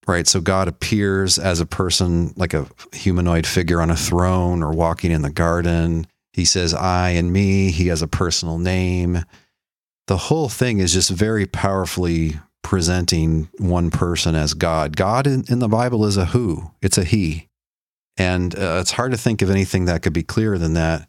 Right. 0.08 0.26
So 0.26 0.40
God 0.40 0.66
appears 0.66 1.38
as 1.38 1.60
a 1.60 1.66
person, 1.66 2.32
like 2.34 2.54
a 2.54 2.66
humanoid 2.92 3.46
figure 3.46 3.80
on 3.80 3.90
a 3.90 3.96
throne 3.96 4.64
or 4.64 4.72
walking 4.72 5.12
in 5.12 5.22
the 5.22 5.30
garden. 5.30 6.08
He 6.40 6.46
says, 6.46 6.72
I 6.72 7.10
and 7.10 7.34
me. 7.34 7.70
He 7.70 7.88
has 7.88 8.00
a 8.00 8.08
personal 8.08 8.58
name. 8.58 9.26
The 10.06 10.16
whole 10.16 10.48
thing 10.48 10.78
is 10.78 10.94
just 10.94 11.10
very 11.10 11.44
powerfully 11.44 12.40
presenting 12.62 13.50
one 13.58 13.90
person 13.90 14.34
as 14.34 14.54
God. 14.54 14.96
God 14.96 15.26
in, 15.26 15.44
in 15.50 15.58
the 15.58 15.68
Bible 15.68 16.06
is 16.06 16.16
a 16.16 16.24
who, 16.24 16.70
it's 16.80 16.96
a 16.96 17.04
he. 17.04 17.48
And 18.16 18.58
uh, 18.58 18.78
it's 18.80 18.92
hard 18.92 19.12
to 19.12 19.18
think 19.18 19.42
of 19.42 19.50
anything 19.50 19.84
that 19.84 20.00
could 20.00 20.14
be 20.14 20.22
clearer 20.22 20.56
than 20.56 20.72
that. 20.72 21.06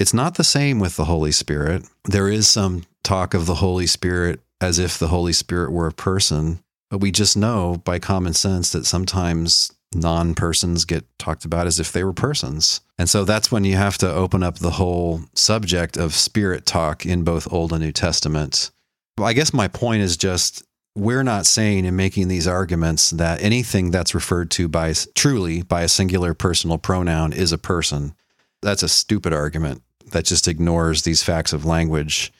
It's 0.00 0.12
not 0.12 0.34
the 0.34 0.42
same 0.42 0.80
with 0.80 0.96
the 0.96 1.04
Holy 1.04 1.30
Spirit. 1.30 1.88
There 2.04 2.28
is 2.28 2.48
some 2.48 2.82
talk 3.04 3.32
of 3.32 3.46
the 3.46 3.54
Holy 3.54 3.86
Spirit 3.86 4.40
as 4.60 4.80
if 4.80 4.98
the 4.98 5.06
Holy 5.06 5.32
Spirit 5.32 5.70
were 5.70 5.86
a 5.86 5.92
person, 5.92 6.58
but 6.90 6.98
we 6.98 7.12
just 7.12 7.36
know 7.36 7.80
by 7.84 8.00
common 8.00 8.34
sense 8.34 8.72
that 8.72 8.86
sometimes 8.86 9.72
non 9.94 10.34
persons 10.34 10.84
get 10.84 11.06
talked 11.18 11.44
about 11.44 11.66
as 11.66 11.80
if 11.80 11.92
they 11.92 12.04
were 12.04 12.12
persons. 12.12 12.80
And 12.98 13.08
so 13.08 13.24
that's 13.24 13.50
when 13.50 13.64
you 13.64 13.76
have 13.76 13.98
to 13.98 14.12
open 14.12 14.42
up 14.42 14.58
the 14.58 14.72
whole 14.72 15.22
subject 15.34 15.96
of 15.96 16.14
spirit 16.14 16.66
talk 16.66 17.04
in 17.04 17.24
both 17.24 17.52
Old 17.52 17.72
and 17.72 17.82
New 17.82 17.92
Testament. 17.92 18.70
Well, 19.18 19.28
I 19.28 19.32
guess 19.32 19.52
my 19.52 19.68
point 19.68 20.02
is 20.02 20.16
just 20.16 20.64
we're 20.96 21.24
not 21.24 21.46
saying 21.46 21.84
in 21.84 21.96
making 21.96 22.28
these 22.28 22.46
arguments 22.46 23.10
that 23.10 23.42
anything 23.42 23.90
that's 23.90 24.14
referred 24.14 24.50
to 24.52 24.68
by 24.68 24.94
truly 25.14 25.62
by 25.62 25.82
a 25.82 25.88
singular 25.88 26.34
personal 26.34 26.78
pronoun 26.78 27.32
is 27.32 27.52
a 27.52 27.58
person. 27.58 28.14
That's 28.62 28.82
a 28.82 28.88
stupid 28.88 29.32
argument 29.32 29.82
that 30.12 30.24
just 30.24 30.46
ignores 30.46 31.02
these 31.02 31.22
facts 31.22 31.52
of 31.52 31.64
language. 31.64 32.32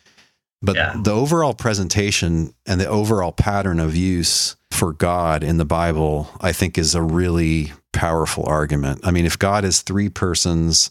But 0.63 0.77
yeah. 0.77 0.95
the 1.03 1.13
overall 1.13 1.53
presentation 1.53 2.55
and 2.65 2.81
the 2.81 2.89
overall 2.89 3.33
pattern 3.33 3.81
of 3.81 3.97
use 3.97 4.57
for 4.75 4.93
God 4.93 5.43
in 5.43 5.57
the 5.57 5.65
Bible, 5.65 6.29
I 6.41 6.53
think, 6.53 6.77
is 6.77 6.95
a 6.95 7.03
really 7.03 7.73
powerful 7.93 8.45
argument. 8.47 9.01
I 9.05 9.11
mean, 9.11 9.25
if 9.25 9.39
God 9.39 9.65
is 9.65 9.83
three 9.83 10.09
persons 10.09 10.91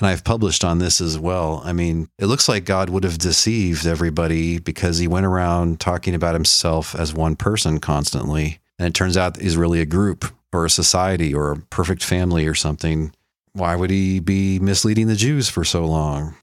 and 0.00 0.08
I've 0.08 0.24
published 0.24 0.64
on 0.64 0.78
this 0.78 1.00
as 1.00 1.18
well. 1.18 1.62
I 1.64 1.72
mean, 1.72 2.08
it 2.18 2.26
looks 2.26 2.48
like 2.48 2.64
God 2.64 2.90
would 2.90 3.04
have 3.04 3.18
deceived 3.18 3.86
everybody 3.86 4.58
because 4.58 4.98
he 4.98 5.06
went 5.06 5.26
around 5.26 5.80
talking 5.80 6.14
about 6.14 6.34
himself 6.34 6.94
as 6.94 7.14
one 7.14 7.36
person 7.36 7.78
constantly. 7.78 8.58
And 8.78 8.88
it 8.88 8.94
turns 8.94 9.16
out 9.16 9.40
he's 9.40 9.56
really 9.56 9.80
a 9.80 9.86
group 9.86 10.24
or 10.52 10.64
a 10.64 10.70
society 10.70 11.32
or 11.32 11.52
a 11.52 11.56
perfect 11.56 12.02
family 12.02 12.46
or 12.46 12.54
something. 12.54 13.12
Why 13.52 13.76
would 13.76 13.90
he 13.90 14.18
be 14.18 14.58
misleading 14.58 15.06
the 15.06 15.14
Jews 15.14 15.48
for 15.48 15.64
so 15.64 15.84
long? 15.84 16.34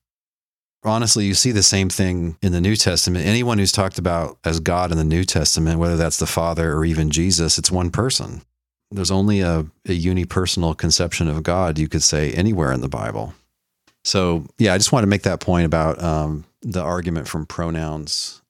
Honestly, 0.83 1.25
you 1.25 1.35
see 1.35 1.51
the 1.51 1.61
same 1.61 1.89
thing 1.89 2.37
in 2.41 2.53
the 2.53 2.61
New 2.61 2.75
Testament. 2.75 3.25
Anyone 3.25 3.59
who's 3.59 3.71
talked 3.71 3.99
about 3.99 4.39
as 4.43 4.59
God 4.59 4.91
in 4.91 4.97
the 4.97 5.03
New 5.03 5.23
Testament, 5.23 5.79
whether 5.79 5.95
that's 5.95 6.17
the 6.17 6.25
Father 6.25 6.73
or 6.73 6.85
even 6.85 7.11
Jesus, 7.11 7.59
it's 7.59 7.69
one 7.69 7.91
person. 7.91 8.41
There's 8.89 9.11
only 9.11 9.41
a, 9.41 9.59
a 9.85 9.99
unipersonal 9.99 10.75
conception 10.75 11.27
of 11.27 11.43
God, 11.43 11.77
you 11.77 11.87
could 11.87 12.03
say, 12.03 12.31
anywhere 12.33 12.71
in 12.71 12.81
the 12.81 12.89
Bible. 12.89 13.33
So 14.03 14.45
yeah, 14.57 14.73
I 14.73 14.77
just 14.77 14.91
want 14.91 15.03
to 15.03 15.07
make 15.07 15.21
that 15.23 15.39
point 15.39 15.65
about 15.65 16.01
um, 16.03 16.45
the 16.61 16.81
argument 16.81 17.27
from 17.27 17.45
pronouns. 17.45 18.41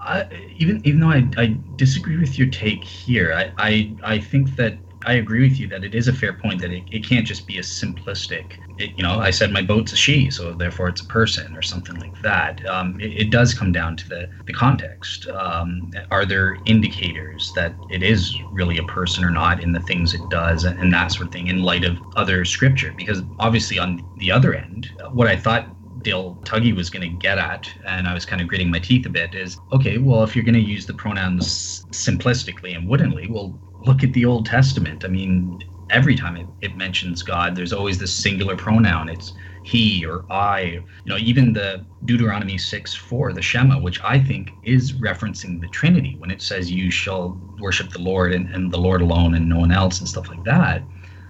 I, 0.00 0.26
even 0.56 0.80
even 0.84 1.00
though 1.00 1.10
I, 1.10 1.28
I 1.36 1.56
disagree 1.76 2.16
with 2.16 2.38
your 2.38 2.48
take 2.48 2.82
here, 2.82 3.34
I, 3.34 3.52
I 3.58 3.96
I 4.02 4.18
think 4.18 4.56
that 4.56 4.78
I 5.04 5.14
agree 5.14 5.42
with 5.48 5.60
you 5.60 5.66
that 5.68 5.84
it 5.84 5.94
is 5.94 6.08
a 6.08 6.12
fair 6.12 6.32
point 6.32 6.60
that 6.62 6.70
it, 6.70 6.84
it 6.90 7.04
can't 7.04 7.26
just 7.26 7.46
be 7.46 7.58
a 7.58 7.62
simplistic. 7.62 8.58
It, 8.80 8.96
you 8.96 9.02
know, 9.02 9.18
I 9.18 9.30
said 9.30 9.52
my 9.52 9.62
boat's 9.62 9.92
a 9.92 9.96
she, 9.96 10.30
so 10.30 10.52
therefore 10.52 10.88
it's 10.88 11.00
a 11.00 11.06
person 11.06 11.56
or 11.56 11.62
something 11.62 11.96
like 11.96 12.20
that. 12.22 12.64
Um, 12.66 12.98
it, 13.00 13.22
it, 13.22 13.30
does 13.30 13.54
come 13.54 13.72
down 13.72 13.96
to 13.96 14.08
the, 14.08 14.28
the 14.46 14.52
context. 14.52 15.28
Um, 15.28 15.92
are 16.10 16.24
there 16.24 16.56
indicators 16.64 17.52
that 17.54 17.74
it 17.90 18.02
is 18.02 18.34
really 18.52 18.78
a 18.78 18.84
person 18.84 19.22
or 19.22 19.30
not 19.30 19.62
in 19.62 19.72
the 19.72 19.80
things 19.80 20.14
it 20.14 20.28
does 20.30 20.64
and, 20.64 20.78
and 20.80 20.92
that 20.92 21.12
sort 21.12 21.26
of 21.26 21.32
thing 21.32 21.48
in 21.48 21.62
light 21.62 21.84
of 21.84 21.98
other 22.16 22.44
scripture? 22.44 22.92
Because 22.96 23.22
obviously, 23.38 23.78
on 23.78 24.02
the 24.16 24.32
other 24.32 24.54
end, 24.54 24.90
what 25.12 25.28
I 25.28 25.36
thought 25.36 25.68
Dale 26.02 26.38
Tuggy 26.44 26.74
was 26.74 26.90
going 26.90 27.08
to 27.08 27.16
get 27.16 27.38
at, 27.38 27.70
and 27.86 28.08
I 28.08 28.14
was 28.14 28.24
kind 28.24 28.40
of 28.40 28.48
gritting 28.48 28.70
my 28.70 28.78
teeth 28.78 29.06
a 29.06 29.10
bit, 29.10 29.34
is 29.34 29.58
okay, 29.72 29.98
well, 29.98 30.22
if 30.24 30.34
you're 30.34 30.44
going 30.44 30.54
to 30.54 30.60
use 30.60 30.86
the 30.86 30.94
pronouns 30.94 31.84
simplistically 31.90 32.74
and 32.74 32.88
wouldn'tly, 32.88 33.30
well, 33.30 33.58
look 33.84 34.02
at 34.02 34.12
the 34.12 34.24
Old 34.24 34.46
Testament. 34.46 35.04
I 35.04 35.08
mean, 35.08 35.62
every 35.90 36.16
time 36.16 36.36
it, 36.36 36.46
it 36.60 36.76
mentions 36.76 37.22
God, 37.22 37.54
there's 37.54 37.72
always 37.72 37.98
this 37.98 38.14
singular 38.14 38.56
pronoun. 38.56 39.08
It's 39.08 39.32
he 39.62 40.04
or 40.06 40.24
I. 40.30 40.60
You 40.60 40.84
know, 41.06 41.18
even 41.18 41.52
the 41.52 41.84
Deuteronomy 42.04 42.58
6 42.58 42.94
4, 42.94 43.32
the 43.32 43.42
Shema, 43.42 43.78
which 43.80 44.00
I 44.02 44.18
think 44.18 44.52
is 44.62 44.92
referencing 44.94 45.60
the 45.60 45.68
Trinity 45.68 46.16
when 46.18 46.30
it 46.30 46.42
says, 46.42 46.70
You 46.70 46.90
shall 46.90 47.38
worship 47.58 47.90
the 47.90 48.00
Lord 48.00 48.32
and, 48.32 48.48
and 48.54 48.72
the 48.72 48.78
Lord 48.78 49.02
alone 49.02 49.34
and 49.34 49.48
no 49.48 49.58
one 49.58 49.72
else 49.72 50.00
and 50.00 50.08
stuff 50.08 50.28
like 50.28 50.44
that. 50.44 50.82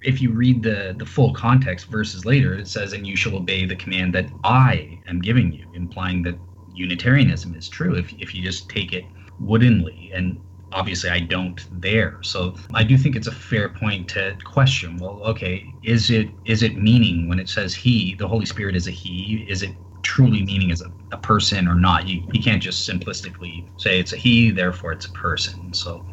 If 0.02 0.22
you 0.22 0.30
read 0.30 0.62
the, 0.62 0.94
the 0.96 1.04
full 1.04 1.34
context 1.34 1.86
verses 1.86 2.24
later, 2.24 2.54
it 2.54 2.68
says, 2.68 2.92
And 2.92 3.06
you 3.06 3.16
shall 3.16 3.36
obey 3.36 3.66
the 3.66 3.76
command 3.76 4.14
that 4.14 4.26
I 4.44 5.00
am 5.08 5.20
giving 5.20 5.52
you, 5.52 5.66
implying 5.74 6.22
that 6.22 6.38
Unitarianism 6.72 7.54
is 7.54 7.68
true 7.68 7.94
if, 7.94 8.12
if 8.14 8.34
you 8.34 8.42
just 8.42 8.70
take 8.70 8.92
it 8.92 9.04
woodenly. 9.40 10.10
And 10.14 10.40
obviously 10.72 11.10
I 11.10 11.20
don't 11.20 11.64
there. 11.80 12.18
So 12.22 12.54
I 12.74 12.84
do 12.84 12.96
think 12.96 13.16
it's 13.16 13.26
a 13.26 13.32
fair 13.32 13.68
point 13.68 14.08
to 14.10 14.36
question. 14.44 14.96
Well, 14.96 15.20
okay, 15.24 15.72
is 15.82 16.10
it 16.10 16.28
is 16.44 16.62
it 16.62 16.76
meaning 16.76 17.28
when 17.28 17.38
it 17.38 17.48
says 17.48 17.74
he, 17.74 18.14
the 18.14 18.28
Holy 18.28 18.46
Spirit 18.46 18.76
is 18.76 18.86
a 18.86 18.90
he? 18.90 19.46
Is 19.48 19.62
it 19.62 19.70
truly 20.02 20.42
meaning 20.42 20.70
as 20.70 20.80
a, 20.80 20.90
a 21.12 21.18
person 21.18 21.68
or 21.68 21.74
not? 21.74 22.08
You 22.08 22.22
you 22.32 22.42
can't 22.42 22.62
just 22.62 22.88
simplistically 22.88 23.68
say 23.80 23.98
it's 24.00 24.12
a 24.12 24.16
he, 24.16 24.50
therefore 24.50 24.92
it's 24.92 25.06
a 25.06 25.12
person. 25.12 25.72
So 25.72 26.04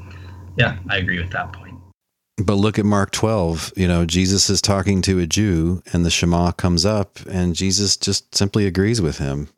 yeah, 0.57 0.77
I 0.89 0.97
agree 0.97 1.19
with 1.19 1.31
that 1.31 1.53
point. 1.53 1.77
But 2.37 2.55
look 2.55 2.77
at 2.77 2.85
Mark 2.85 3.11
12. 3.11 3.73
You 3.75 3.87
know, 3.87 4.05
Jesus 4.05 4.49
is 4.49 4.61
talking 4.61 5.01
to 5.03 5.19
a 5.19 5.25
Jew 5.25 5.81
and 5.91 6.05
the 6.05 6.11
Shema 6.11 6.51
comes 6.51 6.85
up 6.85 7.19
and 7.27 7.55
Jesus 7.55 7.97
just 7.97 8.35
simply 8.35 8.67
agrees 8.67 9.01
with 9.01 9.17
him. 9.17 9.49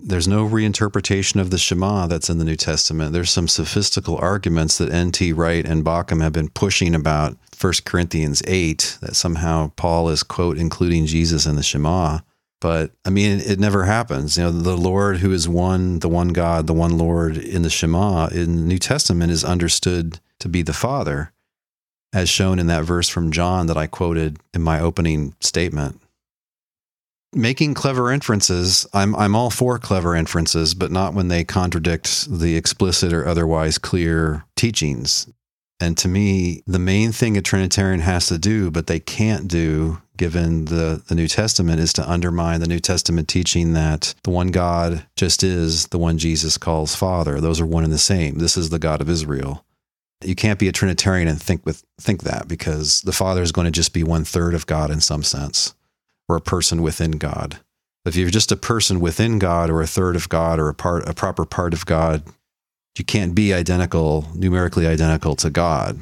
There's 0.00 0.28
no 0.28 0.46
reinterpretation 0.46 1.40
of 1.40 1.50
the 1.50 1.58
Shema 1.58 2.06
that's 2.06 2.28
in 2.28 2.38
the 2.38 2.44
New 2.44 2.56
Testament. 2.56 3.12
There's 3.12 3.30
some 3.30 3.48
sophistical 3.48 4.16
arguments 4.16 4.76
that 4.78 4.92
N.T. 4.92 5.32
Wright 5.32 5.64
and 5.64 5.84
Bauckham 5.84 6.20
have 6.20 6.32
been 6.32 6.48
pushing 6.50 6.94
about 6.94 7.36
1 7.58 7.72
Corinthians 7.84 8.42
8, 8.46 8.98
that 9.00 9.16
somehow 9.16 9.72
Paul 9.76 10.08
is, 10.08 10.22
quote, 10.22 10.58
including 10.58 11.06
Jesus 11.06 11.46
in 11.46 11.56
the 11.56 11.62
Shema. 11.62 12.18
But 12.60 12.92
I 13.04 13.10
mean, 13.10 13.40
it 13.40 13.60
never 13.60 13.84
happens. 13.84 14.36
You 14.36 14.44
know, 14.44 14.50
the 14.50 14.76
Lord 14.76 15.18
who 15.18 15.32
is 15.32 15.48
one, 15.48 16.00
the 16.00 16.08
one 16.08 16.28
God, 16.28 16.66
the 16.66 16.72
one 16.72 16.98
Lord 16.98 17.36
in 17.36 17.62
the 17.62 17.70
Shema 17.70 18.28
in 18.28 18.56
the 18.56 18.62
New 18.62 18.78
Testament 18.78 19.30
is 19.30 19.44
understood 19.44 20.18
to 20.40 20.48
be 20.48 20.62
the 20.62 20.72
Father, 20.72 21.32
as 22.12 22.28
shown 22.28 22.58
in 22.58 22.66
that 22.66 22.84
verse 22.84 23.08
from 23.08 23.32
John 23.32 23.66
that 23.68 23.76
I 23.76 23.86
quoted 23.86 24.38
in 24.52 24.62
my 24.62 24.80
opening 24.80 25.34
statement. 25.40 26.00
Making 27.34 27.74
clever 27.74 28.12
inferences, 28.12 28.86
I'm, 28.92 29.14
I'm 29.16 29.34
all 29.34 29.50
for 29.50 29.78
clever 29.78 30.14
inferences, 30.14 30.74
but 30.74 30.90
not 30.90 31.14
when 31.14 31.28
they 31.28 31.44
contradict 31.44 32.30
the 32.30 32.56
explicit 32.56 33.12
or 33.12 33.26
otherwise 33.26 33.78
clear 33.78 34.44
teachings. 34.56 35.26
And 35.80 35.98
to 35.98 36.08
me, 36.08 36.62
the 36.66 36.78
main 36.78 37.12
thing 37.12 37.36
a 37.36 37.42
Trinitarian 37.42 38.00
has 38.00 38.28
to 38.28 38.38
do, 38.38 38.70
but 38.70 38.86
they 38.86 39.00
can't 39.00 39.48
do 39.48 40.00
given 40.16 40.66
the, 40.66 41.02
the 41.08 41.14
New 41.14 41.26
Testament, 41.26 41.80
is 41.80 41.92
to 41.94 42.08
undermine 42.08 42.60
the 42.60 42.68
New 42.68 42.78
Testament 42.78 43.28
teaching 43.28 43.72
that 43.72 44.14
the 44.22 44.30
one 44.30 44.48
God 44.48 45.06
just 45.16 45.42
is 45.42 45.88
the 45.88 45.98
one 45.98 46.18
Jesus 46.18 46.56
calls 46.56 46.94
Father. 46.94 47.40
Those 47.40 47.60
are 47.60 47.66
one 47.66 47.84
and 47.84 47.92
the 47.92 47.98
same. 47.98 48.38
This 48.38 48.56
is 48.56 48.70
the 48.70 48.78
God 48.78 49.00
of 49.00 49.10
Israel. 49.10 49.64
You 50.22 50.36
can't 50.36 50.58
be 50.58 50.68
a 50.68 50.72
Trinitarian 50.72 51.28
and 51.28 51.42
think 51.42 51.66
with 51.66 51.84
think 52.00 52.22
that 52.22 52.46
because 52.48 53.02
the 53.02 53.12
Father 53.12 53.42
is 53.42 53.52
going 53.52 53.66
to 53.66 53.70
just 53.70 53.92
be 53.92 54.04
one 54.04 54.24
third 54.24 54.54
of 54.54 54.66
God 54.66 54.90
in 54.90 55.00
some 55.00 55.22
sense, 55.24 55.74
or 56.28 56.36
a 56.36 56.40
person 56.40 56.82
within 56.82 57.12
God. 57.12 57.58
If 58.04 58.16
you're 58.16 58.30
just 58.30 58.52
a 58.52 58.56
person 58.56 59.00
within 59.00 59.38
God 59.38 59.70
or 59.70 59.80
a 59.80 59.86
third 59.86 60.14
of 60.16 60.28
God 60.28 60.58
or 60.58 60.68
a 60.68 60.74
part 60.74 61.08
a 61.08 61.14
proper 61.14 61.44
part 61.44 61.72
of 61.72 61.86
God, 61.86 62.22
you 62.98 63.04
can't 63.04 63.34
be 63.34 63.54
identical, 63.54 64.28
numerically 64.34 64.86
identical 64.86 65.34
to 65.36 65.50
God. 65.50 66.00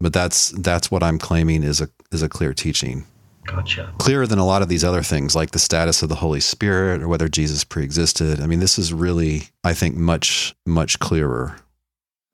But 0.00 0.12
that's 0.12 0.50
that's 0.50 0.90
what 0.90 1.02
I'm 1.02 1.18
claiming 1.18 1.62
is 1.62 1.80
a 1.80 1.88
is 2.12 2.22
a 2.22 2.28
clear 2.28 2.54
teaching. 2.54 3.04
Gotcha. 3.46 3.92
Clearer 3.98 4.26
than 4.26 4.38
a 4.38 4.46
lot 4.46 4.62
of 4.62 4.68
these 4.68 4.84
other 4.84 5.02
things, 5.02 5.36
like 5.36 5.50
the 5.50 5.58
status 5.58 6.02
of 6.02 6.08
the 6.08 6.14
Holy 6.14 6.40
Spirit 6.40 7.02
or 7.02 7.08
whether 7.08 7.28
Jesus 7.28 7.62
preexisted. 7.62 8.40
I 8.40 8.46
mean, 8.46 8.60
this 8.60 8.78
is 8.78 8.92
really, 8.92 9.48
I 9.62 9.74
think, 9.74 9.96
much, 9.96 10.54
much 10.64 10.98
clearer. 10.98 11.56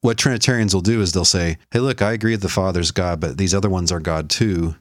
What 0.03 0.18
Trinitarians 0.18 0.72
will 0.72 0.81
do 0.81 1.01
is 1.01 1.12
they'll 1.12 1.24
say, 1.24 1.59
Hey, 1.72 1.81
look, 1.81 2.01
I 2.01 2.12
agree 2.12 2.37
the 2.37 2.49
Father's 2.49 2.91
God, 2.93 3.20
but 3.20 3.39
these 3.39 3.55
other 3.55 3.68
ones 3.68 3.91
are 3.93 4.01
God 4.01 4.31
too. 4.31 4.76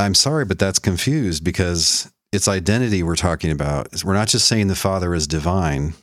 I'm 0.00 0.14
sorry, 0.14 0.44
but 0.44 0.58
that's 0.58 0.78
confused 0.78 1.44
because 1.44 2.12
it's 2.32 2.48
identity 2.48 3.02
we're 3.02 3.16
talking 3.16 3.50
about. 3.50 3.88
We're 4.04 4.14
not 4.14 4.28
just 4.28 4.48
saying 4.48 4.68
the 4.68 4.74
Father 4.74 5.14
is 5.14 5.26
divine 5.26 5.94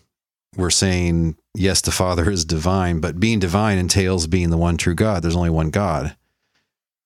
we're 0.58 0.70
saying, 0.72 1.38
yes, 1.54 1.82
the 1.82 1.92
Father 1.92 2.30
is 2.30 2.44
divine, 2.44 3.00
but 3.00 3.20
being 3.20 3.40
divine 3.40 3.78
entails 3.78 4.28
being 4.28 4.50
the 4.50 4.58
one 4.58 4.76
true 4.76 4.96
God. 4.96 5.22
There's 5.22 5.36
only 5.36 5.52
one 5.52 5.70
God. 5.70 6.16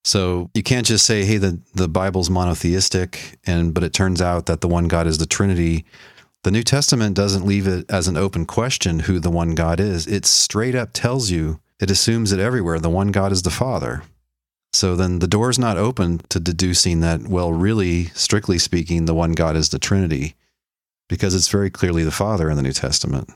So 0.03 0.49
you 0.53 0.63
can't 0.63 0.85
just 0.85 1.05
say, 1.05 1.25
hey, 1.25 1.37
the, 1.37 1.59
the 1.75 1.87
Bible's 1.87 2.29
monotheistic, 2.29 3.39
and 3.45 3.73
but 3.73 3.83
it 3.83 3.93
turns 3.93 4.21
out 4.21 4.47
that 4.47 4.61
the 4.61 4.67
one 4.67 4.87
God 4.87 5.05
is 5.05 5.17
the 5.17 5.25
Trinity. 5.25 5.85
The 6.43 6.49
New 6.49 6.63
Testament 6.63 7.15
doesn't 7.15 7.45
leave 7.45 7.67
it 7.67 7.85
as 7.89 8.07
an 8.07 8.17
open 8.17 8.45
question 8.45 9.01
who 9.01 9.19
the 9.19 9.29
one 9.29 9.53
God 9.53 9.79
is. 9.79 10.07
It 10.07 10.25
straight 10.25 10.73
up 10.73 10.91
tells 10.93 11.29
you, 11.29 11.59
it 11.79 11.91
assumes 11.91 12.31
it 12.31 12.39
everywhere. 12.39 12.79
The 12.79 12.89
one 12.89 13.11
God 13.11 13.31
is 13.31 13.43
the 13.43 13.51
Father. 13.51 14.01
So 14.73 14.95
then 14.95 15.19
the 15.19 15.27
door's 15.27 15.59
not 15.59 15.77
open 15.77 16.19
to 16.29 16.39
deducing 16.39 17.01
that, 17.01 17.27
well, 17.27 17.51
really, 17.51 18.05
strictly 18.07 18.57
speaking, 18.57 19.05
the 19.05 19.13
one 19.13 19.33
God 19.33 19.55
is 19.55 19.69
the 19.69 19.79
Trinity 19.79 20.35
because 21.11 21.35
it's 21.35 21.49
very 21.49 21.69
clearly 21.69 22.05
the 22.05 22.11
Father 22.11 22.49
in 22.49 22.55
the 22.55 22.63
New 22.63 22.71
Testament. 22.71 23.29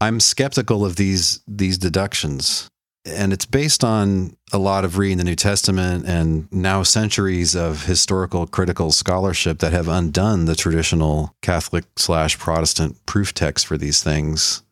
I'm 0.00 0.18
skeptical 0.18 0.84
of 0.84 0.96
these 0.96 1.40
these 1.46 1.78
deductions, 1.78 2.68
and 3.06 3.32
it's 3.32 3.46
based 3.46 3.84
on 3.84 4.36
a 4.52 4.58
lot 4.58 4.84
of 4.84 4.98
reading 4.98 5.18
the 5.18 5.24
New 5.24 5.36
Testament 5.36 6.04
and 6.08 6.50
now 6.50 6.82
centuries 6.82 7.54
of 7.54 7.84
historical 7.84 8.48
critical 8.48 8.90
scholarship 8.90 9.60
that 9.60 9.72
have 9.72 9.86
undone 9.86 10.46
the 10.46 10.56
traditional 10.56 11.32
Catholic 11.42 11.84
slash 11.94 12.36
Protestant 12.36 13.06
proof 13.06 13.32
text 13.32 13.68
for 13.68 13.78
these 13.78 14.02
things. 14.02 14.62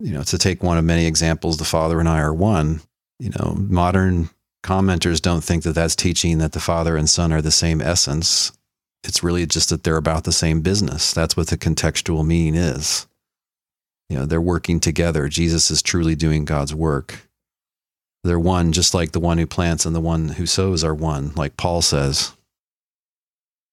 You 0.00 0.14
know, 0.14 0.24
to 0.24 0.36
take 0.36 0.64
one 0.64 0.78
of 0.78 0.84
many 0.84 1.06
examples, 1.06 1.58
the 1.58 1.64
Father 1.64 2.00
and 2.00 2.08
I 2.08 2.18
are 2.18 2.34
one. 2.34 2.80
You 3.20 3.30
know, 3.30 3.54
modern 3.56 4.30
commenters 4.62 5.20
don't 5.20 5.44
think 5.44 5.62
that 5.64 5.74
that's 5.74 5.96
teaching 5.96 6.38
that 6.38 6.52
the 6.52 6.60
Father 6.60 6.96
and 6.96 7.08
Son 7.08 7.32
are 7.32 7.42
the 7.42 7.50
same 7.50 7.80
essence 7.80 8.52
it's 9.04 9.22
really 9.22 9.46
just 9.46 9.70
that 9.70 9.82
they're 9.82 9.96
about 9.96 10.24
the 10.24 10.32
same 10.32 10.60
business. 10.60 11.12
That's 11.12 11.36
what 11.36 11.48
the 11.48 11.58
contextual 11.58 12.24
meaning 12.24 12.54
is. 12.54 13.06
You 14.08 14.18
know, 14.18 14.26
they're 14.26 14.40
working 14.40 14.80
together. 14.80 15.28
Jesus 15.28 15.70
is 15.70 15.82
truly 15.82 16.14
doing 16.14 16.44
God's 16.44 16.74
work. 16.74 17.28
They're 18.24 18.38
one, 18.38 18.72
just 18.72 18.94
like 18.94 19.12
the 19.12 19.20
one 19.20 19.38
who 19.38 19.46
plants 19.46 19.84
and 19.84 19.96
the 19.96 20.00
one 20.00 20.28
who 20.28 20.46
sows 20.46 20.84
are 20.84 20.94
one, 20.94 21.32
like 21.34 21.56
Paul 21.56 21.82
says. 21.82 22.32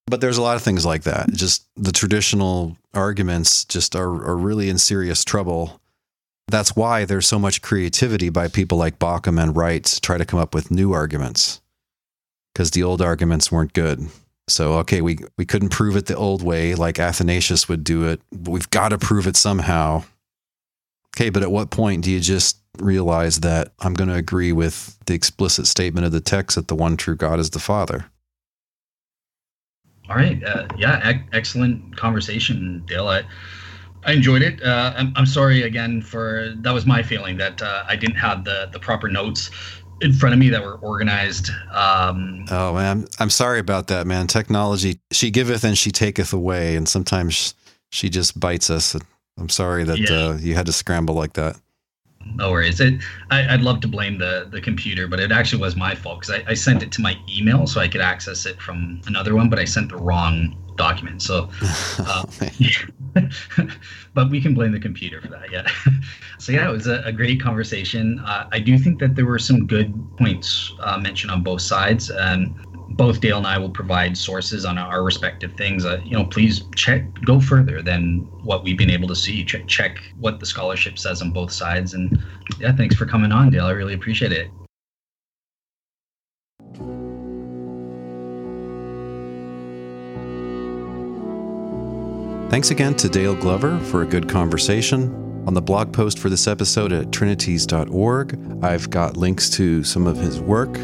But 0.07 0.21
there's 0.21 0.37
a 0.37 0.41
lot 0.41 0.55
of 0.55 0.63
things 0.63 0.85
like 0.85 1.03
that. 1.03 1.31
Just 1.31 1.67
the 1.75 1.91
traditional 1.91 2.75
arguments 2.95 3.63
just 3.65 3.95
are, 3.95 4.07
are 4.07 4.37
really 4.37 4.69
in 4.69 4.79
serious 4.79 5.23
trouble. 5.23 5.78
That's 6.50 6.76
why 6.76 7.06
there's 7.06 7.28
so 7.28 7.39
much 7.39 7.62
creativity 7.62 8.30
by 8.30 8.47
people 8.47 8.78
like 8.78 9.00
Bauckham 9.00 9.41
and 9.41 9.56
Wright 9.56 9.84
to 9.84 10.02
try 10.02 10.18
to 10.18 10.26
come 10.26 10.39
up 10.39 10.56
with 10.56 10.72
new 10.72 10.93
arguments, 10.93 11.62
because 12.54 12.72
the 12.72 12.84
old 12.84 13.02
arguments 13.02 13.52
weren't 13.52 13.74
good. 13.74 14.08
So, 14.47 14.74
okay, 14.80 15.02
we, 15.02 15.20
we 15.38 15.45
couldn't 15.45 15.70
prove 15.70 15.95
it 15.95 16.08
the 16.08 16.16
old 16.16 16.41
way 16.41 16.74
like 16.74 16.97
Athanasius 16.97 17.70
would 17.70 17.84
do 17.84 18.06
it, 18.06 18.20
we've 18.32 18.70
got 18.72 18.89
to 18.89 18.97
prove 18.97 19.28
it 19.28 19.36
somehow. 19.36 20.04
Okay, 21.16 21.30
but 21.30 21.43
at 21.43 21.52
what 21.52 21.70
point 21.70 22.04
do 22.04 22.12
you 22.12 22.20
just 22.20 22.58
realize 22.80 23.41
that 23.41 23.74
I'm 23.80 23.93
going 23.93 24.10
to 24.10 24.16
agree 24.16 24.52
with 24.52 24.97
the 25.06 25.14
explicit 25.14 25.68
statement 25.68 26.06
of 26.06 26.12
the 26.12 26.22
text 26.22 26.56
that 26.56 26.68
the 26.68 26.76
one 26.76 26.97
true 26.97 27.16
God 27.16 27.39
is 27.39 27.52
the 27.52 27.60
Father? 27.60 28.06
All 30.10 30.16
right. 30.16 30.43
Uh, 30.43 30.68
yeah, 30.78 31.08
ec- 31.08 31.28
excellent 31.34 31.95
conversation, 31.95 32.84
Dale. 32.88 33.08
I, 33.08 33.24
I 34.06 34.14
enjoyed 34.14 34.41
it. 34.41 34.62
Uh, 34.64 34.93
I'm, 34.95 35.14
I'm 35.16 35.26
sorry 35.26 35.64
again 35.64 36.02
for 36.02 36.54
that 36.58 36.74
was 36.74 36.86
my 36.86 37.04
feeling 37.04 37.38
that 37.38 37.62
uh, 37.62 37.84
I 37.88 37.95
didn't 37.95 38.16
have 38.16 38.43
the 38.43 38.70
the 38.72 38.80
proper 38.80 39.08
notes 39.08 39.52
in 40.02 40.14
front 40.14 40.34
of 40.34 40.39
me 40.39 40.50
that 40.50 40.64
were 40.64 40.76
organized. 40.76 41.50
Um, 41.72 42.45
oh 42.50 42.74
man, 42.74 43.08
I'm 43.20 43.30
sorry 43.30 43.60
about 43.60 43.88
that, 43.88 44.08
man. 44.08 44.28
Technology, 44.28 45.00
she 45.12 45.32
giveth 45.32 45.64
and 45.64 45.78
she 45.78 45.91
taketh 45.91 46.34
away, 46.34 46.76
and 46.76 46.88
sometimes 46.88 47.54
she 47.89 48.10
just 48.10 48.39
bites 48.39 48.70
us. 48.70 48.95
I'm 49.38 49.50
sorry 49.50 49.84
that 49.86 49.97
yeah. 49.97 50.16
uh, 50.16 50.38
you 50.38 50.56
had 50.56 50.66
to 50.66 50.74
scramble 50.74 51.16
like 51.16 51.34
that. 51.34 51.58
No 52.26 52.51
worries. 52.51 52.80
It, 52.80 53.01
I, 53.32 53.51
would 53.51 53.63
love 53.63 53.80
to 53.82 53.88
blame 53.88 54.17
the 54.17 54.47
the 54.51 54.61
computer, 54.61 55.07
but 55.07 55.20
it 55.20 55.32
actually 55.32 55.61
was 55.61 55.76
my 55.76 55.95
fault 55.95 56.22
because 56.22 56.41
I, 56.41 56.51
I 56.51 56.53
sent 56.53 56.84
it 56.84 56.91
to 56.93 57.01
my 57.01 57.17
email 57.30 57.67
so 57.67 57.82
I 57.82 57.88
could 57.88 58.01
access 58.01 58.45
it 58.45 58.61
from 58.61 59.01
another 59.07 59.36
one, 59.36 59.49
but 59.49 59.59
I 59.59 59.65
sent 59.65 59.89
the 59.89 59.97
wrong 59.97 60.55
document. 60.80 61.22
So, 61.22 61.49
uh, 61.99 62.26
but 64.13 64.30
we 64.30 64.41
can 64.41 64.53
blame 64.53 64.72
the 64.72 64.80
computer 64.80 65.22
for 65.22 65.28
that. 65.28 65.51
Yeah. 65.51 65.67
so 66.39 66.51
yeah, 66.51 66.67
it 66.67 66.72
was 66.72 66.88
a, 66.88 67.01
a 67.05 67.11
great 67.11 67.41
conversation. 67.41 68.20
Uh, 68.20 68.49
I 68.51 68.59
do 68.59 68.78
think 68.80 68.99
that 68.99 69.15
there 69.15 69.26
were 69.26 69.39
some 69.39 69.67
good 69.67 69.93
points 70.17 70.74
uh, 70.79 70.97
mentioned 70.97 71.32
on 71.32 71.43
both 71.43 71.62
sides. 71.62 72.09
and 72.09 72.55
both 72.91 73.21
Dale 73.21 73.37
and 73.37 73.47
I 73.47 73.57
will 73.57 73.70
provide 73.70 74.17
sources 74.17 74.66
on 74.66 74.78
our 74.78 75.03
respective 75.03 75.53
things. 75.53 75.86
Uh, 75.86 76.01
you 76.03 76.17
know, 76.17 76.25
please 76.25 76.63
check, 76.75 77.05
go 77.25 77.39
further 77.39 77.82
than 77.82 78.20
what 78.43 78.63
we've 78.63 78.78
been 78.78 78.89
able 78.89 79.07
to 79.07 79.16
see. 79.16 79.43
Check, 79.43 79.67
check 79.67 79.99
what 80.20 80.39
the 80.39 80.45
scholarship 80.45 80.97
says 80.97 81.21
on 81.21 81.32
both 81.32 81.51
sides. 81.51 81.93
And 81.93 82.21
yeah, 82.59 82.75
thanks 82.75 82.95
for 82.95 83.05
coming 83.05 83.32
on, 83.32 83.51
Dale. 83.51 83.66
I 83.66 83.71
really 83.71 83.93
appreciate 83.93 84.32
it. 84.32 84.49
Thanks 92.49 92.71
again 92.71 92.95
to 92.95 93.07
Dale 93.07 93.36
Glover 93.36 93.79
for 93.79 94.01
a 94.01 94.05
good 94.07 94.28
conversation. 94.28 95.43
On 95.45 95.53
the 95.53 95.61
blog 95.61 95.93
post 95.93 96.20
for 96.20 96.29
this 96.29 96.47
episode 96.47 96.91
at 96.91 97.11
trinities.org, 97.11 98.63
I've 98.63 98.89
got 98.89 99.17
links 99.17 99.49
to 99.51 99.83
some 99.83 100.07
of 100.07 100.17
his 100.17 100.41
work. 100.41 100.75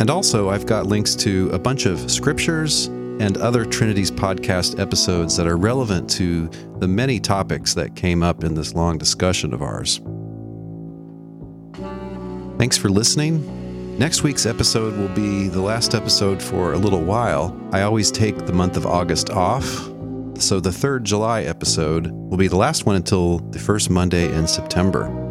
And 0.00 0.08
also, 0.08 0.48
I've 0.48 0.64
got 0.64 0.86
links 0.86 1.14
to 1.16 1.50
a 1.50 1.58
bunch 1.58 1.84
of 1.84 2.10
scriptures 2.10 2.86
and 2.86 3.36
other 3.36 3.66
Trinities 3.66 4.10
podcast 4.10 4.80
episodes 4.80 5.36
that 5.36 5.46
are 5.46 5.58
relevant 5.58 6.08
to 6.12 6.48
the 6.78 6.88
many 6.88 7.20
topics 7.20 7.74
that 7.74 7.94
came 7.94 8.22
up 8.22 8.42
in 8.42 8.54
this 8.54 8.74
long 8.74 8.96
discussion 8.96 9.52
of 9.52 9.60
ours. 9.60 10.00
Thanks 12.56 12.78
for 12.78 12.88
listening. 12.88 13.98
Next 13.98 14.22
week's 14.22 14.46
episode 14.46 14.96
will 14.96 15.14
be 15.14 15.48
the 15.48 15.60
last 15.60 15.94
episode 15.94 16.42
for 16.42 16.72
a 16.72 16.78
little 16.78 17.02
while. 17.02 17.54
I 17.70 17.82
always 17.82 18.10
take 18.10 18.46
the 18.46 18.54
month 18.54 18.78
of 18.78 18.86
August 18.86 19.28
off 19.28 19.66
so 20.38 20.58
the 20.58 20.72
third 20.72 21.04
July 21.04 21.42
episode 21.42 22.06
will 22.10 22.38
be 22.38 22.48
the 22.48 22.56
last 22.56 22.86
one 22.86 22.96
until 22.96 23.40
the 23.50 23.58
first 23.58 23.90
Monday 23.90 24.32
in 24.34 24.46
September. 24.46 25.29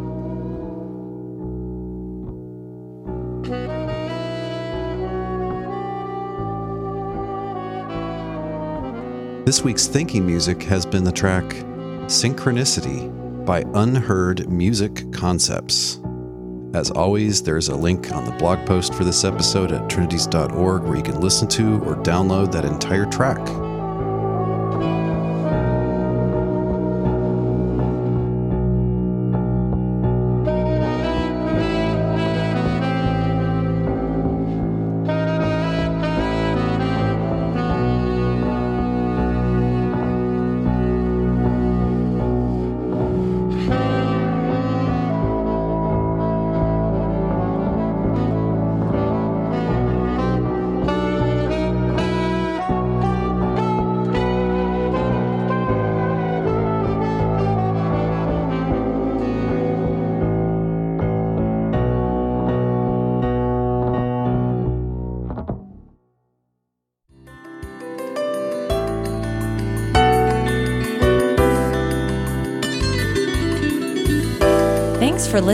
This 9.46 9.62
week's 9.62 9.86
thinking 9.86 10.26
music 10.26 10.62
has 10.64 10.84
been 10.84 11.02
the 11.02 11.10
track 11.10 11.44
Synchronicity 12.06 13.08
by 13.46 13.64
Unheard 13.72 14.50
Music 14.50 15.10
Concepts. 15.14 15.98
As 16.74 16.90
always, 16.90 17.42
there's 17.42 17.68
a 17.68 17.74
link 17.74 18.12
on 18.12 18.26
the 18.26 18.32
blog 18.32 18.64
post 18.66 18.92
for 18.92 19.02
this 19.02 19.24
episode 19.24 19.72
at 19.72 19.88
trinities.org 19.88 20.82
where 20.82 20.96
you 20.96 21.02
can 21.02 21.22
listen 21.22 21.48
to 21.48 21.82
or 21.84 21.96
download 21.96 22.52
that 22.52 22.66
entire 22.66 23.06
track. 23.06 23.40